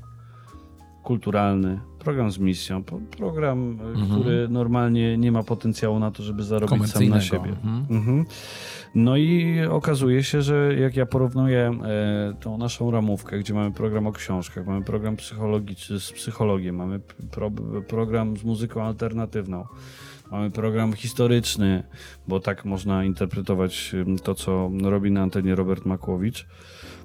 kulturalny, 1.03 1.79
program 1.99 2.31
z 2.31 2.37
misją, 2.37 2.83
program, 3.17 3.71
y, 3.71 4.11
który 4.11 4.47
normalnie 4.49 5.17
nie 5.17 5.31
ma 5.31 5.43
potencjału 5.43 5.99
na 5.99 6.11
to, 6.11 6.23
żeby 6.23 6.43
zarobić 6.43 6.91
sam 6.91 7.09
na 7.09 7.21
siebie. 7.21 7.49
Mhm. 7.49 7.85
Mhm. 7.89 8.25
No 8.95 9.17
i 9.17 9.59
okazuje 9.69 10.23
się, 10.23 10.41
że 10.41 10.75
jak 10.79 10.95
ja 10.95 11.05
porównuję 11.05 11.71
e, 11.83 12.33
tą 12.39 12.57
naszą 12.57 12.91
ramówkę, 12.91 13.39
gdzie 13.39 13.53
mamy 13.53 13.71
program 13.71 14.07
o 14.07 14.11
książkach, 14.11 14.65
mamy 14.65 14.85
program 14.85 15.15
psychologiczny 15.15 15.99
z 15.99 16.11
psychologiem, 16.11 16.75
mamy 16.75 16.99
pro, 17.31 17.51
program 17.87 18.37
z 18.37 18.43
muzyką 18.43 18.83
alternatywną, 18.83 19.65
mamy 20.31 20.51
program 20.51 20.93
historyczny, 20.93 21.83
bo 22.27 22.39
tak 22.39 22.65
można 22.65 23.05
interpretować 23.05 23.95
to, 24.23 24.35
co 24.35 24.71
robi 24.81 25.11
na 25.11 25.21
antenie 25.21 25.55
Robert 25.55 25.85
Makłowicz, 25.85 26.47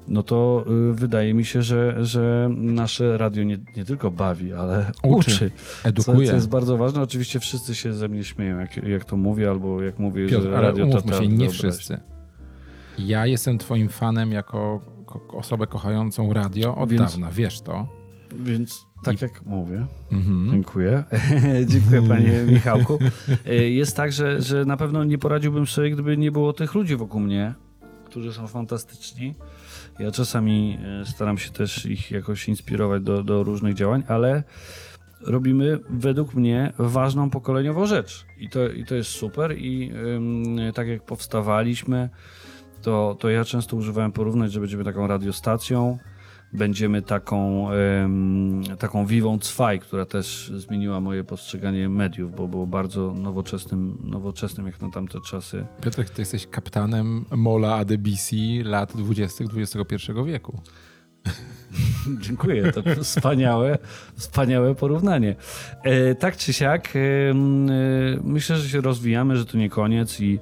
no 0.08 0.22
to 0.22 0.64
y, 0.90 0.94
wydaje 0.94 1.34
mi 1.34 1.44
się, 1.44 1.62
że, 1.62 2.04
że 2.04 2.50
nasze 2.56 3.18
radio 3.18 3.44
nie, 3.44 3.58
nie 3.76 3.84
tylko 3.84 4.10
bawi, 4.10 4.52
ale 4.52 4.92
Uczy, 5.02 5.16
uczy. 5.34 5.50
edukuje. 5.84 6.26
Co, 6.26 6.30
co 6.30 6.36
jest 6.36 6.48
bardzo 6.48 6.76
ważne. 6.76 7.02
Oczywiście 7.02 7.40
wszyscy 7.40 7.74
się 7.74 7.92
ze 7.92 8.08
mnie 8.08 8.24
śmieją, 8.24 8.58
jak, 8.58 8.76
jak 8.76 9.04
to 9.04 9.16
mówię, 9.16 9.50
albo 9.50 9.82
jak 9.82 9.98
mówię, 9.98 10.26
Piotr, 10.28 10.42
że 10.44 10.60
radio 10.60 10.86
to 11.02 11.20
się, 11.22 11.28
nie 11.28 11.50
wszyscy. 11.50 12.00
Ja 12.98 13.26
jestem 13.26 13.58
twoim 13.58 13.88
fanem 13.88 14.32
jako 14.32 14.80
ko- 15.06 15.26
osobę 15.38 15.66
kochającą 15.66 16.32
radio 16.32 16.76
od 16.76 16.90
Więc- 16.90 17.02
dawna, 17.02 17.30
wiesz 17.30 17.60
to. 17.60 17.88
Więc 18.36 18.86
tak 19.04 19.22
jak 19.22 19.46
mówię, 19.46 19.86
Mhm. 20.12 20.48
dziękuję. 20.50 21.04
dziękuję 21.66 22.02
panie 22.08 22.32
Michałku. 22.52 22.98
E, 23.46 23.54
Jest 23.54 23.96
tak, 23.96 24.12
że, 24.12 24.42
że 24.42 24.64
na 24.64 24.76
pewno 24.76 25.04
nie 25.04 25.18
poradziłbym 25.18 25.66
sobie, 25.66 25.90
gdyby 25.90 26.16
nie 26.16 26.32
było 26.32 26.52
tych 26.52 26.74
ludzi 26.74 26.96
wokół 26.96 27.20
mnie, 27.20 27.54
którzy 28.14 28.32
są 28.32 28.46
fantastyczni. 28.46 29.34
Ja 29.98 30.10
czasami 30.10 30.78
e, 31.02 31.06
staram 31.06 31.38
się 31.38 31.50
też 31.50 31.86
ich 31.86 32.10
jakoś 32.10 32.48
inspirować 32.48 33.02
do, 33.02 33.22
do 33.22 33.42
różnych 33.42 33.74
działań, 33.74 34.02
ale 34.08 34.42
robimy 35.20 35.78
według 35.90 36.34
mnie 36.34 36.72
ważną 36.78 37.30
pokoleniowo 37.30 37.86
rzecz. 37.86 38.26
I 38.38 38.48
to, 38.48 38.68
i 38.68 38.84
to 38.84 38.94
jest 38.94 39.10
super. 39.10 39.58
I 39.58 39.92
tak 40.74 40.88
jak 40.88 41.02
powstawaliśmy, 41.02 42.08
to, 42.82 43.16
to 43.20 43.30
ja 43.30 43.44
często 43.44 43.76
używałem 43.76 44.12
porównać, 44.12 44.52
że 44.52 44.60
będziemy 44.60 44.84
taką 44.84 45.06
radiostacją, 45.06 45.98
będziemy 46.54 47.02
taką, 47.02 47.68
taką 48.78 49.06
Vivą 49.06 49.38
Cwaj, 49.38 49.80
która 49.80 50.06
też 50.06 50.52
zmieniła 50.56 51.00
moje 51.00 51.24
postrzeganie 51.24 51.88
mediów, 51.88 52.36
bo 52.36 52.48
było 52.48 52.66
bardzo 52.66 53.14
nowoczesnym, 53.14 53.98
nowoczesnym 54.04 54.66
jak 54.66 54.80
na 54.80 54.90
tamte 54.90 55.20
czasy. 55.20 55.66
Piotrek, 55.82 56.10
ty 56.10 56.22
jesteś 56.22 56.46
kapitanem 56.46 57.24
Mola 57.30 57.74
ADBC 57.74 58.36
lat 58.64 58.96
20. 58.96 59.44
XXI 59.56 60.12
wieku. 60.26 60.60
Dziękuję, 62.26 62.72
to 62.72 62.82
wspaniałe, 63.02 63.78
wspaniałe 64.16 64.74
porównanie. 64.74 65.36
E, 65.82 66.14
tak 66.14 66.36
czy 66.36 66.52
siak, 66.52 66.92
e, 66.96 67.00
myślę, 68.24 68.56
że 68.56 68.68
się 68.68 68.80
rozwijamy, 68.80 69.36
że 69.36 69.46
to 69.46 69.58
nie 69.58 69.70
koniec 69.70 70.20
i 70.20 70.38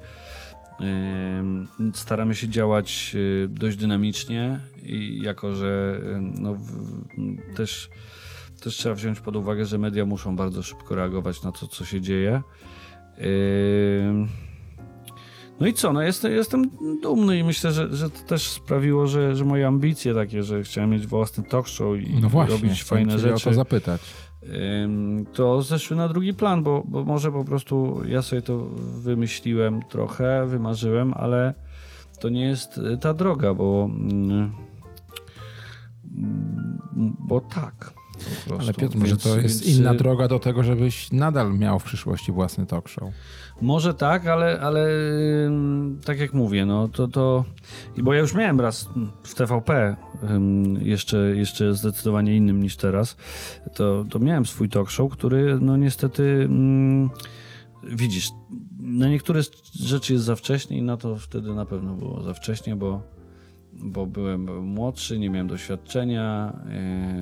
staramy 1.93 2.35
się 2.35 2.49
działać 2.49 3.15
e, 3.15 3.47
dość 3.47 3.77
dynamicznie 3.77 4.59
i 4.83 5.21
jako, 5.21 5.55
że 5.55 6.01
no, 6.19 6.57
też, 7.55 7.89
też 8.61 8.75
trzeba 8.75 8.95
wziąć 8.95 9.19
pod 9.19 9.35
uwagę, 9.35 9.65
że 9.65 9.77
media 9.77 10.05
muszą 10.05 10.35
bardzo 10.35 10.63
szybko 10.63 10.95
reagować 10.95 11.43
na 11.43 11.51
to, 11.51 11.67
co 11.67 11.85
się 11.85 12.01
dzieje. 12.01 12.41
No 15.59 15.67
i 15.67 15.73
co, 15.73 15.93
no 15.93 16.01
jestem, 16.01 16.31
jestem 16.31 16.69
dumny 17.01 17.39
i 17.39 17.43
myślę, 17.43 17.71
że, 17.71 17.95
że 17.95 18.09
to 18.09 18.19
też 18.19 18.49
sprawiło, 18.49 19.07
że, 19.07 19.35
że 19.35 19.45
moje 19.45 19.67
ambicje 19.67 20.13
takie, 20.13 20.43
że 20.43 20.63
chciałem 20.63 20.89
mieć 20.89 21.07
własny 21.07 21.43
talk 21.43 21.67
show 21.67 21.99
i 21.99 22.19
No 22.21 22.29
właśnie, 22.29 22.55
robić 22.55 22.83
fajne 22.83 23.19
rzeczy, 23.19 23.35
o 23.35 23.39
to 23.39 23.53
zapytać. 23.53 24.01
To 25.33 25.61
zeszły 25.61 25.97
na 25.97 26.07
drugi 26.07 26.33
plan, 26.33 26.63
bo, 26.63 26.83
bo 26.85 27.03
może 27.03 27.31
po 27.31 27.45
prostu 27.45 28.01
ja 28.07 28.21
sobie 28.21 28.41
to 28.41 28.57
wymyśliłem 29.01 29.81
trochę, 29.89 30.45
wymarzyłem, 30.47 31.13
ale 31.13 31.53
to 32.19 32.29
nie 32.29 32.45
jest 32.45 32.77
y, 32.77 32.97
ta 32.97 33.13
droga, 33.13 33.53
bo 33.53 33.89
mm, 33.91 34.51
mm, 36.17 37.15
bo 37.19 37.41
tak. 37.41 37.93
Po 38.23 38.49
prostu. 38.49 38.63
Ale 38.63 38.73
Piotr, 38.73 38.97
może 38.97 39.17
to 39.17 39.37
jest 39.37 39.65
więc, 39.65 39.77
inna 39.77 39.93
y, 39.93 39.97
droga 39.97 40.27
do 40.27 40.39
tego, 40.39 40.63
żebyś 40.63 41.11
nadal 41.11 41.57
miał 41.57 41.79
w 41.79 41.83
przyszłości 41.83 42.31
własny 42.31 42.65
talk 42.65 42.89
show. 42.89 43.09
Może 43.61 43.93
tak, 43.93 44.27
ale, 44.27 44.59
ale 44.59 44.87
tak 46.05 46.19
jak 46.19 46.33
mówię, 46.33 46.65
no 46.65 46.87
to, 46.87 47.07
to. 47.07 47.45
Bo 47.97 48.13
ja 48.13 48.19
już 48.19 48.33
miałem 48.33 48.61
raz 48.61 48.89
w 49.23 49.35
TVP, 49.35 49.95
jeszcze, 50.81 51.17
jeszcze 51.17 51.73
zdecydowanie 51.73 52.35
innym 52.35 52.63
niż 52.63 52.77
teraz, 52.77 53.17
to, 53.73 54.05
to 54.09 54.19
miałem 54.19 54.45
swój 54.45 54.69
talk 54.69 54.89
show, 54.89 55.11
który 55.11 55.57
no 55.61 55.77
niestety 55.77 56.23
ym, 56.23 57.09
widzisz, 57.83 58.29
na 58.79 59.07
niektóre 59.07 59.41
rzeczy 59.79 60.13
jest 60.13 60.25
za 60.25 60.35
wcześnie 60.35 60.77
i 60.77 60.81
na 60.81 60.97
to 60.97 61.15
wtedy 61.15 61.53
na 61.53 61.65
pewno 61.65 61.93
było 61.93 62.23
za 62.23 62.33
wcześnie, 62.33 62.75
bo, 62.75 63.01
bo 63.73 64.05
byłem 64.05 64.65
młodszy, 64.65 65.19
nie 65.19 65.29
miałem 65.29 65.47
doświadczenia. 65.47 66.53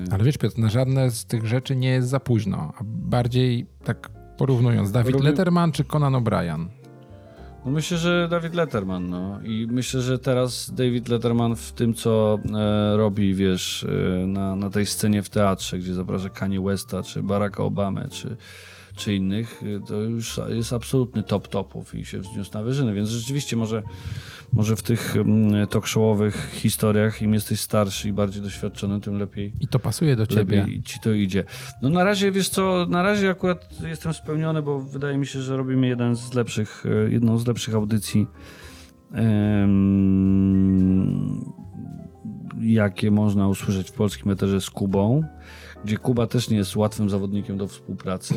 Yy, 0.05 0.13
Ale 0.13 0.23
wiesz, 0.23 0.37
Piotr, 0.37 0.57
na 0.57 0.69
żadne 0.69 1.11
z 1.11 1.25
tych 1.25 1.45
rzeczy 1.47 1.75
nie 1.75 1.89
jest 1.89 2.09
za 2.09 2.19
późno. 2.19 2.73
A 2.77 2.81
bardziej 2.85 3.65
tak 3.83 4.09
porównując, 4.37 4.91
Dawid 4.91 5.15
Robi- 5.15 5.23
Letterman 5.23 5.71
czy 5.71 5.83
Conan 5.83 6.13
O'Brien? 6.13 6.65
No 7.65 7.71
myślę, 7.71 7.97
że 7.97 8.27
David 8.31 8.53
Letterman, 8.53 9.09
no. 9.09 9.39
I 9.43 9.67
myślę, 9.71 10.01
że 10.01 10.19
teraz 10.19 10.71
David 10.73 11.09
Letterman 11.09 11.55
w 11.55 11.71
tym, 11.71 11.93
co 11.93 12.39
e, 12.55 12.97
robi, 12.97 13.33
wiesz, 13.35 13.83
e, 14.23 14.27
na, 14.27 14.55
na 14.55 14.69
tej 14.69 14.85
scenie 14.85 15.23
w 15.23 15.29
teatrze, 15.29 15.79
gdzie 15.79 15.93
zaprasza 15.93 16.29
Kanye 16.29 16.61
Westa, 16.61 17.03
czy 17.03 17.23
Baracka 17.23 17.63
Obamę, 17.63 18.07
czy, 18.09 18.37
czy 19.01 19.15
innych, 19.15 19.63
e, 19.63 19.87
to 19.87 19.95
już 19.95 20.39
jest 20.49 20.73
absolutny 20.73 21.23
top 21.23 21.47
topów 21.47 21.95
i 21.95 22.05
się 22.05 22.19
wzniósł 22.19 22.53
na 22.53 22.63
wyżyny, 22.63 22.93
więc 22.93 23.09
rzeczywiście 23.09 23.55
może, 23.55 23.83
może 24.53 24.75
w 24.75 24.83
tych 24.83 25.17
mm, 25.17 25.67
talk 25.67 25.87
showowych 25.87 26.51
historiach, 26.53 27.21
im 27.21 27.33
jesteś 27.33 27.59
starszy 27.59 28.09
i 28.09 28.13
bardziej 28.13 28.41
doświadczony, 28.41 29.01
tym 29.01 29.17
lepiej 29.17 29.53
I 29.59 29.67
to 29.67 29.79
pasuje 29.79 30.15
do 30.15 30.27
ciebie. 30.27 30.65
ci 30.85 30.99
to 30.99 31.11
idzie. 31.11 31.43
No 31.81 31.89
na 31.89 32.03
razie, 32.03 32.31
wiesz 32.31 32.49
co, 32.49 32.85
na 32.89 33.03
razie 33.03 33.29
akurat 33.29 33.69
jestem 33.87 34.13
spełniony, 34.13 34.61
bo 34.61 34.79
wydaje 34.79 35.17
mi 35.17 35.27
się, 35.27 35.41
że 35.41 35.57
robimy 35.57 35.87
jeden 35.87 36.15
z 36.15 36.33
lepszych, 36.33 36.83
e, 36.85 37.11
jedną 37.11 37.37
z 37.37 37.47
lepszych 37.47 37.75
audycji 37.75 38.27
em, 39.13 39.71
jakie 42.61 43.11
można 43.11 43.47
usłyszeć 43.47 43.89
w 43.89 43.93
polskim 43.93 44.31
eterze 44.31 44.61
z 44.61 44.69
Kubą, 44.69 45.23
gdzie 45.85 45.97
Kuba 45.97 46.27
też 46.27 46.49
nie 46.49 46.57
jest 46.57 46.75
łatwym 46.75 47.09
zawodnikiem 47.09 47.57
do 47.57 47.67
współpracy, 47.67 48.35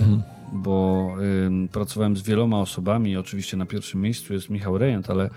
bo 0.52 1.08
ym, 1.46 1.68
pracowałem 1.72 2.16
z 2.16 2.22
wieloma 2.22 2.60
osobami, 2.60 3.16
oczywiście 3.16 3.56
na 3.56 3.66
pierwszym 3.66 4.00
miejscu 4.00 4.34
jest 4.34 4.50
Michał 4.50 4.78
Rejent, 4.78 5.10
ale 5.10 5.26
y, 5.26 5.30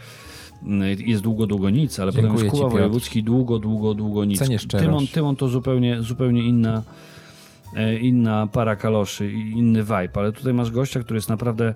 jest 1.06 1.24
długo, 1.24 1.48
długo 1.48 1.70
nic, 1.70 2.00
ale 2.00 2.12
Dziękuję 2.12 2.34
potem 2.34 2.46
jest 2.46 2.58
Kuba. 2.58 2.70
Wojewódzki, 2.70 3.24
długo, 3.24 3.60
długo, 3.60 3.94
długo 3.94 4.26
nic. 4.26 4.40
Tymon, 4.68 5.08
Tymon 5.08 5.36
to 5.36 5.48
zupełnie, 5.48 6.02
zupełnie 6.02 6.44
inna, 6.44 6.84
e, 7.76 7.98
inna 7.98 8.48
para 8.48 8.76
kaloszy 8.76 9.32
i 9.32 9.52
inny 9.52 9.84
vibe, 9.84 10.10
ale 10.14 10.32
tutaj 10.32 10.54
masz 10.54 10.72
gościa, 10.72 11.00
który 11.00 11.18
jest 11.18 11.30
naprawdę 11.30 11.74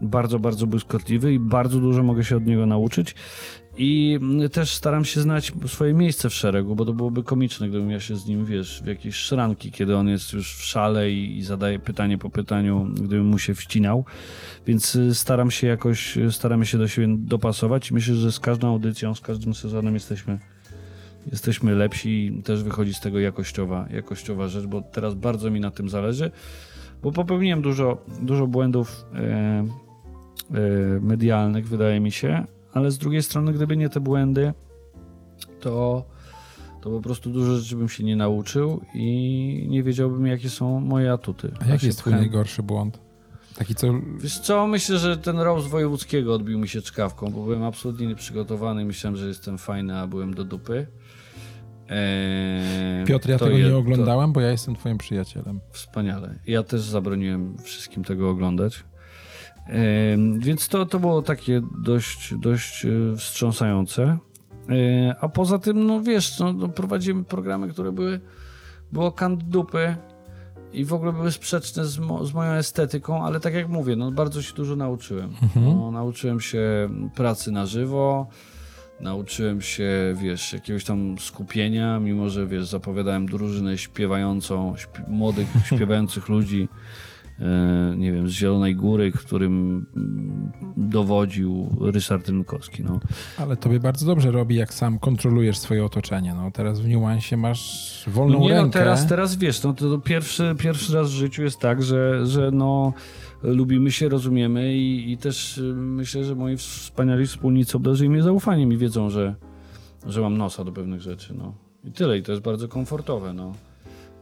bardzo, 0.00 0.38
bardzo 0.38 0.66
błyskotliwy 0.66 1.32
i 1.32 1.38
bardzo 1.38 1.80
dużo 1.80 2.02
mogę 2.02 2.24
się 2.24 2.36
od 2.36 2.46
niego 2.46 2.66
nauczyć. 2.66 3.14
I 3.78 4.20
też 4.52 4.74
staram 4.74 5.04
się 5.04 5.20
znać 5.20 5.52
swoje 5.66 5.94
miejsce 5.94 6.30
w 6.30 6.34
szeregu, 6.34 6.76
bo 6.76 6.84
to 6.84 6.92
byłoby 6.92 7.22
komiczne, 7.22 7.68
gdybym 7.68 7.90
ja 7.90 8.00
się 8.00 8.16
z 8.16 8.26
nim, 8.26 8.44
wiesz, 8.44 8.82
w 8.82 8.86
jakieś 8.86 9.14
szranki, 9.14 9.72
kiedy 9.72 9.96
on 9.96 10.08
jest 10.08 10.32
już 10.32 10.54
w 10.54 10.62
szale 10.64 11.10
i, 11.10 11.38
i 11.38 11.42
zadaje 11.42 11.78
pytanie 11.78 12.18
po 12.18 12.30
pytaniu, 12.30 12.86
gdybym 12.94 13.26
mu 13.26 13.38
się 13.38 13.54
wcinał. 13.54 14.04
Więc 14.66 14.96
y, 14.96 15.14
staram 15.14 15.50
się 15.50 15.66
jakoś, 15.66 16.16
y, 16.16 16.32
staramy 16.32 16.66
się 16.66 16.78
do 16.78 16.88
siebie 16.88 17.08
dopasować 17.18 17.92
myślę, 17.92 18.14
że 18.14 18.32
z 18.32 18.40
każdą 18.40 18.68
audycją, 18.68 19.14
z 19.14 19.20
każdym 19.20 19.54
sezonem 19.54 19.94
jesteśmy 19.94 20.38
jesteśmy 21.32 21.74
lepsi 21.74 22.26
i 22.26 22.42
też 22.42 22.62
wychodzi 22.62 22.94
z 22.94 23.00
tego 23.00 23.20
jakościowa, 23.20 23.86
jakościowa 23.90 24.48
rzecz, 24.48 24.66
bo 24.66 24.82
teraz 24.82 25.14
bardzo 25.14 25.50
mi 25.50 25.60
na 25.60 25.70
tym 25.70 25.88
zależy, 25.88 26.30
bo 27.02 27.12
popełniłem 27.12 27.62
dużo, 27.62 28.04
dużo 28.22 28.46
błędów 28.46 29.04
e, 29.14 29.85
medialnych, 31.00 31.68
wydaje 31.68 32.00
mi 32.00 32.12
się, 32.12 32.44
ale 32.72 32.90
z 32.90 32.98
drugiej 32.98 33.22
strony, 33.22 33.52
gdyby 33.52 33.76
nie 33.76 33.88
te 33.88 34.00
błędy, 34.00 34.52
to, 35.60 36.04
to 36.82 36.90
po 36.90 37.00
prostu 37.00 37.30
dużo 37.30 37.56
rzeczy 37.56 37.76
bym 37.76 37.88
się 37.88 38.04
nie 38.04 38.16
nauczył 38.16 38.80
i 38.94 39.66
nie 39.70 39.82
wiedziałbym, 39.82 40.26
jakie 40.26 40.50
są 40.50 40.80
moje 40.80 41.12
atuty. 41.12 41.52
A 41.60 41.64
Ja 41.64 41.70
jaki 41.70 41.80
się 41.80 41.86
jest 41.86 41.98
twój 41.98 42.12
najgorszy 42.12 42.62
błąd? 42.62 43.00
Taki, 43.54 43.74
co... 43.74 43.86
Wiesz 44.20 44.38
co, 44.38 44.66
myślę, 44.66 44.98
że 44.98 45.16
ten 45.16 45.38
Rose 45.40 45.68
Wojewódzkiego 45.68 46.34
odbił 46.34 46.58
mi 46.58 46.68
się 46.68 46.82
czkawką, 46.82 47.30
bo 47.30 47.42
byłem 47.44 47.62
absolutnie 47.62 48.06
nieprzygotowany 48.06 48.84
myślałem, 48.84 49.16
że 49.16 49.28
jestem 49.28 49.58
fajny, 49.58 49.98
a 49.98 50.06
byłem 50.06 50.34
do 50.34 50.44
dupy. 50.44 50.86
Eee, 51.88 53.04
Piotr, 53.06 53.28
ja 53.28 53.38
to 53.38 53.44
tego 53.44 53.56
je- 53.58 53.64
nie 53.64 53.70
to- 53.70 53.78
oglądałem, 53.78 54.32
bo 54.32 54.40
ja 54.40 54.50
jestem 54.50 54.76
twoim 54.76 54.98
przyjacielem. 54.98 55.60
Wspaniale. 55.70 56.34
Ja 56.46 56.62
też 56.62 56.80
zabroniłem 56.80 57.56
wszystkim 57.58 58.04
tego 58.04 58.30
oglądać. 58.30 58.84
Więc 60.38 60.68
to, 60.68 60.86
to 60.86 60.98
było 60.98 61.22
takie 61.22 61.62
dość, 61.78 62.34
dość 62.34 62.84
e, 62.84 63.16
wstrząsające. 63.16 64.18
E, 64.70 65.16
A 65.20 65.28
poza 65.28 65.58
tym, 65.58 65.86
no 65.86 66.00
wiesz, 66.00 66.38
no, 66.38 66.52
no, 66.52 66.68
prowadzimy 66.68 67.24
programy, 67.24 67.68
które 67.68 67.92
były 67.92 68.20
było 68.92 69.12
kant 69.12 69.42
dupy 69.44 69.96
i 70.72 70.84
w 70.84 70.92
ogóle 70.92 71.12
były 71.12 71.32
sprzeczne 71.32 71.84
z, 71.84 71.98
mo, 71.98 72.26
z 72.26 72.34
moją 72.34 72.52
estetyką, 72.52 73.24
ale 73.24 73.40
tak 73.40 73.54
jak 73.54 73.68
mówię, 73.68 73.96
no 73.96 74.12
bardzo 74.12 74.42
się 74.42 74.54
dużo 74.54 74.76
nauczyłem. 74.76 75.32
No, 75.56 75.90
nauczyłem 75.90 76.40
się 76.40 76.88
pracy 77.14 77.52
na 77.52 77.66
żywo, 77.66 78.26
nauczyłem 79.00 79.60
się, 79.60 80.14
wiesz, 80.22 80.52
jakiegoś 80.52 80.84
tam 80.84 81.18
skupienia, 81.18 82.00
mimo 82.00 82.28
że, 82.28 82.46
wiesz, 82.46 82.66
zapowiadałem 82.66 83.26
drużynę 83.26 83.78
śpiewającą, 83.78 84.74
śpi 84.76 85.02
młodych, 85.08 85.48
śpiewających 85.74 86.28
ludzi, 86.28 86.68
nie 87.96 88.12
wiem, 88.12 88.28
z 88.28 88.32
Zielonej 88.32 88.76
Góry, 88.76 89.12
którym 89.12 89.86
mm, 89.96 90.52
dowodził 90.76 91.68
Ryszard 91.80 92.28
Rynkowski, 92.28 92.82
no. 92.84 93.00
Ale 93.38 93.56
tobie 93.56 93.80
bardzo 93.80 94.06
dobrze 94.06 94.30
robi, 94.30 94.56
jak 94.56 94.74
sam 94.74 94.98
kontrolujesz 94.98 95.58
swoje 95.58 95.84
otoczenie. 95.84 96.34
No 96.34 96.50
teraz 96.50 96.80
w 96.80 96.88
niuansie 96.88 97.36
masz 97.36 98.04
wolną 98.06 98.38
No 98.38 98.44
nie, 98.44 98.48
rękę. 98.48 98.64
no 98.66 98.72
teraz, 98.72 99.06
teraz 99.06 99.36
wiesz, 99.36 99.62
no 99.62 99.72
to, 99.74 99.90
to 99.90 99.98
pierwszy, 99.98 100.54
pierwszy 100.58 100.94
raz 100.94 101.10
w 101.10 101.14
życiu 101.14 101.42
jest 101.42 101.58
tak, 101.58 101.82
że, 101.82 102.26
że 102.26 102.50
no 102.50 102.92
lubimy 103.42 103.92
się, 103.92 104.08
rozumiemy 104.08 104.74
i, 104.74 105.12
i 105.12 105.18
też 105.18 105.58
y, 105.58 105.62
myślę, 105.74 106.24
że 106.24 106.34
moi 106.34 106.56
wspaniali 106.56 107.26
wspólnicy 107.26 107.76
obdarzyli 107.76 108.10
mnie 108.10 108.22
zaufaniem 108.22 108.72
i 108.72 108.76
wiedzą, 108.76 109.10
że, 109.10 109.34
że 110.06 110.20
mam 110.20 110.36
nosa 110.38 110.64
do 110.64 110.72
pewnych 110.72 111.00
rzeczy, 111.00 111.34
no. 111.34 111.54
I 111.84 111.92
tyle, 111.92 112.18
i 112.18 112.22
to 112.22 112.32
jest 112.32 112.44
bardzo 112.44 112.68
komfortowe, 112.68 113.32
no. 113.32 113.52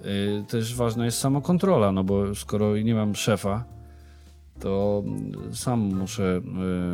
Y, 0.05 0.45
Też 0.49 0.75
ważna 0.75 1.05
jest 1.05 1.19
samokontrola, 1.19 1.93
no 1.93 2.05
bo 2.05 2.35
skoro 2.35 2.77
nie 2.77 2.95
mam 2.95 3.15
szefa, 3.15 3.65
to 4.61 5.03
sam 5.53 5.81
muszę, 5.81 6.41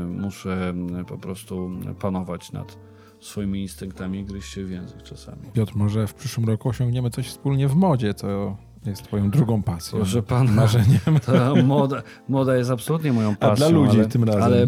y, 0.03 0.07
muszę 0.07 0.75
po 1.09 1.19
prostu 1.19 1.71
panować 2.01 2.53
nad 2.53 2.79
swoimi 3.21 3.63
instynktami 3.63 4.19
i 4.19 4.25
gryźć 4.25 4.53
się 4.53 4.65
w 4.65 4.71
język 4.71 5.03
czasami. 5.03 5.43
Piotr, 5.53 5.73
może 5.77 6.07
w 6.07 6.15
przyszłym 6.15 6.47
roku 6.47 6.69
osiągniemy 6.69 7.11
coś 7.11 7.29
wspólnie 7.29 7.69
w 7.69 7.75
modzie, 7.75 8.15
co 8.15 8.57
jest 8.87 9.03
twoją 9.03 9.31
drugą 9.31 9.63
pasją. 9.63 9.99
Proszę 9.99 10.23
pana, 10.23 10.53
Marzeniem. 10.53 11.21
ta 11.27 11.55
moda, 11.55 12.03
moda 12.29 12.57
jest 12.57 12.71
absolutnie 12.71 13.13
moją 13.13 13.37
pasją. 13.37 13.57
dla 13.57 13.79
ludzi 13.79 13.99
ale, 13.99 14.09
tym 14.09 14.25
razem. 14.25 14.43
Ale 14.43 14.67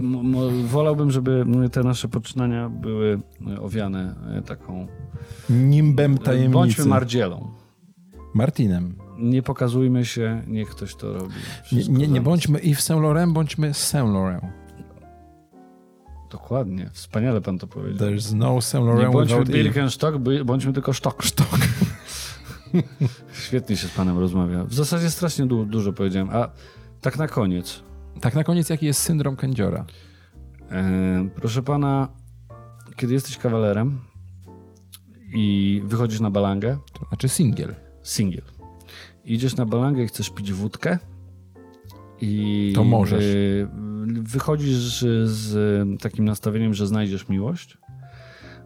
wolałbym, 0.65 1.11
żeby 1.11 1.45
te 1.73 1.83
nasze 1.83 2.09
poczynania 2.09 2.69
były 2.69 3.21
owiane 3.61 4.15
e, 4.39 4.43
taką... 4.43 4.87
Nimbem 5.51 6.19
tajemnicy. 6.19 6.53
Bądźmy 6.53 6.85
mardzielą. 6.85 7.62
Martinem. 8.35 8.95
Nie 9.19 9.43
pokazujmy 9.43 10.05
się, 10.05 10.43
niech 10.47 10.69
ktoś 10.69 10.95
to 10.95 11.13
robi. 11.13 11.35
Nie, 11.35 11.65
Wszystko 11.65 11.93
nie, 11.97 12.09
nie 12.09 12.21
bądźmy 12.21 12.59
Yves 12.59 12.81
Saint 12.85 13.03
Laurent, 13.03 13.33
bądźmy 13.33 13.75
Saint 13.75 14.13
Laurent. 14.13 14.45
Dokładnie, 16.31 16.91
wspaniale 16.93 17.41
pan 17.41 17.59
to 17.59 17.67
powiedział. 17.67 18.09
There's 18.09 18.35
no 18.35 18.61
Saint 18.61 18.87
Nie 18.87 18.93
Laurent 18.93 19.13
bądźmy 19.13 19.39
without 19.39 19.49
Yves. 19.49 19.63
Birkenstock, 19.65 20.19
bądźmy 20.45 20.73
tylko 20.73 20.93
sztok. 20.93 21.23
sztok. 21.23 21.59
Świetnie 23.47 23.77
się 23.77 23.89
z 23.89 23.91
panem 23.91 24.19
rozmawia. 24.19 24.65
W 24.65 24.75
zasadzie 24.75 25.11
strasznie 25.11 25.47
du- 25.47 25.67
dużo 25.67 25.93
powiedziałem. 25.93 26.29
A 26.33 26.49
tak 27.01 27.19
na 27.19 27.29
koniec. 27.29 27.83
Tak 28.21 28.35
na 28.35 28.45
koniec, 28.45 28.71
jaki 28.71 28.87
jest 28.87 29.01
syndrom 29.03 29.37
kędziora? 29.37 29.85
E, 30.71 31.29
proszę 31.35 31.63
pana, 31.63 32.09
kiedy 32.97 33.13
jesteś 33.15 33.39
kawalerem 33.39 33.99
i 35.35 35.83
wychodzisz 35.85 36.21
na 36.21 36.31
balangę, 36.31 36.79
To 36.93 37.07
znaczy 37.09 37.29
singiel. 37.29 37.75
Singiel, 38.03 38.43
idziesz 39.25 39.57
na 39.57 39.67
balangę 39.67 40.03
i 40.03 40.07
chcesz 40.07 40.31
pić 40.31 40.53
wódkę 40.53 40.99
i 42.21 42.73
To 42.75 42.85
możesz. 42.85 43.25
y, 43.25 43.69
wychodzisz 44.23 45.05
z 45.25 46.01
takim 46.01 46.25
nastawieniem, 46.25 46.75
że 46.75 46.87
znajdziesz 46.87 47.29
miłość, 47.29 47.79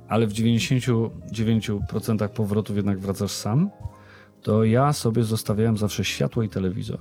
ale 0.09 0.26
w 0.26 0.32
99% 0.32 2.28
powrotów 2.28 2.76
jednak 2.76 2.99
wracasz 2.99 3.30
sam, 3.30 3.70
to 4.43 4.64
ja 4.64 4.93
sobie 4.93 5.22
zostawiałem 5.24 5.76
zawsze 5.76 6.05
światło 6.05 6.43
i 6.43 6.49
telewizor, 6.49 6.99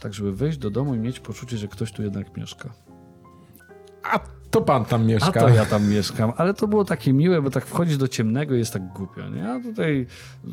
tak 0.00 0.14
żeby 0.14 0.32
wejść 0.32 0.58
do 0.58 0.70
domu 0.70 0.94
i 0.94 0.98
mieć 0.98 1.20
poczucie, 1.20 1.56
że 1.58 1.68
ktoś 1.68 1.92
tu 1.92 2.02
jednak 2.02 2.36
mieszka. 2.36 2.74
A 4.02 4.18
to 4.54 4.60
pan 4.60 4.84
tam 4.84 5.06
mieszka. 5.06 5.28
A 5.28 5.32
to 5.32 5.48
ja 5.48 5.66
tam 5.66 5.88
mieszkam, 5.88 6.32
ale 6.36 6.54
to 6.54 6.68
było 6.68 6.84
takie 6.84 7.12
miłe, 7.12 7.42
bo 7.42 7.50
tak 7.50 7.66
wchodzić 7.66 7.96
do 7.96 8.08
ciemnego 8.08 8.54
jest 8.54 8.72
tak 8.72 8.92
głupio, 8.92 9.28
nie? 9.28 9.50
A 9.50 9.60
tutaj 9.60 10.06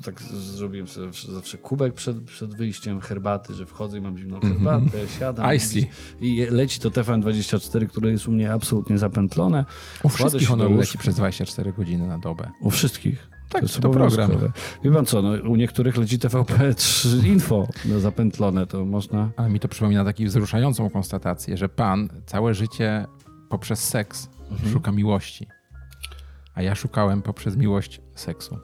tak 0.04 0.22
zrobiłem 0.32 0.88
sobie 0.88 1.08
zawsze 1.30 1.58
kubek 1.58 1.94
przed, 1.94 2.22
przed 2.22 2.56
wyjściem 2.56 3.02
herbaty, 3.02 3.54
że 3.54 3.66
wchodzę 3.66 3.98
i 3.98 4.02
mam 4.02 4.18
zimną 4.18 4.40
herbatę, 4.40 5.08
siadam 5.20 5.46
Mhm. 5.46 5.58
I 5.58 5.60
see. 5.60 5.90
i 6.22 6.46
leci 6.50 6.80
to 6.80 6.90
TVN24, 6.90 7.88
które 7.88 8.12
jest 8.12 8.28
u 8.28 8.32
mnie 8.32 8.54
absolutnie 8.54 8.98
zapętlone. 8.98 9.66
U 10.04 10.10
wszystkich 10.10 10.52
ono 10.52 10.70
leci 10.70 10.98
przez 10.98 11.16
24 11.16 11.74
godziny 11.74 12.08
na 12.08 12.18
dobę. 12.18 12.50
U 12.62 12.70
wszystkich. 12.70 13.30
Tak, 13.50 13.62
jest 13.62 13.80
to 13.80 13.90
program. 13.90 14.32
Wie 14.84 14.92
pan 14.92 15.06
co, 15.06 15.22
no, 15.22 15.30
u 15.50 15.56
niektórych 15.56 15.98
leci 15.98 16.20
TVP3 16.20 17.26
Info 17.26 17.68
no, 17.86 18.00
zapętlone, 18.00 18.68
to 18.68 18.86
można... 18.86 19.30
Ale 19.38 19.50
mi 19.50 19.60
to 19.60 19.68
przypomina 19.68 20.06
taką 20.06 20.24
wzruszającą 20.26 20.90
konstatację, 20.90 21.58
że 21.58 21.70
pan 21.70 22.10
całe 22.26 22.54
życie 22.54 23.06
poprzez 23.52 23.80
seks 23.84 24.30
Mhm. 24.52 24.72
szuka 24.74 24.92
miłości. 24.92 25.48
A 26.56 26.62
ja 26.62 26.76
szukałem 26.76 27.22
poprzez 27.22 27.56
miłość 27.58 28.02
seksu. 28.16 28.58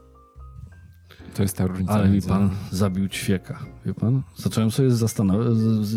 To 1.35 1.41
jest 1.43 1.57
ta 1.57 1.67
różnica. 1.67 1.93
Ale 1.93 2.09
mi 2.09 2.21
pan 2.21 2.49
zabił 2.71 3.07
ćwieka, 3.07 3.59
wie 3.85 3.93
pan? 3.93 4.23
Zacząłem 4.37 4.71
sobie 4.71 4.91
zastanawiać, 4.91 5.47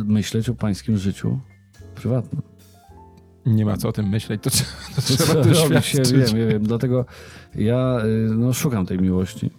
myśleć 0.05 0.49
o 0.49 0.55
pańskim 0.55 0.97
życiu 0.97 1.41
prywatnym. 1.95 2.43
Nie 3.47 3.65
ma 3.65 3.77
co 3.77 3.89
o 3.89 3.93
tym 3.93 4.09
myśleć, 4.09 4.43
to, 4.43 4.51
trzeba- 4.51 4.71
to 4.97 5.03
To 5.03 5.15
trzeba 5.15 5.45
doświadczyć. 5.45 6.13
wiem, 6.13 6.27
wiem, 6.37 6.49
wiem. 6.49 6.63
Dlatego 6.63 7.05
ja 7.55 7.99
y, 8.05 8.35
no, 8.37 8.53
szukam 8.53 8.87
tej 8.87 8.99
miłości. 8.99 9.51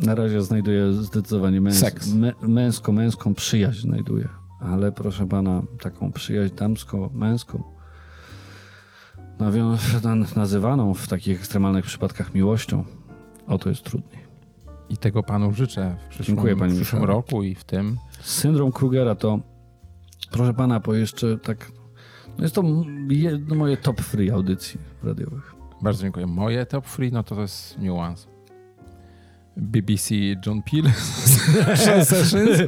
Na 0.00 0.14
razie 0.14 0.42
znajduję 0.42 0.92
zdecydowanie 0.92 1.60
męs 1.60 2.14
mę, 2.14 2.32
męsko-męską 2.42 3.34
przyjaźń 3.34 3.80
znajduję. 3.80 4.28
Ale 4.60 4.92
proszę 4.92 5.26
pana, 5.26 5.62
taką 5.80 6.12
przyjaźń 6.12 6.54
damsko-męską, 6.54 7.62
nazywaną 10.36 10.94
w 10.94 11.08
takich 11.08 11.38
ekstremalnych 11.38 11.84
przypadkach 11.84 12.34
miłością, 12.34 12.84
o 13.46 13.58
to 13.58 13.68
jest 13.68 13.82
trudniej. 13.82 14.22
I 14.88 14.96
tego 14.96 15.22
panu 15.22 15.52
życzę 15.52 15.96
w 16.04 16.08
przyszłym, 16.08 16.36
Dziękuję, 16.36 16.56
panie 16.56 16.72
w 16.72 16.76
przyszłym 16.76 17.04
roku 17.04 17.42
i 17.42 17.54
w 17.54 17.64
tym. 17.64 17.98
Syndrom 18.20 18.72
Krugera 18.72 19.14
to, 19.14 19.38
proszę 20.30 20.54
pana, 20.54 20.80
po 20.80 20.94
jeszcze 20.94 21.38
tak, 21.38 21.72
no 22.38 22.44
jest 22.44 22.54
to 22.54 22.62
jedno 23.08 23.54
moje 23.54 23.76
top 23.76 24.00
free 24.00 24.30
audycji 24.30 24.80
radiowych. 25.02 25.54
Bardzo 25.82 26.02
dziękuję. 26.02 26.26
Moje 26.26 26.66
top 26.66 26.86
free, 26.86 27.12
no 27.12 27.22
to 27.22 27.34
to 27.34 27.40
jest 27.40 27.78
niuans. 27.78 28.31
BBC 29.56 30.14
John 30.46 30.62
Peel 30.62 30.84
Sessions. 32.04 32.58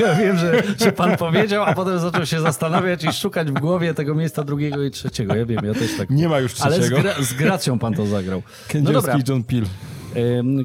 Ja 0.00 0.14
wiem, 0.14 0.38
że, 0.38 0.62
że 0.80 0.92
pan 0.92 1.16
powiedział, 1.16 1.64
a 1.64 1.74
potem 1.74 1.98
zaczął 1.98 2.26
się 2.26 2.40
zastanawiać 2.40 3.04
i 3.04 3.12
szukać 3.12 3.50
w 3.50 3.54
głowie 3.54 3.94
tego 3.94 4.14
miejsca 4.14 4.44
drugiego 4.44 4.82
i 4.84 4.90
trzeciego. 4.90 5.34
Ja 5.34 5.46
wiem, 5.46 5.64
ja 5.64 5.74
też 5.74 5.96
tak. 5.98 6.10
Nie 6.10 6.28
ma 6.28 6.38
już 6.40 6.60
Ale 6.60 6.76
z, 6.76 6.80
trzeciego. 6.80 7.02
gra, 7.02 7.14
z 7.22 7.32
gracją 7.34 7.78
pan 7.78 7.94
to 7.94 8.06
zagrał. 8.06 8.42
No 8.46 8.68
Kędzierski 8.68 9.06
dobra. 9.06 9.24
John 9.28 9.44
Peel. 9.44 9.64